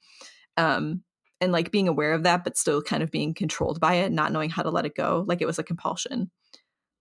Um, 0.57 1.03
and 1.41 1.51
like 1.51 1.71
being 1.71 1.87
aware 1.87 2.13
of 2.13 2.23
that, 2.23 2.43
but 2.43 2.57
still 2.57 2.81
kind 2.81 3.03
of 3.03 3.11
being 3.11 3.33
controlled 3.33 3.79
by 3.79 3.95
it, 3.95 4.11
not 4.11 4.31
knowing 4.31 4.49
how 4.49 4.63
to 4.63 4.71
let 4.71 4.85
it 4.85 4.95
go, 4.95 5.23
like 5.27 5.41
it 5.41 5.45
was 5.47 5.59
a 5.59 5.63
compulsion. 5.63 6.31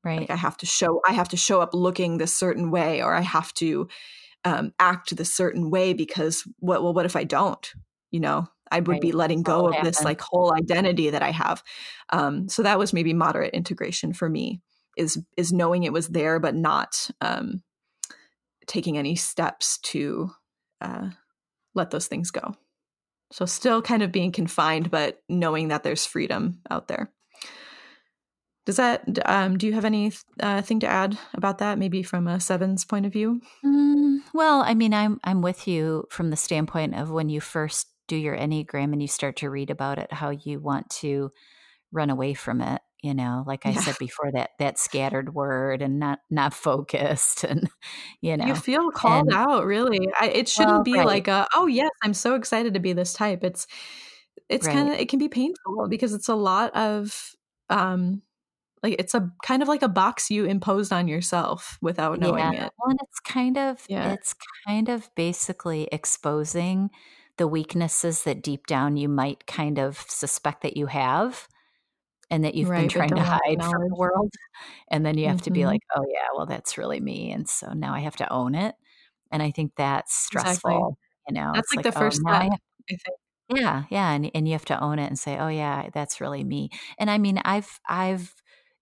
Right. 0.07 0.21
Like 0.21 0.31
I 0.31 0.37
have 0.37 0.57
to 0.59 0.67
show 0.67 1.01
I 1.05 1.13
have 1.13 1.31
to 1.31 1.37
show 1.37 1.61
up 1.61 1.75
looking 1.75 2.19
this 2.19 2.33
certain 2.33 2.71
way 2.71 3.03
or 3.03 3.13
I 3.13 3.23
have 3.23 3.53
to 3.55 3.89
um, 4.45 4.73
act 4.79 5.17
this 5.17 5.35
certain 5.35 5.69
way 5.69 5.95
because 5.95 6.45
what 6.61 6.81
well 6.85 6.95
what 6.95 7.07
if 7.07 7.17
I 7.17 7.25
don't? 7.25 7.75
You 8.13 8.21
know, 8.21 8.47
I 8.71 8.79
would 8.79 8.89
right. 8.89 9.01
be 9.01 9.11
letting 9.11 9.43
go 9.43 9.67
of 9.67 9.75
this 9.83 10.05
like 10.05 10.21
whole 10.21 10.55
identity 10.55 11.11
that 11.11 11.25
I 11.25 11.33
have. 11.33 11.61
Um, 12.11 12.49
so 12.49 12.63
that 12.63 12.79
was 12.79 12.93
maybe 12.93 13.15
moderate 13.15 13.53
integration 13.53 14.13
for 14.13 14.29
me 14.29 14.61
is 14.97 15.21
is 15.37 15.53
knowing 15.53 15.83
it 15.83 15.93
was 15.93 16.07
there 16.07 16.39
but 16.39 16.55
not 16.55 17.11
um, 17.21 17.65
taking 18.69 18.97
any 18.97 19.17
steps 19.17 19.79
to 19.79 20.31
uh, 20.81 21.11
let 21.75 21.91
those 21.91 22.07
things 22.07 22.31
go. 22.31 22.55
So 23.33 23.45
still 23.45 23.83
kind 23.83 24.05
of 24.05 24.13
being 24.13 24.31
confined, 24.31 24.89
but 24.89 25.21
knowing 25.29 25.67
that 25.69 25.83
there's 25.83 26.07
freedom 26.07 26.61
out 26.71 26.87
there. 26.87 27.11
Does 28.67 28.77
that, 28.77 29.05
um, 29.27 29.57
do 29.57 29.67
you 29.67 29.73
have 29.73 29.85
anything 29.85 30.19
uh, 30.41 30.61
to 30.63 30.87
add 30.87 31.17
about 31.35 31.59
that, 31.59 31.79
maybe 31.79 32.03
from 32.03 32.27
a 32.27 32.41
Seven's 32.41 32.85
point 32.85 33.07
of 33.07 33.13
view? 33.13 33.41
Mm, 33.65 34.19
well, 34.35 34.63
I 34.63 34.75
mean, 34.75 34.93
I'm, 34.93 35.21
I'm 35.23 35.41
with 35.41 35.69
you 35.69 36.07
from 36.11 36.31
the 36.31 36.37
standpoint 36.37 36.97
of 36.97 37.11
when 37.11 37.29
you 37.29 37.41
first 37.41 37.87
do 38.09 38.17
your 38.17 38.37
Enneagram 38.37 38.93
and 38.93 39.01
you 39.01 39.07
start 39.09 39.37
to 39.37 39.51
read 39.51 39.71
about 39.71 39.99
it, 39.99 40.13
how 40.13 40.31
you 40.31 40.59
want 40.59 40.91
to 40.91 41.31
run 41.93 42.11
away 42.11 42.35
from 42.35 42.61
it. 42.61 42.83
You 43.03 43.15
know, 43.15 43.45
like 43.47 43.67
I 43.67 43.71
yeah. 43.71 43.81
said 43.81 43.97
before, 44.01 44.33
that 44.33 44.51
that 44.59 44.79
scattered 44.79 45.33
word 45.33 45.81
and 45.81 46.01
not 46.01 46.21
not 46.29 46.53
focused, 46.55 47.45
and 47.49 47.69
you 48.21 48.37
know, 48.37 48.47
you 48.47 48.55
feel 48.55 48.91
called 48.91 49.29
and, 49.29 49.37
out. 49.37 49.65
Really, 49.65 50.09
I, 50.19 50.29
it 50.29 50.49
shouldn't 50.49 50.73
well, 50.73 50.83
be 50.83 50.95
right. 50.95 51.07
like 51.07 51.29
a, 51.29 51.47
oh 51.55 51.67
yes, 51.67 51.91
I'm 52.03 52.15
so 52.15 52.35
excited 52.35 52.75
to 52.75 52.81
be 52.81 52.95
this 52.95 53.13
type. 53.13 53.45
It's 53.45 53.67
it's 54.49 54.67
right. 54.67 54.75
kind 54.75 54.89
of 54.89 54.99
it 54.99 55.09
can 55.09 55.19
be 55.19 55.29
painful 55.29 55.87
because 55.89 56.15
it's 56.15 56.29
a 56.29 56.35
lot 56.35 56.75
of 56.75 57.35
um 57.69 58.23
like 58.87 59.01
it's 59.01 59.15
a 59.15 59.31
kind 59.43 59.63
of 59.63 59.69
like 59.69 59.83
a 59.83 59.89
box 59.89 60.31
you 60.31 60.45
imposed 60.45 60.93
on 60.93 61.09
yourself 61.09 61.77
without 61.83 62.21
knowing 62.21 62.53
yeah. 62.53 62.67
it. 62.67 62.73
Well, 62.79 62.91
and 62.91 62.99
it's 63.03 63.21
kind 63.21 63.59
of 63.59 63.85
yeah. 63.89 64.13
it's 64.13 64.35
kind 64.67 64.89
of 64.89 65.11
basically 65.17 65.89
exposing 65.91 66.91
the 67.37 67.49
weaknesses 67.49 68.23
that 68.23 68.43
deep 68.43 68.67
down 68.67 68.97
you 68.97 69.09
might 69.09 69.47
kind 69.47 69.79
of 69.79 69.99
suspect 70.09 70.63
that 70.63 70.77
you 70.77 70.87
have 70.87 71.49
and 72.31 72.45
that 72.45 72.55
you've 72.55 72.69
right, 72.69 72.81
been 72.83 72.89
trying 72.89 73.11
to 73.11 73.21
hide 73.21 73.63
from 73.63 73.89
the 73.89 73.95
world. 73.95 74.33
And 74.89 75.05
then 75.05 75.19
you 75.19 75.27
have 75.27 75.37
mm-hmm. 75.37 75.45
to 75.45 75.51
be 75.51 75.61
mm-hmm. 75.61 75.69
like, 75.69 75.83
oh 75.97 76.05
yeah, 76.09 76.29
well 76.37 76.47
that's 76.47 76.79
really 76.79 77.01
me. 77.01 77.33
And 77.33 77.49
so 77.49 77.73
now 77.73 77.93
I 77.93 78.01
have 78.01 78.17
to 78.17 78.33
own 78.33 78.55
it. 78.55 78.75
And 79.33 79.43
I 79.43 79.51
think 79.51 79.73
that's 79.77 80.15
stressful. 80.15 80.71
Exactly. 80.71 80.95
You 81.29 81.35
know, 81.35 81.51
that's 81.55 81.75
like, 81.75 81.85
like, 81.85 81.95
the 81.95 81.99
oh, 81.99 82.03
first 82.03 82.21
step. 82.21 82.33
I, 82.33 82.51
yeah, 83.49 83.85
yeah, 83.91 84.13
and 84.13 84.31
and 84.35 84.47
you 84.47 84.53
have 84.53 84.65
to 84.67 84.81
own 84.81 84.99
it 84.99 85.07
and 85.07 85.19
say, 85.19 85.39
"Oh 85.39 85.49
yeah, 85.49 85.89
that's 85.93 86.21
really 86.21 86.43
me." 86.43 86.71
And 86.99 87.11
I 87.11 87.19
mean, 87.19 87.41
I've 87.45 87.81
I've 87.89 88.35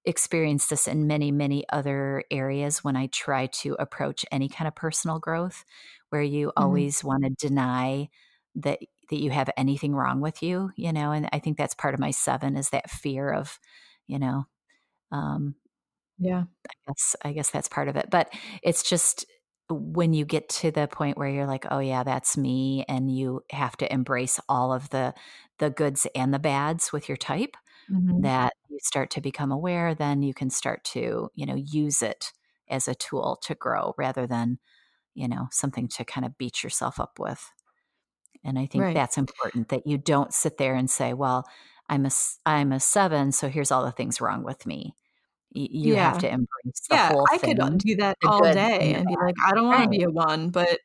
experienced 0.05 0.71
this 0.71 0.87
in 0.87 1.07
many, 1.07 1.33
many 1.33 1.65
other 1.71 2.25
areas 2.31 2.85
when 2.85 2.97
I 2.97 3.07
try 3.07 3.47
to 3.47 3.75
approach 3.79 4.25
any 4.31 4.49
kind 4.49 4.69
of 4.69 4.75
personal 4.75 5.19
growth, 5.19 5.65
where 6.11 6.23
you 6.23 6.49
mm-hmm. 6.49 6.63
always 6.63 7.03
want 7.03 7.25
to 7.25 7.31
deny 7.31 8.09
that 8.57 8.81
that 9.11 9.21
you 9.21 9.31
have 9.31 9.51
anything 9.57 9.95
wrong 9.95 10.21
with 10.21 10.43
you, 10.43 10.71
you 10.77 10.93
know, 10.93 11.13
and 11.13 11.29
I 11.33 11.39
think 11.39 11.59
that's 11.59 11.75
part 11.75 11.95
of 11.95 12.01
my 12.01 12.11
seven 12.11 12.57
is 12.57 12.71
that 12.71 12.91
fear 12.91 13.31
of, 13.31 13.59
you 14.07 14.19
know, 14.19 14.47
um, 15.13 15.57
yeah, 16.19 16.45
I 16.69 16.73
guess 16.87 17.17
I 17.23 17.33
guess 17.33 17.51
that's 17.51 17.69
part 17.69 17.89
of 17.89 17.97
it. 17.97 18.09
But 18.11 18.33
it's 18.63 18.83
just 18.89 19.27
when 19.71 20.13
you 20.13 20.25
get 20.25 20.49
to 20.51 20.71
the 20.71 20.87
point 20.87 21.17
where 21.19 21.29
you're 21.29 21.47
like, 21.47 21.67
oh 21.71 21.79
yeah, 21.81 22.03
that's 22.05 22.37
me, 22.37 22.85
and 22.89 23.15
you 23.15 23.43
have 23.51 23.77
to 23.79 23.93
embrace 23.93 24.41
all 24.49 24.73
of 24.73 24.91
the 24.91 25.15
the 25.59 25.71
goods 25.71 26.07
and 26.15 26.33
the 26.35 26.39
bads 26.39 26.93
with 26.93 27.09
your 27.09 27.17
type, 27.17 27.57
mm-hmm. 27.91 28.23
that 28.23 28.55
you 28.69 28.79
start 28.83 29.11
to 29.11 29.21
become 29.21 29.53
aware, 29.53 29.95
then 29.95 30.23
you 30.23 30.35
can 30.35 30.51
start 30.51 30.85
to, 30.85 31.31
you 31.35 31.47
know, 31.47 31.55
use 31.55 32.03
it 32.03 32.33
as 32.69 32.89
a 32.89 32.95
tool 32.95 33.39
to 33.43 33.55
grow 33.55 33.95
rather 33.99 34.27
than, 34.27 34.59
you 35.15 35.29
know, 35.29 35.49
something 35.51 35.89
to 35.89 36.05
kind 36.05 36.25
of 36.25 36.39
beat 36.39 36.63
yourself 36.63 36.99
up 36.99 37.19
with. 37.19 37.51
And 38.43 38.59
I 38.59 38.67
think 38.67 38.85
right. 38.85 38.95
that's 38.95 39.19
important 39.19 39.69
that 39.71 39.87
you 39.87 39.97
don't 39.99 40.35
sit 40.35 40.59
there 40.59 40.75
and 40.75 40.91
say, 40.91 41.13
well, 41.15 41.47
I'm 41.89 42.07
a, 42.07 42.11
I'm 42.47 42.73
a 42.73 42.81
seven, 42.81 43.33
so 43.33 43.49
here's 43.49 43.71
all 43.71 43.85
the 43.85 43.93
things 43.93 44.21
wrong 44.21 44.43
with 44.43 44.67
me. 44.67 44.95
you 45.53 45.95
yeah. 45.95 46.11
have 46.11 46.19
to 46.19 46.29
embrace 46.29 46.81
the 46.89 46.97
yeah, 46.97 47.09
whole 47.09 47.27
I 47.31 47.39
thing. 47.39 47.57
could 47.57 47.79
do 47.79 47.97
that 47.97 48.17
all 48.25 48.41
day 48.43 48.95
and 48.95 49.07
be 49.07 49.15
like, 49.15 49.35
I 49.45 49.53
don't 49.53 49.67
want 49.67 49.79
right. 49.79 49.85
to 49.85 49.91
be 49.91 50.03
a 50.03 50.11
one, 50.11 50.51
but 50.51 50.79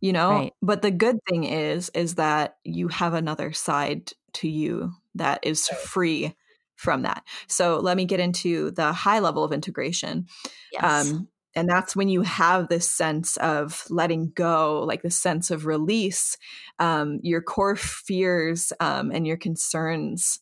you 0.00 0.12
know, 0.12 0.30
right. 0.30 0.52
but 0.60 0.82
the 0.82 0.90
good 0.90 1.18
thing 1.28 1.44
is, 1.44 1.90
is 1.94 2.16
that 2.16 2.56
you 2.62 2.88
have 2.88 3.14
another 3.14 3.52
side 3.52 4.12
to 4.34 4.48
you 4.48 4.92
that 5.14 5.40
is 5.42 5.68
free 5.68 6.34
from 6.76 7.02
that. 7.02 7.22
So 7.46 7.78
let 7.78 7.96
me 7.96 8.04
get 8.04 8.20
into 8.20 8.70
the 8.72 8.92
high 8.92 9.20
level 9.20 9.44
of 9.44 9.52
integration. 9.52 10.26
Yes. 10.72 11.08
Um, 11.10 11.28
and 11.56 11.68
that's 11.68 11.94
when 11.94 12.08
you 12.08 12.22
have 12.22 12.68
this 12.68 12.90
sense 12.90 13.36
of 13.36 13.84
letting 13.88 14.32
go 14.34 14.82
like 14.82 15.02
the 15.02 15.10
sense 15.10 15.50
of 15.50 15.66
release 15.66 16.36
um, 16.78 17.20
your 17.22 17.40
core 17.40 17.76
fears 17.76 18.72
um, 18.80 19.10
and 19.12 19.26
your 19.26 19.36
concerns 19.36 20.40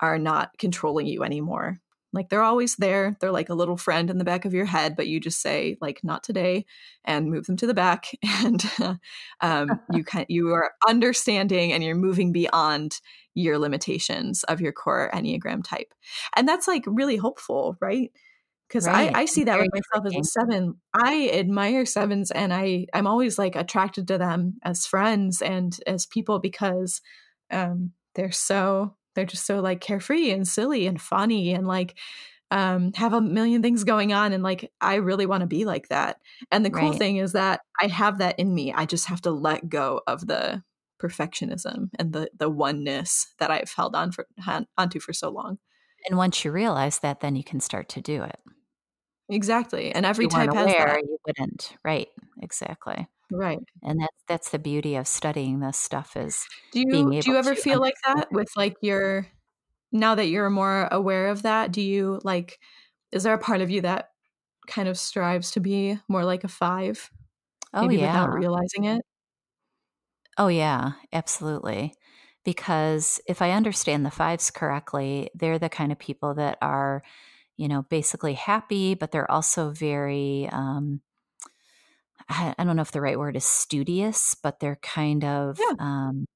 are 0.00 0.18
not 0.18 0.50
controlling 0.58 1.06
you 1.06 1.22
anymore 1.22 1.80
like 2.14 2.28
they're 2.28 2.42
always 2.42 2.76
there. 2.76 3.16
They're 3.20 3.32
like 3.32 3.48
a 3.48 3.54
little 3.54 3.76
friend 3.76 4.08
in 4.08 4.18
the 4.18 4.24
back 4.24 4.44
of 4.44 4.54
your 4.54 4.64
head 4.64 4.96
but 4.96 5.08
you 5.08 5.20
just 5.20 5.42
say 5.42 5.76
like 5.80 6.02
not 6.02 6.22
today 6.22 6.64
and 7.04 7.30
move 7.30 7.46
them 7.46 7.56
to 7.58 7.66
the 7.66 7.74
back. 7.74 8.10
And 8.44 8.64
um, 9.40 9.80
you 9.92 10.04
can 10.04 10.26
you 10.28 10.52
are 10.52 10.72
understanding 10.86 11.72
and 11.72 11.82
you're 11.82 11.94
moving 11.94 12.32
beyond 12.32 13.00
your 13.34 13.58
limitations 13.58 14.44
of 14.44 14.60
your 14.60 14.72
core 14.72 15.10
enneagram 15.12 15.62
type. 15.64 15.92
And 16.36 16.46
that's 16.46 16.68
like 16.68 16.84
really 16.86 17.16
hopeful 17.16 17.76
right? 17.80 18.10
Because 18.68 18.86
right. 18.86 19.14
I, 19.14 19.20
I 19.20 19.24
see 19.26 19.44
that 19.44 19.58
with 19.58 19.70
myself 19.72 20.06
as 20.06 20.14
a 20.16 20.24
seven. 20.24 20.80
I 20.94 21.30
admire 21.32 21.86
sevens 21.86 22.30
and 22.30 22.52
I, 22.52 22.86
I'm 22.94 23.06
always 23.06 23.38
like 23.38 23.56
attracted 23.56 24.08
to 24.08 24.18
them 24.18 24.54
as 24.62 24.86
friends 24.86 25.42
and 25.42 25.76
as 25.86 26.06
people 26.06 26.38
because 26.38 27.00
um, 27.50 27.92
they're 28.14 28.32
so, 28.32 28.96
they're 29.14 29.24
just 29.24 29.46
so 29.46 29.60
like 29.60 29.80
carefree 29.80 30.30
and 30.30 30.46
silly 30.46 30.86
and 30.86 31.00
funny 31.00 31.52
and 31.52 31.66
like 31.66 31.96
um, 32.50 32.92
have 32.94 33.12
a 33.12 33.20
million 33.20 33.62
things 33.62 33.84
going 33.84 34.12
on. 34.12 34.32
And 34.32 34.42
like, 34.42 34.70
I 34.80 34.96
really 34.96 35.26
want 35.26 35.40
to 35.40 35.46
be 35.46 35.64
like 35.64 35.88
that. 35.88 36.18
And 36.52 36.64
the 36.64 36.70
cool 36.70 36.90
right. 36.90 36.98
thing 36.98 37.16
is 37.16 37.32
that 37.32 37.60
I 37.80 37.86
have 37.88 38.18
that 38.18 38.38
in 38.38 38.54
me. 38.54 38.72
I 38.72 38.86
just 38.86 39.06
have 39.06 39.20
to 39.22 39.30
let 39.30 39.68
go 39.68 40.02
of 40.06 40.26
the 40.26 40.62
perfectionism 41.02 41.90
and 41.98 42.12
the, 42.12 42.30
the 42.38 42.48
oneness 42.48 43.34
that 43.38 43.50
I've 43.50 43.72
held 43.72 43.96
on 43.96 44.12
for, 44.12 44.26
onto 44.78 45.00
for 45.00 45.12
so 45.12 45.30
long. 45.30 45.58
And 46.08 46.18
once 46.18 46.44
you 46.44 46.52
realize 46.52 47.00
that, 47.00 47.20
then 47.20 47.34
you 47.34 47.42
can 47.42 47.60
start 47.60 47.88
to 47.90 48.00
do 48.00 48.22
it. 48.22 48.38
Exactly. 49.28 49.90
And 49.90 50.04
every 50.04 50.28
type 50.28 50.52
has 50.52 50.66
that. 50.66 51.02
You 51.02 51.18
wouldn't. 51.26 51.76
Right. 51.82 52.08
Exactly. 52.42 53.08
Right. 53.30 53.58
And 53.82 54.00
that's 54.00 54.22
that's 54.28 54.50
the 54.50 54.58
beauty 54.58 54.96
of 54.96 55.06
studying 55.06 55.60
this 55.60 55.78
stuff 55.78 56.16
is 56.16 56.46
do 56.72 56.80
you 56.80 57.14
do 57.20 57.30
you 57.30 57.36
ever 57.36 57.54
feel 57.54 57.80
like 57.80 57.94
that 58.04 58.32
with 58.32 58.48
like 58.56 58.76
your 58.80 59.26
now 59.92 60.14
that 60.16 60.26
you're 60.26 60.50
more 60.50 60.88
aware 60.92 61.28
of 61.28 61.42
that, 61.42 61.72
do 61.72 61.82
you 61.82 62.20
like 62.24 62.60
is 63.12 63.24
there 63.24 63.34
a 63.34 63.38
part 63.38 63.60
of 63.62 63.70
you 63.70 63.82
that 63.82 64.10
kind 64.68 64.88
of 64.88 64.98
strives 64.98 65.52
to 65.52 65.60
be 65.60 65.98
more 66.08 66.24
like 66.24 66.44
a 66.44 66.48
five? 66.48 67.10
Oh 67.74 67.88
maybe 67.88 67.98
yeah. 67.98 68.06
without 68.08 68.32
realizing 68.32 68.84
it? 68.86 69.02
Oh 70.38 70.48
yeah, 70.48 70.92
absolutely. 71.12 71.94
Because 72.44 73.20
if 73.26 73.40
I 73.40 73.52
understand 73.52 74.04
the 74.04 74.10
fives 74.10 74.50
correctly, 74.50 75.30
they're 75.34 75.58
the 75.58 75.68
kind 75.68 75.92
of 75.92 75.98
people 75.98 76.34
that 76.34 76.58
are 76.62 77.02
you 77.58 77.70
know, 77.70 77.84
basically 77.84 78.34
happy, 78.34 78.94
but 78.96 79.12
they're 79.12 79.32
also 79.32 79.70
very, 79.72 80.46
um, 80.52 81.00
I, 82.28 82.54
I, 82.58 82.64
don't 82.64 82.76
know 82.76 82.82
if 82.82 82.92
the 82.92 83.00
right 83.00 83.18
word 83.18 83.36
is 83.36 83.44
studious, 83.44 84.36
but 84.42 84.60
they're 84.60 84.78
kind 84.82 85.24
of, 85.24 85.58
yeah. 85.58 85.74
um, 85.78 86.26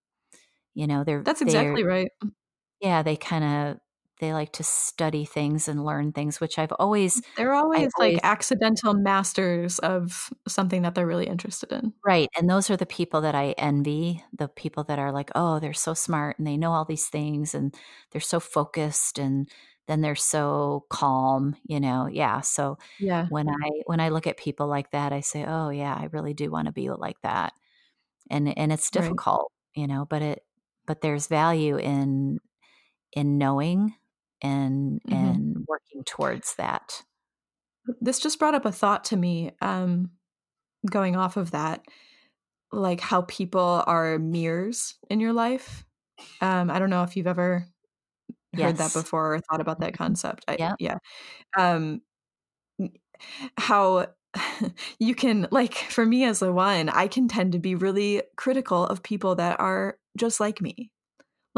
you 0.75 0.87
know, 0.87 1.05
they're 1.05 1.23
that's 1.23 1.43
exactly 1.43 1.83
they're, 1.83 1.91
right. 1.91 2.11
Yeah, 2.81 3.03
they 3.03 3.17
kind 3.17 3.45
of 3.45 3.79
they 4.21 4.33
like 4.33 4.53
to 4.53 4.65
study 4.65 5.25
things 5.25 5.69
and 5.69 5.85
learn 5.85 6.13
things, 6.13 6.41
which 6.41 6.59
I've 6.59 6.73
always 6.73 7.23
they're 7.37 7.55
always 7.55 7.81
I've 7.81 7.93
like 7.99 8.09
always, 8.09 8.21
accidental 8.23 8.95
masters 8.95 9.79
of 9.79 10.31
something 10.47 10.83
that 10.83 10.95
they're 10.95 11.07
really 11.07 11.27
interested 11.27 11.73
in. 11.73 11.93
Right. 12.05 12.29
And 12.37 12.49
those 12.49 12.71
are 12.71 12.77
the 12.77 12.87
people 12.87 13.21
that 13.23 13.35
I 13.35 13.55
envy, 13.59 14.23
the 14.37 14.49
people 14.49 14.85
that 14.85 14.99
are 14.99 15.13
like, 15.13 15.31
oh, 15.35 15.61
they're 15.61 15.73
so 15.73 15.95
smart 15.95 16.39
and 16.39 16.47
they 16.47 16.57
know 16.57 16.73
all 16.73 16.85
these 16.85 17.07
things 17.07 17.55
and 17.55 17.75
they're 18.11 18.21
so 18.21 18.41
focused 18.41 19.19
and 19.19 19.49
then 19.89 20.03
they're 20.03 20.15
so 20.15 20.85
calm 20.91 21.57
you 21.67 21.81
know 21.81 22.07
yeah 22.07 22.41
so 22.41 22.79
yeah 23.01 23.27
when 23.31 23.49
i 23.49 23.71
when 23.87 23.99
i 23.99 24.11
look 24.11 24.29
at 24.29 24.37
people 24.37 24.69
like 24.69 24.91
that 24.93 25.13
i 25.13 25.21
say 25.21 25.45
oh 25.45 25.71
yeah 25.71 25.95
i 25.95 26.09
really 26.13 26.35
do 26.35 26.51
want 26.51 26.67
to 26.67 26.73
be 26.73 26.89
like 26.91 27.21
that 27.23 27.53
and 28.31 28.57
and 28.57 28.71
it's 28.71 28.91
difficult 28.91 29.51
right. 29.77 29.81
you 29.81 29.89
know 29.89 30.07
but 30.09 30.23
it 30.23 30.45
but 30.87 31.01
there's 31.01 31.27
value 31.27 31.77
in 31.77 32.39
in 33.13 33.39
knowing 33.39 33.95
and 34.43 35.01
mm-hmm. 35.09 35.15
and 35.15 35.65
working 35.67 36.05
towards 36.05 36.55
that 36.57 37.03
this 38.01 38.21
just 38.21 38.39
brought 38.39 38.55
up 38.55 38.67
a 38.67 38.73
thought 38.73 39.05
to 39.05 39.17
me 39.17 39.51
um 39.61 40.11
going 40.89 41.17
off 41.17 41.37
of 41.37 41.51
that 41.51 41.81
like 42.71 43.01
how 43.01 43.23
people 43.23 43.83
are 43.87 44.19
mirrors 44.19 44.95
in 45.11 45.19
your 45.19 45.33
life 45.33 45.85
um 46.43 46.71
i 46.71 46.79
don't 46.79 46.91
know 46.91 47.03
if 47.03 47.17
you've 47.17 47.27
ever 47.27 47.67
heard 48.55 48.77
that 48.77 48.93
before 48.93 49.35
or 49.35 49.41
thought 49.41 49.61
about 49.61 49.81
that 49.81 49.95
concept. 49.95 50.45
I, 50.49 50.57
yeah. 50.59 50.75
Yeah. 50.79 50.99
Um, 51.57 52.03
how 53.57 54.07
you 54.99 55.15
can 55.15 55.49
like 55.51 55.75
for 55.75 56.05
me 56.05 56.25
as 56.25 56.43
a 56.43 56.53
one, 56.53 56.89
I 56.89 57.09
can 57.09 57.29
tend 57.29 57.53
to 57.53 57.59
be 57.59 57.75
really 57.75 58.23
critical 58.37 58.87
of 58.87 59.03
people 59.03 59.35
that 59.37 59.59
are 59.61 59.99
just 60.17 60.41
like 60.41 60.61
me 60.61 60.91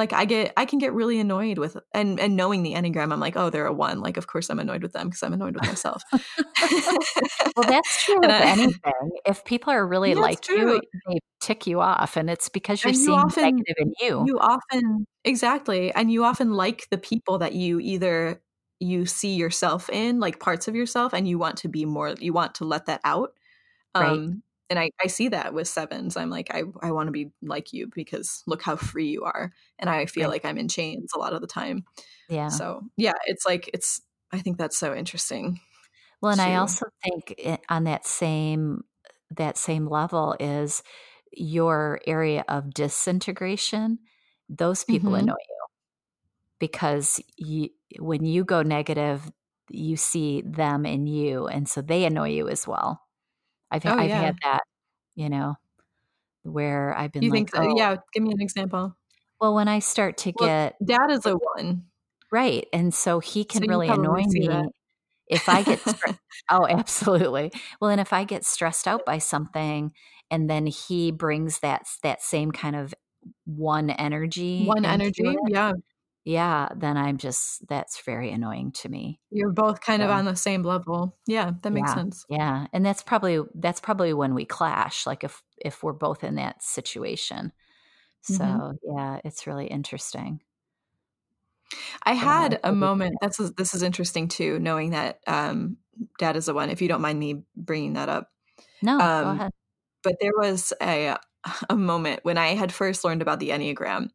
like 0.00 0.12
i 0.12 0.24
get 0.24 0.52
i 0.56 0.64
can 0.64 0.78
get 0.78 0.92
really 0.92 1.20
annoyed 1.20 1.58
with 1.58 1.76
and 1.94 2.18
and 2.18 2.34
knowing 2.36 2.62
the 2.62 2.72
enneagram 2.72 3.12
i'm 3.12 3.20
like 3.20 3.36
oh 3.36 3.50
they're 3.50 3.66
a 3.66 3.72
one. 3.72 4.00
Like 4.00 4.16
of 4.16 4.26
course 4.26 4.50
i'm 4.50 4.58
annoyed 4.58 4.82
with 4.82 4.92
them 4.92 5.08
because 5.08 5.22
i'm 5.22 5.32
annoyed 5.32 5.54
with 5.54 5.66
myself. 5.66 6.02
Well 7.56 7.68
that's 7.68 8.04
true 8.04 8.18
with 8.20 8.30
I, 8.30 8.50
anything. 8.50 9.10
If 9.26 9.44
people 9.44 9.72
are 9.72 9.86
really 9.86 10.10
yeah, 10.10 10.20
like 10.20 10.48
you 10.48 10.80
they 11.08 11.18
tick 11.40 11.66
you 11.66 11.80
off 11.80 12.16
and 12.16 12.30
it's 12.30 12.48
because 12.48 12.82
you're 12.82 12.90
and 12.90 12.98
seeing 12.98 13.18
you 13.18 13.24
often, 13.24 13.44
negative 13.44 13.74
in 13.78 13.92
you. 14.00 14.24
you 14.26 14.38
often 14.38 15.06
exactly 15.24 15.92
and 15.92 16.10
you 16.10 16.24
often 16.24 16.54
like 16.54 16.88
the 16.90 16.98
people 16.98 17.38
that 17.38 17.52
you 17.54 17.80
either 17.80 18.40
you 18.78 19.04
see 19.06 19.34
yourself 19.34 19.90
in 19.90 20.20
like 20.20 20.40
parts 20.40 20.68
of 20.68 20.74
yourself 20.74 21.12
and 21.12 21.28
you 21.28 21.38
want 21.38 21.58
to 21.58 21.68
be 21.68 21.84
more 21.84 22.14
you 22.18 22.32
want 22.32 22.54
to 22.56 22.64
let 22.64 22.86
that 22.86 23.00
out 23.04 23.32
um 23.94 24.02
right 24.02 24.30
and 24.70 24.78
I, 24.78 24.90
I 25.02 25.08
see 25.08 25.28
that 25.28 25.52
with 25.52 25.66
sevens. 25.66 26.16
I'm 26.16 26.30
like, 26.30 26.54
I, 26.54 26.62
I 26.80 26.92
want 26.92 27.08
to 27.08 27.12
be 27.12 27.32
like 27.42 27.72
you 27.72 27.90
because 27.92 28.44
look 28.46 28.62
how 28.62 28.76
free 28.76 29.08
you 29.08 29.24
are. 29.24 29.52
And 29.80 29.90
I 29.90 30.06
feel 30.06 30.24
right. 30.24 30.30
like 30.30 30.44
I'm 30.44 30.58
in 30.58 30.68
chains 30.68 31.10
a 31.14 31.18
lot 31.18 31.32
of 31.32 31.40
the 31.40 31.48
time. 31.48 31.84
Yeah. 32.28 32.48
So 32.48 32.82
yeah, 32.96 33.14
it's 33.26 33.44
like, 33.44 33.68
it's, 33.74 34.00
I 34.32 34.38
think 34.38 34.58
that's 34.58 34.78
so 34.78 34.94
interesting. 34.94 35.58
Well, 36.20 36.30
and 36.32 36.40
too. 36.40 36.46
I 36.46 36.54
also 36.54 36.86
think 37.02 37.60
on 37.68 37.84
that 37.84 38.06
same, 38.06 38.84
that 39.36 39.58
same 39.58 39.88
level 39.88 40.36
is 40.38 40.84
your 41.32 42.00
area 42.06 42.44
of 42.48 42.72
disintegration. 42.72 43.98
Those 44.48 44.84
people 44.84 45.10
mm-hmm. 45.10 45.24
annoy 45.24 45.34
you 45.48 45.66
because 46.60 47.20
you, 47.36 47.70
when 47.98 48.24
you 48.24 48.44
go 48.44 48.62
negative, 48.62 49.32
you 49.68 49.96
see 49.96 50.42
them 50.42 50.86
in 50.86 51.08
you. 51.08 51.48
And 51.48 51.68
so 51.68 51.82
they 51.82 52.04
annoy 52.04 52.30
you 52.30 52.48
as 52.48 52.68
well. 52.68 53.02
I've 53.70 53.86
oh, 53.86 53.94
I've 53.94 54.08
yeah. 54.08 54.20
had 54.20 54.36
that, 54.42 54.62
you 55.14 55.28
know, 55.28 55.54
where 56.42 56.96
I've 56.96 57.12
been. 57.12 57.22
You 57.22 57.30
like, 57.30 57.50
think 57.50 57.54
so? 57.54 57.62
Oh. 57.62 57.76
Yeah, 57.76 57.96
give 58.12 58.22
me 58.22 58.32
an 58.32 58.40
example. 58.40 58.96
Well, 59.40 59.54
when 59.54 59.68
I 59.68 59.78
start 59.78 60.18
to 60.18 60.32
well, 60.38 60.48
get 60.48 60.76
dad 60.84 61.10
is 61.10 61.26
a 61.26 61.34
one, 61.34 61.84
right, 62.30 62.66
and 62.72 62.92
so 62.92 63.20
he 63.20 63.44
can 63.44 63.62
so 63.62 63.68
really 63.68 63.88
annoy 63.88 64.24
me 64.28 64.48
that. 64.48 64.70
if 65.28 65.48
I 65.48 65.62
get. 65.62 65.80
oh, 66.50 66.66
absolutely. 66.68 67.52
Well, 67.80 67.90
and 67.90 68.00
if 68.00 68.12
I 68.12 68.24
get 68.24 68.44
stressed 68.44 68.86
out 68.86 69.06
by 69.06 69.18
something, 69.18 69.92
and 70.30 70.50
then 70.50 70.66
he 70.66 71.10
brings 71.10 71.60
that 71.60 71.86
that 72.02 72.22
same 72.22 72.52
kind 72.52 72.76
of 72.76 72.94
one 73.44 73.90
energy, 73.90 74.64
one 74.66 74.84
energy, 74.84 75.26
it, 75.26 75.38
yeah, 75.48 75.72
yeah, 76.30 76.68
then 76.76 76.96
I'm 76.96 77.16
just 77.16 77.66
that's 77.66 78.00
very 78.02 78.30
annoying 78.30 78.70
to 78.82 78.88
me. 78.88 79.18
You're 79.32 79.50
both 79.50 79.80
kind 79.80 80.00
so, 80.00 80.04
of 80.04 80.12
on 80.12 80.26
the 80.26 80.36
same 80.36 80.62
level. 80.62 81.16
Yeah, 81.26 81.50
that 81.62 81.72
makes 81.72 81.90
yeah, 81.90 81.94
sense. 81.94 82.24
Yeah. 82.30 82.66
And 82.72 82.86
that's 82.86 83.02
probably 83.02 83.40
that's 83.56 83.80
probably 83.80 84.14
when 84.14 84.32
we 84.32 84.44
clash 84.44 85.06
like 85.06 85.24
if 85.24 85.42
if 85.58 85.82
we're 85.82 85.92
both 85.92 86.22
in 86.22 86.36
that 86.36 86.62
situation. 86.62 87.52
So, 88.22 88.44
mm-hmm. 88.44 88.96
yeah, 88.96 89.18
it's 89.24 89.48
really 89.48 89.66
interesting. 89.66 90.40
I 92.04 92.12
had 92.12 92.60
a 92.62 92.72
moment. 92.72 93.16
That's 93.20 93.38
this 93.56 93.74
is 93.74 93.82
interesting 93.82 94.28
too, 94.28 94.60
knowing 94.60 94.90
that 94.90 95.18
um, 95.26 95.78
dad 96.20 96.36
is 96.36 96.46
the 96.46 96.54
one. 96.54 96.70
If 96.70 96.80
you 96.80 96.86
don't 96.86 97.02
mind 97.02 97.18
me 97.18 97.42
bringing 97.56 97.94
that 97.94 98.08
up, 98.08 98.30
no, 98.82 99.00
um, 99.00 99.24
go 99.24 99.30
ahead. 99.30 99.50
But 100.04 100.16
there 100.20 100.32
was 100.36 100.72
a 100.80 101.16
a 101.70 101.76
moment 101.76 102.20
when 102.22 102.38
I 102.38 102.54
had 102.54 102.72
first 102.72 103.04
learned 103.04 103.22
about 103.22 103.40
the 103.40 103.50
Enneagram. 103.50 104.10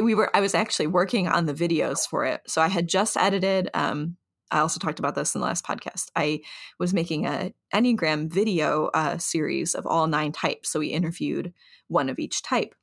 We 0.00 0.14
were 0.14 0.34
I 0.34 0.40
was 0.40 0.54
actually 0.54 0.88
working 0.88 1.28
on 1.28 1.46
the 1.46 1.54
videos 1.54 2.08
for 2.08 2.24
it, 2.24 2.42
so 2.46 2.62
I 2.62 2.68
had 2.68 2.88
just 2.88 3.16
edited. 3.16 3.70
Um, 3.74 4.16
I 4.50 4.60
also 4.60 4.78
talked 4.78 4.98
about 4.98 5.14
this 5.14 5.34
in 5.34 5.40
the 5.40 5.46
last 5.46 5.64
podcast. 5.64 6.10
I 6.14 6.40
was 6.78 6.94
making 6.94 7.26
a 7.26 7.52
Enneagram 7.74 8.30
video 8.32 8.86
uh, 8.94 9.18
series 9.18 9.74
of 9.74 9.86
all 9.86 10.06
nine 10.06 10.32
types. 10.32 10.70
So 10.70 10.78
we 10.78 10.88
interviewed 10.88 11.52
one 11.88 12.08
of 12.08 12.18
each 12.18 12.42
type 12.42 12.74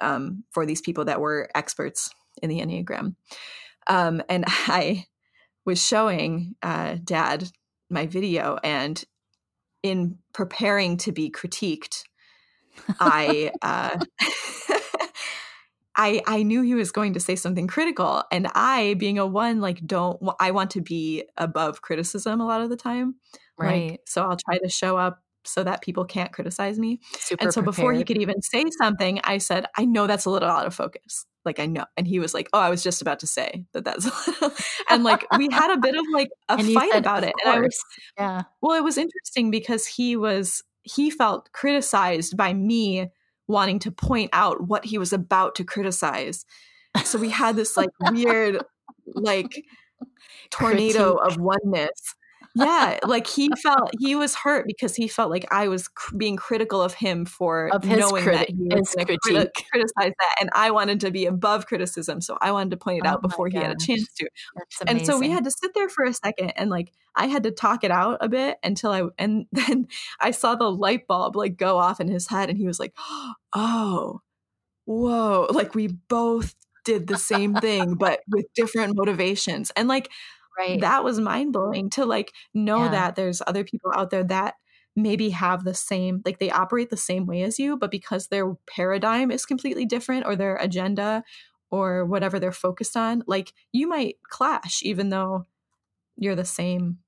um, 0.00 0.44
for 0.50 0.66
these 0.66 0.80
people 0.80 1.06
that 1.06 1.20
were 1.20 1.48
experts 1.54 2.10
in 2.42 2.50
the 2.50 2.60
Enneagram. 2.60 3.14
Um, 3.86 4.22
and 4.28 4.44
I 4.48 5.06
was 5.64 5.84
showing 5.84 6.56
uh, 6.62 6.96
dad 7.02 7.50
my 7.90 8.06
video, 8.06 8.58
and 8.64 9.02
in 9.82 10.18
preparing 10.32 10.96
to 10.98 11.12
be 11.12 11.30
critiqued, 11.30 12.02
I. 13.00 13.52
Uh, 13.62 13.98
I 15.96 16.22
I 16.26 16.42
knew 16.42 16.62
he 16.62 16.74
was 16.74 16.90
going 16.90 17.12
to 17.14 17.20
say 17.20 17.36
something 17.36 17.66
critical 17.66 18.24
and 18.32 18.48
I 18.54 18.94
being 18.94 19.18
a 19.18 19.26
one 19.26 19.60
like 19.60 19.86
don't 19.86 20.20
I 20.40 20.50
want 20.50 20.70
to 20.72 20.80
be 20.80 21.24
above 21.36 21.82
criticism 21.82 22.40
a 22.40 22.46
lot 22.46 22.60
of 22.60 22.70
the 22.70 22.76
time. 22.76 23.14
Right. 23.56 23.92
Like, 23.92 24.00
so 24.06 24.22
I'll 24.22 24.36
try 24.36 24.58
to 24.58 24.68
show 24.68 24.96
up 24.96 25.20
so 25.44 25.62
that 25.62 25.82
people 25.82 26.04
can't 26.04 26.32
criticize 26.32 26.78
me. 26.78 27.00
Super 27.18 27.44
and 27.44 27.52
so 27.52 27.62
prepared. 27.62 27.76
before 27.76 27.92
he 27.92 28.04
could 28.04 28.18
even 28.18 28.40
say 28.42 28.64
something, 28.78 29.20
I 29.24 29.38
said, 29.38 29.66
I 29.76 29.84
know 29.84 30.06
that's 30.06 30.24
a 30.24 30.30
little 30.30 30.48
out 30.48 30.66
of 30.66 30.74
focus. 30.74 31.26
Like 31.44 31.60
I 31.60 31.66
know. 31.66 31.84
And 31.96 32.08
he 32.08 32.18
was 32.18 32.34
like, 32.34 32.48
Oh, 32.52 32.58
I 32.58 32.70
was 32.70 32.82
just 32.82 33.02
about 33.02 33.20
to 33.20 33.26
say 33.26 33.64
that 33.72 33.84
that's 33.84 34.08
and 34.90 35.04
like 35.04 35.24
we 35.36 35.48
had 35.52 35.70
a 35.70 35.78
bit 35.78 35.94
of 35.94 36.04
like 36.12 36.30
a 36.48 36.54
and 36.54 36.72
fight 36.72 36.90
said, 36.92 36.98
about 37.00 37.22
it. 37.22 37.34
Course. 37.42 37.44
And 37.44 37.54
I 37.54 37.60
was 37.60 37.84
yeah. 38.18 38.42
Well, 38.62 38.76
it 38.76 38.82
was 38.82 38.98
interesting 38.98 39.50
because 39.50 39.86
he 39.86 40.16
was 40.16 40.62
he 40.84 41.10
felt 41.10 41.50
criticized 41.52 42.36
by 42.36 42.52
me 42.52 43.10
wanting 43.48 43.78
to 43.80 43.90
point 43.90 44.30
out 44.32 44.68
what 44.68 44.84
he 44.84 44.98
was 44.98 45.12
about 45.12 45.54
to 45.56 45.64
criticize. 45.64 46.46
So 47.04 47.18
we 47.18 47.30
had 47.30 47.56
this 47.56 47.76
like 47.76 47.90
weird 48.10 48.62
like 49.14 49.64
tornado 50.50 51.16
Critique. 51.16 51.36
of 51.36 51.42
oneness 51.42 52.14
yeah, 52.56 53.00
like 53.04 53.26
he 53.26 53.50
felt 53.60 53.90
he 53.98 54.14
was 54.14 54.36
hurt 54.36 54.66
because 54.66 54.94
he 54.94 55.08
felt 55.08 55.28
like 55.28 55.44
I 55.50 55.66
was 55.66 55.88
cr- 55.88 56.16
being 56.16 56.36
critical 56.36 56.80
of 56.80 56.94
him 56.94 57.24
for 57.24 57.68
of 57.72 57.82
his 57.82 57.98
knowing 57.98 58.24
criti- 58.24 58.32
that 58.32 58.50
he 58.50 58.68
was. 58.70 58.94
Criti- 58.94 59.50
criticize 59.70 60.12
that, 60.18 60.36
and 60.40 60.50
I 60.54 60.70
wanted 60.70 61.00
to 61.00 61.10
be 61.10 61.26
above 61.26 61.66
criticism, 61.66 62.20
so 62.20 62.38
I 62.40 62.52
wanted 62.52 62.70
to 62.70 62.76
point 62.76 62.98
it 62.98 63.08
oh 63.08 63.10
out 63.10 63.22
before 63.22 63.48
he 63.48 63.56
had 63.56 63.72
a 63.72 63.84
chance 63.84 64.08
to. 64.14 64.28
And 64.86 65.04
so 65.04 65.18
we 65.18 65.30
had 65.30 65.42
to 65.44 65.50
sit 65.50 65.74
there 65.74 65.88
for 65.88 66.04
a 66.04 66.12
second, 66.12 66.52
and 66.56 66.70
like 66.70 66.92
I 67.16 67.26
had 67.26 67.42
to 67.42 67.50
talk 67.50 67.82
it 67.82 67.90
out 67.90 68.18
a 68.20 68.28
bit 68.28 68.58
until 68.62 68.92
I, 68.92 69.02
and 69.18 69.46
then 69.52 69.88
I 70.20 70.30
saw 70.30 70.54
the 70.54 70.70
light 70.70 71.08
bulb 71.08 71.34
like 71.34 71.56
go 71.56 71.78
off 71.78 71.98
in 71.98 72.06
his 72.06 72.28
head, 72.28 72.50
and 72.50 72.58
he 72.58 72.66
was 72.66 72.78
like, 72.78 72.94
"Oh, 73.52 74.20
whoa!" 74.84 75.48
Like 75.50 75.74
we 75.74 75.88
both 75.88 76.54
did 76.84 77.08
the 77.08 77.18
same 77.18 77.54
thing, 77.56 77.94
but 77.94 78.20
with 78.28 78.46
different 78.54 78.96
motivations, 78.96 79.72
and 79.74 79.88
like 79.88 80.08
right 80.58 80.80
that 80.80 81.04
was 81.04 81.20
mind 81.20 81.52
blowing 81.52 81.90
to 81.90 82.04
like 82.04 82.32
know 82.54 82.84
Yeah. 82.84 82.90
that 82.90 83.16
there's 83.16 83.42
other 83.46 83.64
people 83.64 83.92
out 83.94 84.10
there 84.10 84.24
that 84.24 84.54
maybe 84.96 85.30
have 85.30 85.64
the 85.64 85.74
same 85.74 86.22
like 86.24 86.38
they 86.38 86.50
operate 86.50 86.90
the 86.90 86.96
same 86.96 87.26
way 87.26 87.42
as 87.42 87.58
you 87.58 87.76
but 87.76 87.90
because 87.90 88.28
their 88.28 88.54
paradigm 88.66 89.30
is 89.30 89.44
completely 89.46 89.84
different 89.84 90.24
or 90.26 90.36
their 90.36 90.56
agenda 90.56 91.22
or 91.70 92.04
whatever 92.04 92.38
they're 92.38 92.52
focused 92.52 92.96
on 92.96 93.22
like 93.26 93.52
you 93.72 93.88
might 93.88 94.16
clash 94.28 94.82
even 94.84 95.08
though 95.08 95.44
you're 96.16 96.36
the 96.36 96.44
same 96.44 96.98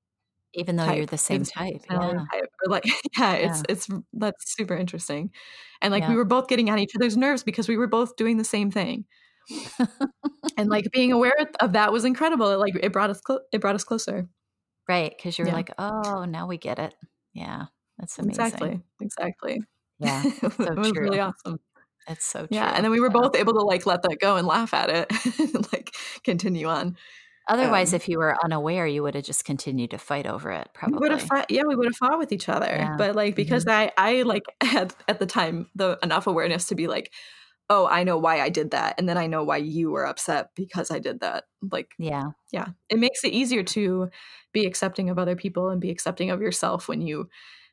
even 0.53 0.75
though 0.75 0.91
you're 0.91 1.05
the 1.05 1.17
same 1.17 1.43
type. 1.43 1.81
Yeah. 1.89 1.97
type. 2.33 2.49
Like 2.65 2.85
yeah 3.17 3.33
it's 3.33 3.59
Yeah. 3.59 3.63
it's 3.69 3.87
that's 4.13 4.55
super 4.55 4.75
interesting 4.75 5.31
and 5.81 5.91
like 5.91 6.03
Yeah. 6.03 6.09
we 6.09 6.15
were 6.15 6.25
both 6.25 6.47
getting 6.47 6.69
on 6.69 6.79
each 6.79 6.93
other's 6.95 7.15
nerves 7.15 7.43
because 7.43 7.67
we 7.69 7.77
were 7.77 7.87
both 7.87 8.15
doing 8.17 8.37
the 8.37 8.43
same 8.43 8.71
thing 8.71 9.05
and 10.57 10.69
like 10.69 10.91
being 10.91 11.11
aware 11.11 11.33
of 11.59 11.73
that 11.73 11.91
was 11.91 12.05
incredible 12.05 12.51
it, 12.51 12.57
like 12.57 12.75
it 12.81 12.91
brought 12.93 13.09
us 13.09 13.21
clo- 13.21 13.39
it 13.51 13.61
brought 13.61 13.75
us 13.75 13.83
closer 13.83 14.27
right, 14.89 15.13
because 15.15 15.37
you're 15.37 15.47
Yeah. 15.47 15.53
like, 15.53 15.71
"Oh, 15.77 16.23
now 16.25 16.47
we 16.47 16.57
get 16.57 16.79
it." 16.79 16.93
Yeah. 17.33 17.65
That's 17.99 18.17
amazing. 18.19 18.29
exactly 18.45 18.81
exactly 19.01 19.61
Yeah. 19.99 20.23
it 20.25 20.43
was, 20.43 20.53
so 20.55 20.63
it 20.65 20.77
was 20.77 20.91
really 20.93 21.19
awesome 21.19 21.59
It's 22.07 22.25
so 22.25 22.39
true. 22.41 22.49
yeah 22.51 22.73
and 22.75 22.83
then 22.85 22.91
we 22.91 22.99
were 22.99 23.07
Yeah. 23.07 23.13
both 23.21 23.35
able 23.35 23.53
to 23.53 23.61
like 23.61 23.85
let 23.85 24.03
that 24.03 24.17
go 24.21 24.37
and 24.37 24.47
laugh 24.47 24.73
at 24.73 24.89
it 24.89 25.39
and 25.39 25.71
like 25.73 25.95
continue 26.23 26.67
on 26.67 26.97
Otherwise, 27.49 27.93
um, 27.93 27.95
if 27.95 28.09
you 28.09 28.17
were 28.17 28.35
unaware, 28.43 28.85
you 28.85 29.01
would 29.03 29.15
have 29.15 29.23
just 29.23 29.45
continued 29.45 29.91
to 29.91 29.97
fight 29.97 30.27
over 30.27 30.51
it, 30.51 30.67
we 30.85 30.97
would 30.97 31.11
have 31.11 31.21
probably. 31.21 31.27
fought 31.27 31.49
yeah 31.51 31.63
we 31.65 31.75
would 31.77 31.85
have 31.87 31.95
fought 31.95 32.19
with 32.19 32.33
each 32.33 32.49
other 32.49 32.65
Yeah. 32.67 32.95
but 32.97 33.15
like 33.15 33.35
because 33.35 33.65
i 33.67 33.89
i 33.97 34.23
like 34.23 34.43
had 34.61 34.93
at 35.07 35.19
the 35.19 35.25
time 35.25 35.69
the 35.75 35.97
enough 36.03 36.27
awareness 36.27 36.65
to 36.67 36.75
be 36.75 36.87
like 36.87 37.13
oh 37.69 37.87
i 37.87 38.03
know 38.03 38.17
why 38.17 38.39
i 38.41 38.49
did 38.49 38.71
that 38.71 38.95
and 38.97 39.07
then 39.09 39.17
i 39.17 39.27
know 39.27 39.43
why 39.43 39.57
you 39.57 39.91
were 39.91 40.05
upset 40.05 40.49
because 40.55 40.91
i 40.91 40.99
did 40.99 41.19
that 41.19 41.45
like 41.71 41.91
Yeah. 41.97 42.31
yeah 42.51 42.69
it 42.89 42.99
makes 42.99 43.23
it 43.23 43.33
easier 43.33 43.63
to 43.63 44.09
be 44.53 44.65
accepting 44.65 45.09
of 45.09 45.19
other 45.19 45.35
people 45.35 45.69
and 45.69 45.81
be 45.81 45.89
accepting 45.91 46.29
of 46.29 46.41
yourself 46.41 46.87
when 46.87 47.01
you 47.01 47.29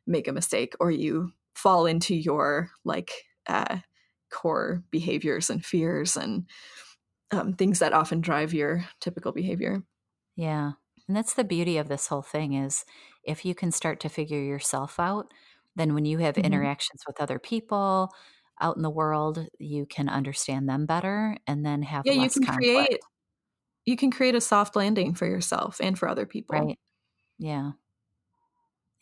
make 0.06 0.28
a 0.28 0.32
mistake 0.32 0.74
or 0.80 0.90
you 0.90 1.32
fall 1.54 1.86
into 1.86 2.14
your 2.14 2.70
like 2.84 3.12
uh 3.46 3.78
core 4.30 4.82
behaviors 4.90 5.50
and 5.50 5.64
fears 5.64 6.16
and 6.16 6.48
um, 7.32 7.54
things 7.54 7.80
that 7.80 7.92
often 7.92 8.20
drive 8.20 8.54
your 8.54 8.86
typical 9.00 9.32
behavior 9.32 9.82
Yeah. 10.36 10.72
And 11.06 11.16
that's 11.16 11.34
the 11.34 11.44
beauty 11.44 11.76
of 11.78 11.88
this 11.88 12.06
whole 12.08 12.22
thing 12.22 12.54
is 12.54 12.84
if 13.24 13.44
you 13.44 13.54
can 13.54 13.70
start 13.70 14.00
to 14.00 14.08
figure 14.08 14.40
yourself 14.40 14.98
out, 14.98 15.32
then 15.76 15.94
when 15.94 16.04
you 16.04 16.18
have 16.18 16.38
Mhm. 16.38 16.68
interactions 16.78 17.02
with 17.06 17.20
other 17.20 17.38
people 17.38 18.10
out 18.60 18.76
in 18.76 18.82
the 18.82 18.90
world, 18.90 19.46
you 19.58 19.86
can 19.86 20.08
understand 20.08 20.68
them 20.68 20.86
better 20.86 21.36
and 21.46 21.64
then 21.64 21.82
have 21.82 22.04
yeah 22.04 22.12
you 22.12 22.30
can 22.30 22.44
conflict. 22.44 22.58
create 22.58 23.00
you 23.84 23.96
can 23.96 24.10
create 24.10 24.34
a 24.34 24.40
soft 24.40 24.76
landing 24.76 25.14
for 25.14 25.26
yourself 25.26 25.80
and 25.80 25.98
for 25.98 26.08
other 26.08 26.26
people 26.26 26.56
Right. 26.56 26.78
Yeah. 27.38 27.72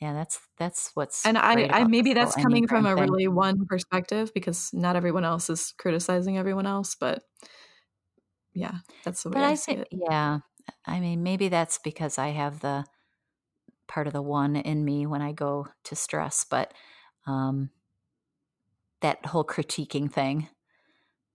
Yeah, 0.00 0.14
that's 0.14 0.40
that's 0.58 0.90
what's 0.94 1.24
and 1.24 1.38
i 1.38 1.68
i 1.70 1.84
maybe 1.84 2.12
that's 2.12 2.34
coming 2.34 2.66
from 2.66 2.86
a 2.86 2.96
thing. 2.96 3.08
really 3.08 3.28
one 3.28 3.66
perspective 3.66 4.32
because 4.34 4.70
not 4.72 4.96
everyone 4.96 5.24
else 5.24 5.48
is 5.48 5.72
criticizing 5.78 6.38
everyone 6.38 6.66
else 6.66 6.96
but 6.96 7.22
yeah 8.54 8.78
that's 9.04 9.22
the 9.22 9.30
way 9.30 9.36
But 9.36 9.44
i, 9.44 9.52
I 9.52 9.56
it 9.74 9.88
yeah. 9.90 10.38
I 10.86 11.00
mean, 11.00 11.22
maybe 11.22 11.48
that's 11.48 11.78
because 11.78 12.18
I 12.18 12.28
have 12.28 12.60
the 12.60 12.84
part 13.88 14.06
of 14.06 14.12
the 14.12 14.22
one 14.22 14.56
in 14.56 14.84
me 14.84 15.06
when 15.06 15.22
I 15.22 15.32
go 15.32 15.66
to 15.84 15.96
stress, 15.96 16.44
but 16.48 16.72
um 17.26 17.70
that 19.02 19.26
whole 19.26 19.44
critiquing 19.44 20.12
thing. 20.12 20.48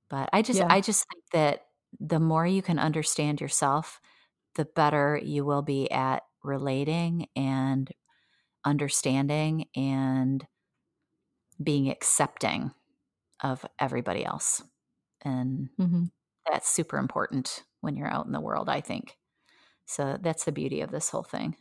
But 0.09 0.29
I 0.33 0.41
just 0.41 0.61
yeah 0.61 0.69
I 0.69 0.81
just 0.81 1.05
think 1.11 1.23
that 1.33 1.67
the 1.99 2.19
more 2.19 2.45
you 2.47 2.61
can 2.61 2.79
understand 2.79 3.41
yourself, 3.41 4.01
the 4.55 4.65
better 4.65 5.19
you 5.23 5.45
will 5.45 5.63
be 5.63 5.91
at 5.91 6.23
relating 6.43 7.27
and 7.35 7.91
understanding 8.65 9.67
and 9.75 10.47
being 11.61 11.89
accepting 11.89 12.71
of 13.43 13.65
everybody 13.79 14.25
else. 14.25 14.63
And 15.21 15.69
hmm 15.77 16.07
that's 16.49 16.69
super 16.69 16.97
important 16.97 17.65
when 17.81 17.97
you're 17.97 18.11
out 18.11 18.27
in 18.27 18.31
the 18.31 18.41
world, 18.41 18.69
I 18.69 18.81
think. 18.81 19.17
So 19.87 20.17
that's 20.21 20.45
the 20.45 20.53
beauty 20.53 20.81
of 20.81 20.91
this 20.91 21.09
whole 21.09 21.23
thing. 21.23 21.57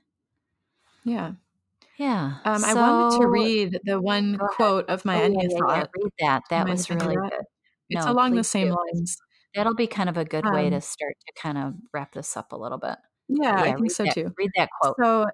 yeah 1.04 1.32
Yeah. 1.98 2.34
um 2.44 2.64
i 2.64 2.74
wanted 2.74 3.20
to 3.20 3.26
read 3.28 3.80
the 3.84 4.00
one 4.00 4.38
quote 4.50 4.88
of 4.88 5.04
my 5.04 5.16
Oh, 5.16 5.22
yeah, 5.22 5.28
Ennea 5.28 5.42
yeah, 5.42 5.48
yeah. 5.50 5.58
thought 5.58 5.90
Read 5.96 6.12
that. 6.20 6.42
That 6.50 6.68
was 6.68 6.84
if 6.84 6.90
I 6.92 6.94
do 6.98 7.04
really 7.06 7.16
that? 7.22 7.30
good. 7.30 7.44
it's 7.90 8.04
No, 8.06 8.12
along 8.12 8.34
the 8.34 8.44
same 8.44 8.68
do. 8.68 8.76
lines 8.76 9.16
That'll 9.54 9.74
be 9.74 9.86
kind 9.86 10.08
of 10.10 10.18
a 10.18 10.24
good 10.26 10.44
way 10.44 10.68
to 10.68 10.76
um 10.76 10.80
start 10.82 11.14
to 11.26 11.40
kind 11.40 11.56
of 11.56 11.74
wrap 11.94 12.12
this 12.12 12.36
up 12.36 12.52
a 12.52 12.56
little 12.56 12.78
bit. 12.78 12.96
yeah 13.28 13.54
i 13.62 13.72
think 13.74 13.90
so 13.90 14.04
that. 14.04 14.14
too 14.14 14.32
Read 14.38 14.50
that 14.56 14.68
quote. 14.80 14.96
so 15.02 15.26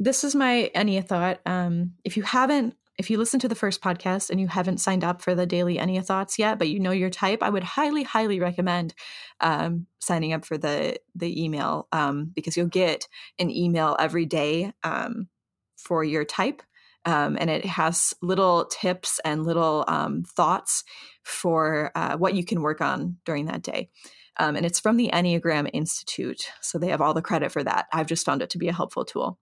this 0.00 0.24
is 0.24 0.34
my 0.34 0.70
EnneaThought. 0.74 1.38
Um, 1.46 1.92
if 2.04 2.16
you 2.16 2.24
haven't, 2.24 2.74
if 2.98 3.10
you 3.10 3.16
listen 3.16 3.38
to 3.40 3.48
the 3.48 3.54
first 3.54 3.80
podcast 3.80 4.28
and 4.28 4.40
you 4.40 4.48
haven't 4.48 4.78
signed 4.78 5.04
up 5.04 5.22
for 5.22 5.36
the 5.36 5.46
daily 5.46 5.78
EnneaThoughts 5.78 6.36
yet, 6.36 6.58
but 6.58 6.68
you 6.68 6.80
know 6.80 6.90
your 6.90 7.10
type, 7.10 7.44
I 7.44 7.48
would 7.48 7.62
highly, 7.62 8.02
highly 8.02 8.40
recommend 8.40 8.92
um, 9.40 9.86
signing 10.00 10.32
up 10.32 10.44
for 10.44 10.58
the 10.58 10.98
the 11.14 11.42
email 11.42 11.86
um, 11.92 12.32
because 12.34 12.56
you'll 12.56 12.66
get 12.66 13.06
an 13.38 13.50
email 13.50 13.96
every 14.00 14.26
day 14.26 14.72
um, 14.82 15.28
for 15.84 16.04
your 16.04 16.24
type. 16.24 16.62
Um, 17.06 17.36
and 17.38 17.50
it 17.50 17.66
has 17.66 18.14
little 18.22 18.64
tips 18.66 19.20
and 19.24 19.44
little 19.44 19.84
um, 19.88 20.24
thoughts 20.24 20.84
for 21.22 21.92
uh, 21.94 22.16
what 22.16 22.34
you 22.34 22.44
can 22.44 22.62
work 22.62 22.80
on 22.80 23.18
during 23.26 23.46
that 23.46 23.62
day. 23.62 23.90
Um, 24.38 24.56
and 24.56 24.66
it's 24.66 24.80
from 24.80 24.96
the 24.96 25.10
Enneagram 25.12 25.68
Institute. 25.72 26.46
So 26.60 26.78
they 26.78 26.88
have 26.88 27.00
all 27.00 27.14
the 27.14 27.22
credit 27.22 27.52
for 27.52 27.62
that. 27.62 27.86
I've 27.92 28.06
just 28.06 28.26
found 28.26 28.42
it 28.42 28.50
to 28.50 28.58
be 28.58 28.68
a 28.68 28.72
helpful 28.72 29.04
tool. 29.04 29.38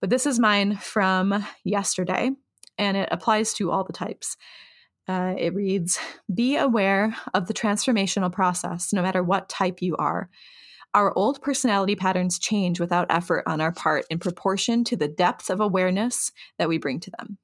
But 0.00 0.10
this 0.10 0.26
is 0.26 0.38
mine 0.38 0.76
from 0.76 1.44
yesterday, 1.64 2.30
and 2.78 2.96
it 2.96 3.08
applies 3.12 3.52
to 3.54 3.70
all 3.70 3.84
the 3.84 3.92
types. 3.92 4.36
Uh, 5.08 5.34
it 5.36 5.54
reads 5.54 5.98
Be 6.32 6.56
aware 6.56 7.16
of 7.34 7.48
the 7.48 7.54
transformational 7.54 8.32
process, 8.32 8.92
no 8.92 9.02
matter 9.02 9.22
what 9.22 9.48
type 9.48 9.82
you 9.82 9.96
are. 9.96 10.30
Our 10.92 11.16
old 11.16 11.40
personality 11.40 11.94
patterns 11.94 12.38
change 12.38 12.80
without 12.80 13.06
effort 13.10 13.44
on 13.46 13.60
our 13.60 13.72
part 13.72 14.06
in 14.10 14.18
proportion 14.18 14.82
to 14.84 14.96
the 14.96 15.08
depth 15.08 15.48
of 15.48 15.60
awareness 15.60 16.32
that 16.58 16.68
we 16.68 16.78
bring 16.78 16.98
to 17.00 17.10
them. 17.16 17.38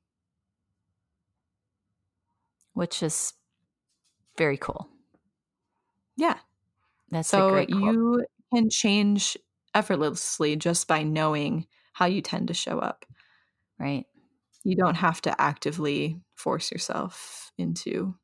Which 2.72 3.03
is 3.03 3.32
very 4.36 4.57
cool. 4.57 4.88
Yeah. 6.16 6.38
That's 7.11 7.28
so 7.28 7.57
you 7.68 8.26
can 8.53 8.68
change 8.68 9.36
effortlessly 9.74 10.57
just 10.57 10.88
by 10.88 11.03
knowing 11.03 11.66
how 11.92 12.07
you 12.07 12.20
tend 12.20 12.49
to 12.49 12.55
show 12.55 12.78
up. 12.78 13.07
Right. 13.78 14.07
You 14.64 14.74
don't 14.74 14.97
have 14.97 15.20
to 15.22 15.40
actively 15.40 16.20
force 16.34 16.72
yourself 16.72 17.53
into 17.57 18.16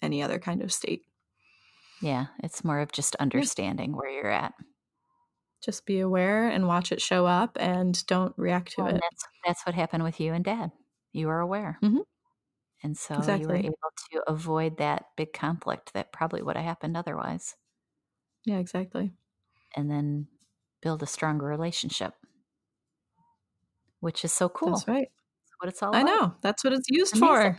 any 0.00 0.22
other 0.22 0.38
kind 0.38 0.62
of 0.62 0.72
state. 0.72 1.02
Yeah, 2.02 2.26
it's 2.42 2.64
more 2.64 2.80
of 2.80 2.92
just 2.92 3.14
understanding 3.16 3.96
where 3.96 4.10
you're 4.10 4.30
at. 4.30 4.54
Just 5.64 5.86
be 5.86 6.00
aware 6.00 6.48
and 6.48 6.66
watch 6.66 6.90
it 6.90 7.00
show 7.00 7.24
up 7.24 7.56
and 7.60 8.04
don't 8.06 8.34
react 8.36 8.72
to 8.72 8.82
well, 8.82 8.94
it. 8.94 9.00
That's, 9.00 9.24
that's 9.46 9.62
what 9.64 9.76
happened 9.76 10.02
with 10.02 10.18
you 10.18 10.32
and 10.32 10.44
dad. 10.44 10.72
You 11.12 11.28
were 11.28 11.38
aware. 11.38 11.78
Mm-hmm. 11.82 12.00
And 12.82 12.96
so 12.96 13.14
exactly. 13.14 13.42
you 13.42 13.48
were 13.48 13.56
able 13.56 13.92
to 14.12 14.22
avoid 14.26 14.78
that 14.78 15.04
big 15.16 15.32
conflict 15.32 15.94
that 15.94 16.12
probably 16.12 16.42
would 16.42 16.56
have 16.56 16.64
happened 16.64 16.96
otherwise. 16.96 17.54
Yeah, 18.44 18.58
exactly. 18.58 19.12
And 19.76 19.88
then 19.88 20.26
build 20.80 21.00
a 21.04 21.06
stronger 21.06 21.46
relationship, 21.46 22.14
which 24.00 24.24
is 24.24 24.32
so 24.32 24.48
cool. 24.48 24.70
That's 24.70 24.88
right. 24.88 25.06
That's 25.06 25.54
what 25.60 25.68
it's 25.68 25.82
all 25.82 25.90
about. 25.90 25.98
I 25.98 26.02
about. 26.02 26.20
know. 26.22 26.34
That's 26.42 26.64
what 26.64 26.72
it's 26.72 26.90
used 26.90 27.16
Amazing. 27.16 27.28
for. 27.28 27.58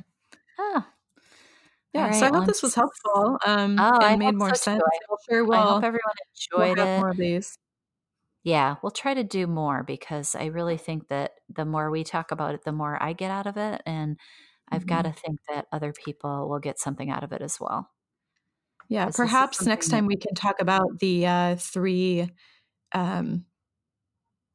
Ah. 0.60 0.90
Yeah, 1.94 2.06
right, 2.06 2.16
so 2.16 2.26
I 2.26 2.30
hope 2.30 2.48
this 2.48 2.64
was 2.64 2.74
helpful. 2.74 3.38
Um, 3.46 3.78
oh, 3.80 3.96
and 3.96 4.04
I 4.04 4.16
made 4.16 4.36
more 4.36 4.50
so 4.50 4.56
sense. 4.56 4.82
I'm 4.84 5.18
sure 5.30 5.46
we'll, 5.46 5.60
I 5.60 5.74
hope 5.74 5.84
everyone 5.84 6.14
enjoyed 6.36 6.78
we'll 6.78 6.88
it. 6.88 7.00
More 7.00 7.10
of 7.10 7.18
these. 7.18 7.58
Yeah, 8.44 8.76
we'll 8.82 8.92
try 8.92 9.14
to 9.14 9.24
do 9.24 9.48
more 9.48 9.84
because 9.84 10.36
I 10.36 10.46
really 10.46 10.78
think 10.78 11.08
that 11.10 11.32
the 11.56 11.66
more 11.66 11.92
we 11.92 12.04
talk 12.04 12.32
about 12.32 12.56
it, 12.56 12.64
the 12.64 12.72
more 12.72 13.02
I 13.02 13.14
get 13.14 13.32
out 13.32 13.48
of 13.48 13.58
it, 13.58 13.82
and 13.86 14.18
I've 14.70 14.82
mm-hmm. 14.82 14.90
got 14.90 15.02
to 15.04 15.12
think 15.14 15.40
that 15.50 15.68
other 15.72 15.94
people 15.94 16.50
will 16.50 16.60
get 16.60 16.80
something 16.80 17.10
out 17.10 17.24
of 17.24 17.32
it 17.32 17.42
as 17.42 17.58
well. 17.60 17.90
Yeah, 18.90 19.10
perhaps 19.14 19.62
next 19.62 19.90
time 19.90 20.08
we 20.08 20.18
can 20.18 20.36
talk 20.36 20.60
about 20.60 21.00
the 21.00 21.26
uh, 21.26 21.56
three 21.56 22.30
um, 22.92 23.46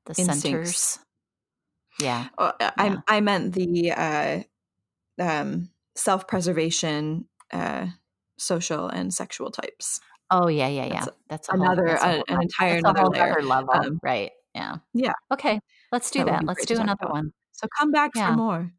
the 0.07 0.15
centers. 0.15 0.99
Yeah. 2.01 2.29
Oh, 2.37 2.53
uh, 2.61 2.71
I 2.77 2.87
yeah. 2.89 2.97
I 3.09 3.21
meant 3.21 3.55
the 3.55 3.93
uh, 3.93 4.41
um, 5.19 5.71
self 5.99 6.27
preservation, 6.27 7.27
uh, 7.53 7.87
social, 8.39 8.89
and 8.89 9.13
sexual 9.13 9.51
types. 9.51 10.01
Oh 10.31 10.49
yeah, 10.49 10.69
yeah, 10.69 10.87
yeah. 10.87 10.93
That's, 11.05 11.09
that's 11.29 11.49
another 11.49 11.89
whole, 11.89 11.97
that's 11.97 12.31
a, 12.31 12.33
an 12.33 12.43
entire 12.43 12.77
another 12.77 13.07
layer. 13.07 13.43
level, 13.43 13.75
um, 13.75 14.01
right? 14.03 14.31
Yeah. 14.55 14.77
Yeah. 14.95 15.13
Okay, 15.33 15.61
let's 15.93 16.11
do 16.11 16.25
that. 16.25 16.41
that. 16.41 16.45
Let's 16.45 16.67
do 16.67 16.75
another 16.75 16.99
about. 17.03 17.13
one. 17.13 17.33
So 17.53 17.67
come 17.79 17.91
back 17.91 18.13
yeah. 18.15 18.31
for 18.31 18.37
more. 18.37 18.73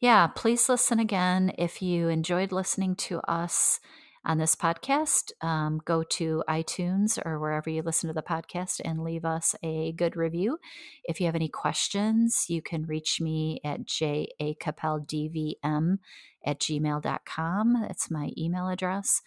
Yeah, 0.00 0.26
please 0.28 0.68
listen 0.68 0.98
again 0.98 1.52
if 1.56 1.80
you 1.80 2.08
enjoyed 2.08 2.52
listening 2.52 2.94
to 2.96 3.20
us 3.20 3.80
on 4.26 4.38
this 4.38 4.56
podcast, 4.56 5.32
um, 5.42 5.82
go 5.84 6.02
to 6.02 6.42
iTunes 6.48 7.18
or 7.24 7.38
wherever 7.38 7.68
you 7.68 7.82
listen 7.82 8.08
to 8.08 8.14
the 8.14 8.22
podcast 8.22 8.80
and 8.84 9.04
leave 9.04 9.24
us 9.24 9.54
a 9.62 9.92
good 9.92 10.16
review. 10.16 10.58
If 11.04 11.20
you 11.20 11.26
have 11.26 11.34
any 11.34 11.48
questions, 11.48 12.46
you 12.48 12.62
can 12.62 12.86
reach 12.86 13.20
me 13.20 13.60
at 13.64 13.84
jacapeldvm 13.84 15.98
at 16.46 16.58
gmail.com. 16.58 17.82
That's 17.82 18.10
my 18.10 18.30
email 18.38 18.68
address. 18.68 19.20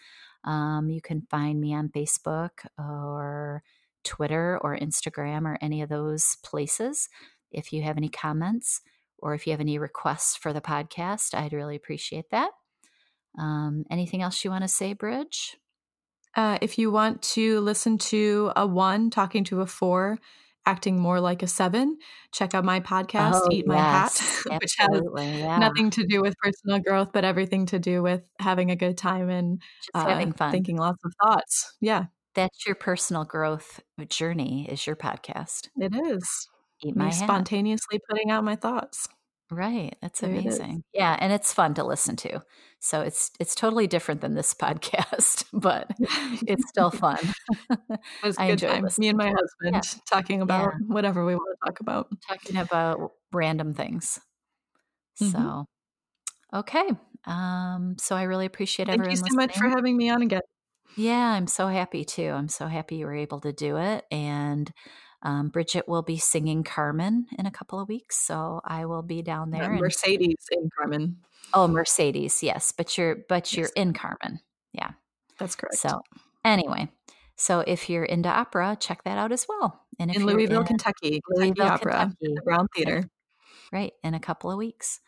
Um, 0.43 0.89
you 0.89 1.01
can 1.01 1.21
find 1.29 1.61
me 1.61 1.75
on 1.75 1.89
Facebook 1.89 2.65
or 2.77 3.61
Twitter 4.03 4.57
or 4.61 4.77
Instagram 4.77 5.45
or 5.45 5.57
any 5.61 5.81
of 5.81 5.89
those 5.89 6.37
places. 6.43 7.09
If 7.51 7.71
you 7.71 7.83
have 7.83 7.97
any 7.97 8.09
comments 8.09 8.81
or 9.19 9.33
if 9.33 9.45
you 9.45 9.51
have 9.51 9.59
any 9.59 9.77
requests 9.77 10.35
for 10.35 10.53
the 10.53 10.61
podcast, 10.61 11.35
I'd 11.35 11.53
really 11.53 11.75
appreciate 11.75 12.29
that. 12.31 12.51
Um, 13.37 13.85
anything 13.91 14.21
else 14.21 14.43
you 14.43 14.51
want 14.51 14.63
to 14.63 14.67
say, 14.67 14.93
Bridge? 14.93 15.57
Uh, 16.35 16.57
if 16.61 16.77
you 16.77 16.91
want 16.91 17.21
to 17.21 17.59
listen 17.61 17.97
to 17.97 18.51
a 18.55 18.65
one 18.65 19.09
talking 19.09 19.43
to 19.45 19.61
a 19.61 19.65
four, 19.65 20.19
acting 20.67 20.99
more 20.99 21.19
like 21.19 21.41
a 21.41 21.47
seven, 21.47 21.97
check 22.33 22.53
out 22.53 22.65
my 22.65 22.79
podcast, 22.79 23.41
oh, 23.43 23.47
Eat 23.51 23.65
My 23.65 23.75
yes, 23.75 24.19
Hat, 24.19 24.59
which 24.61 24.75
has 24.77 25.01
yeah. 25.15 25.57
nothing 25.57 25.89
to 25.91 26.05
do 26.05 26.21
with 26.21 26.35
personal 26.37 26.79
growth, 26.79 27.09
but 27.13 27.23
everything 27.23 27.65
to 27.67 27.79
do 27.79 28.03
with 28.03 28.29
having 28.39 28.69
a 28.69 28.75
good 28.75 28.97
time 28.97 29.29
and 29.29 29.61
uh, 29.93 30.05
having 30.05 30.33
fun, 30.33 30.51
thinking 30.51 30.77
lots 30.77 31.03
of 31.03 31.13
thoughts. 31.23 31.75
Yeah. 31.79 32.05
That's 32.35 32.67
your 32.67 32.75
personal 32.75 33.25
growth 33.25 33.79
journey, 34.09 34.67
is 34.69 34.85
your 34.85 34.95
podcast. 34.95 35.69
It 35.75 35.95
is. 35.95 36.47
Eat 36.83 36.95
My 36.95 37.05
Me 37.05 37.11
Hat. 37.11 37.15
spontaneously 37.15 37.99
putting 38.07 38.29
out 38.29 38.43
my 38.43 38.55
thoughts. 38.55 39.07
Right. 39.49 39.95
That's 40.01 40.19
There 40.19 40.29
amazing. 40.29 40.83
Yeah, 40.93 41.15
and 41.19 41.31
it's 41.31 41.53
fun 41.53 41.73
to 41.75 41.83
listen 41.83 42.15
to. 42.17 42.41
So 42.79 43.01
it's 43.01 43.31
it's 43.39 43.55
totally 43.55 43.87
different 43.87 44.19
than 44.21 44.33
this 44.35 44.53
podcast, 44.61 45.45
but 45.53 45.89
it's 46.45 46.67
still 46.67 46.91
fun. 46.91 47.19
It 47.69 47.99
was 48.23 48.37
a 48.37 48.41
I 48.41 48.47
good 48.47 48.63
enjoy 48.63 48.67
time. 48.67 48.87
Me 48.97 49.07
and 49.09 49.17
my 49.17 49.27
it. 49.27 49.35
Yeah. 49.69 49.81
husband 49.81 50.01
talking 50.09 50.41
about 50.41 50.73
whatever 50.87 51.25
we 51.25 51.35
want 51.35 51.57
to 51.61 51.65
talk 51.69 51.79
about. 51.79 52.09
Talking 52.27 52.57
about 52.57 53.11
random 53.31 53.73
things. 53.73 54.19
Mhm. 55.21 55.31
So 55.31 55.65
okay. 56.53 56.89
Um 57.25 57.95
so 57.99 58.15
I 58.15 58.23
really 58.23 58.45
appreciate 58.45 58.87
Thank 58.87 58.99
everyone 59.01 59.11
you 59.11 59.17
so 59.17 59.35
much 59.35 59.57
for 59.57 59.69
having 59.69 59.97
me 59.97 60.09
on 60.09 60.21
again. 60.23 60.41
Yeah, 60.95 61.31
I'm 61.33 61.47
so 61.47 61.67
happy 61.67 62.05
too. 62.05 62.29
I'm 62.29 62.47
so 62.49 62.67
happy 62.67 62.95
you 62.97 63.05
were 63.05 63.15
able 63.15 63.39
to 63.41 63.53
do 63.53 63.77
it. 63.77 64.05
And 64.11 64.71
um, 65.23 65.49
Bridget 65.49 65.87
will 65.87 66.01
be 66.03 66.17
singing 66.17 66.63
Carmen 66.63 67.27
in 67.37 67.45
a 67.45 67.51
couple 67.51 67.79
of 67.79 67.87
weeks, 67.89 68.17
so 68.17 68.61
I 68.63 68.85
will 68.85 69.01
be 69.01 69.21
down 69.21 69.51
there. 69.51 69.71
And 69.71 69.79
Mercedes 69.81 70.45
in 70.51 70.69
Carmen. 70.77 71.17
oh, 71.53 71.67
Mercedes, 71.67 72.43
yes, 72.43 72.71
but 72.71 72.97
you're 72.97 73.17
but 73.27 73.51
you're 73.53 73.65
Yes, 73.65 73.71
in 73.75 73.93
Carmen, 73.93 74.39
yeah. 74.73 74.91
that's 75.39 75.55
correct. 75.55 75.75
So 75.77 76.01
anyway, 76.45 76.89
so 77.35 77.61
if 77.61 77.89
you're 77.89 78.03
into 78.05 78.29
opera, 78.29 78.77
check 78.79 79.03
that 79.05 79.17
out 79.17 79.31
as 79.31 79.45
well. 79.49 79.83
And 79.99 80.11
if 80.11 80.17
in 80.17 80.25
Louisville, 80.25 80.61
in 80.61 80.67
Kentucky, 80.67 81.21
Louisville, 81.29 81.65
Opera, 81.65 81.91
Kentucky, 81.93 82.33
the 82.35 82.41
Brown 82.43 82.67
Theater. 82.75 83.09
right, 83.71 83.93
in 84.03 84.13
a 84.13 84.19
couple 84.19 84.51
of 84.51 84.57
weeks. 84.57 84.99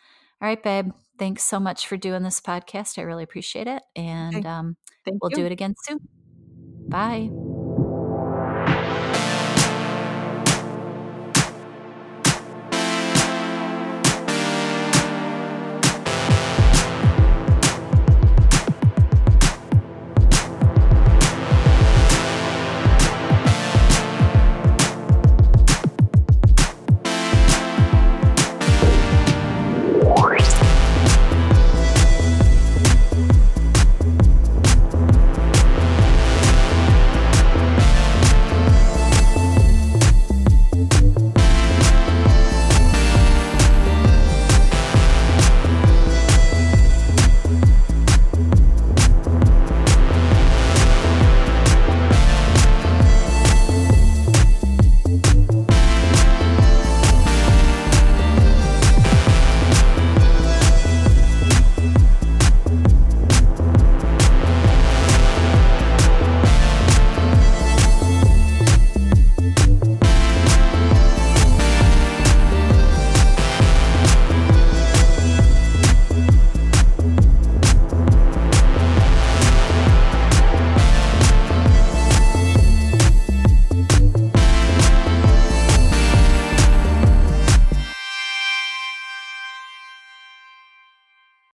All 0.41 0.47
right, 0.47 0.61
babe. 0.63 0.91
Thanks 1.19 1.43
so 1.43 1.59
much 1.59 1.85
for 1.85 1.97
doing 1.97 2.23
this 2.23 2.39
podcast. 2.41 2.97
I 2.97 3.01
really 3.03 3.23
appreciate 3.23 3.67
it, 3.67 3.83
and 3.95 4.37
Okay. 4.37 4.47
um, 4.47 4.77
we'll 5.21 5.29
do 5.29 5.45
it 5.45 5.51
again 5.51 5.75
soon. 5.85 5.99
Bye. 6.87 7.48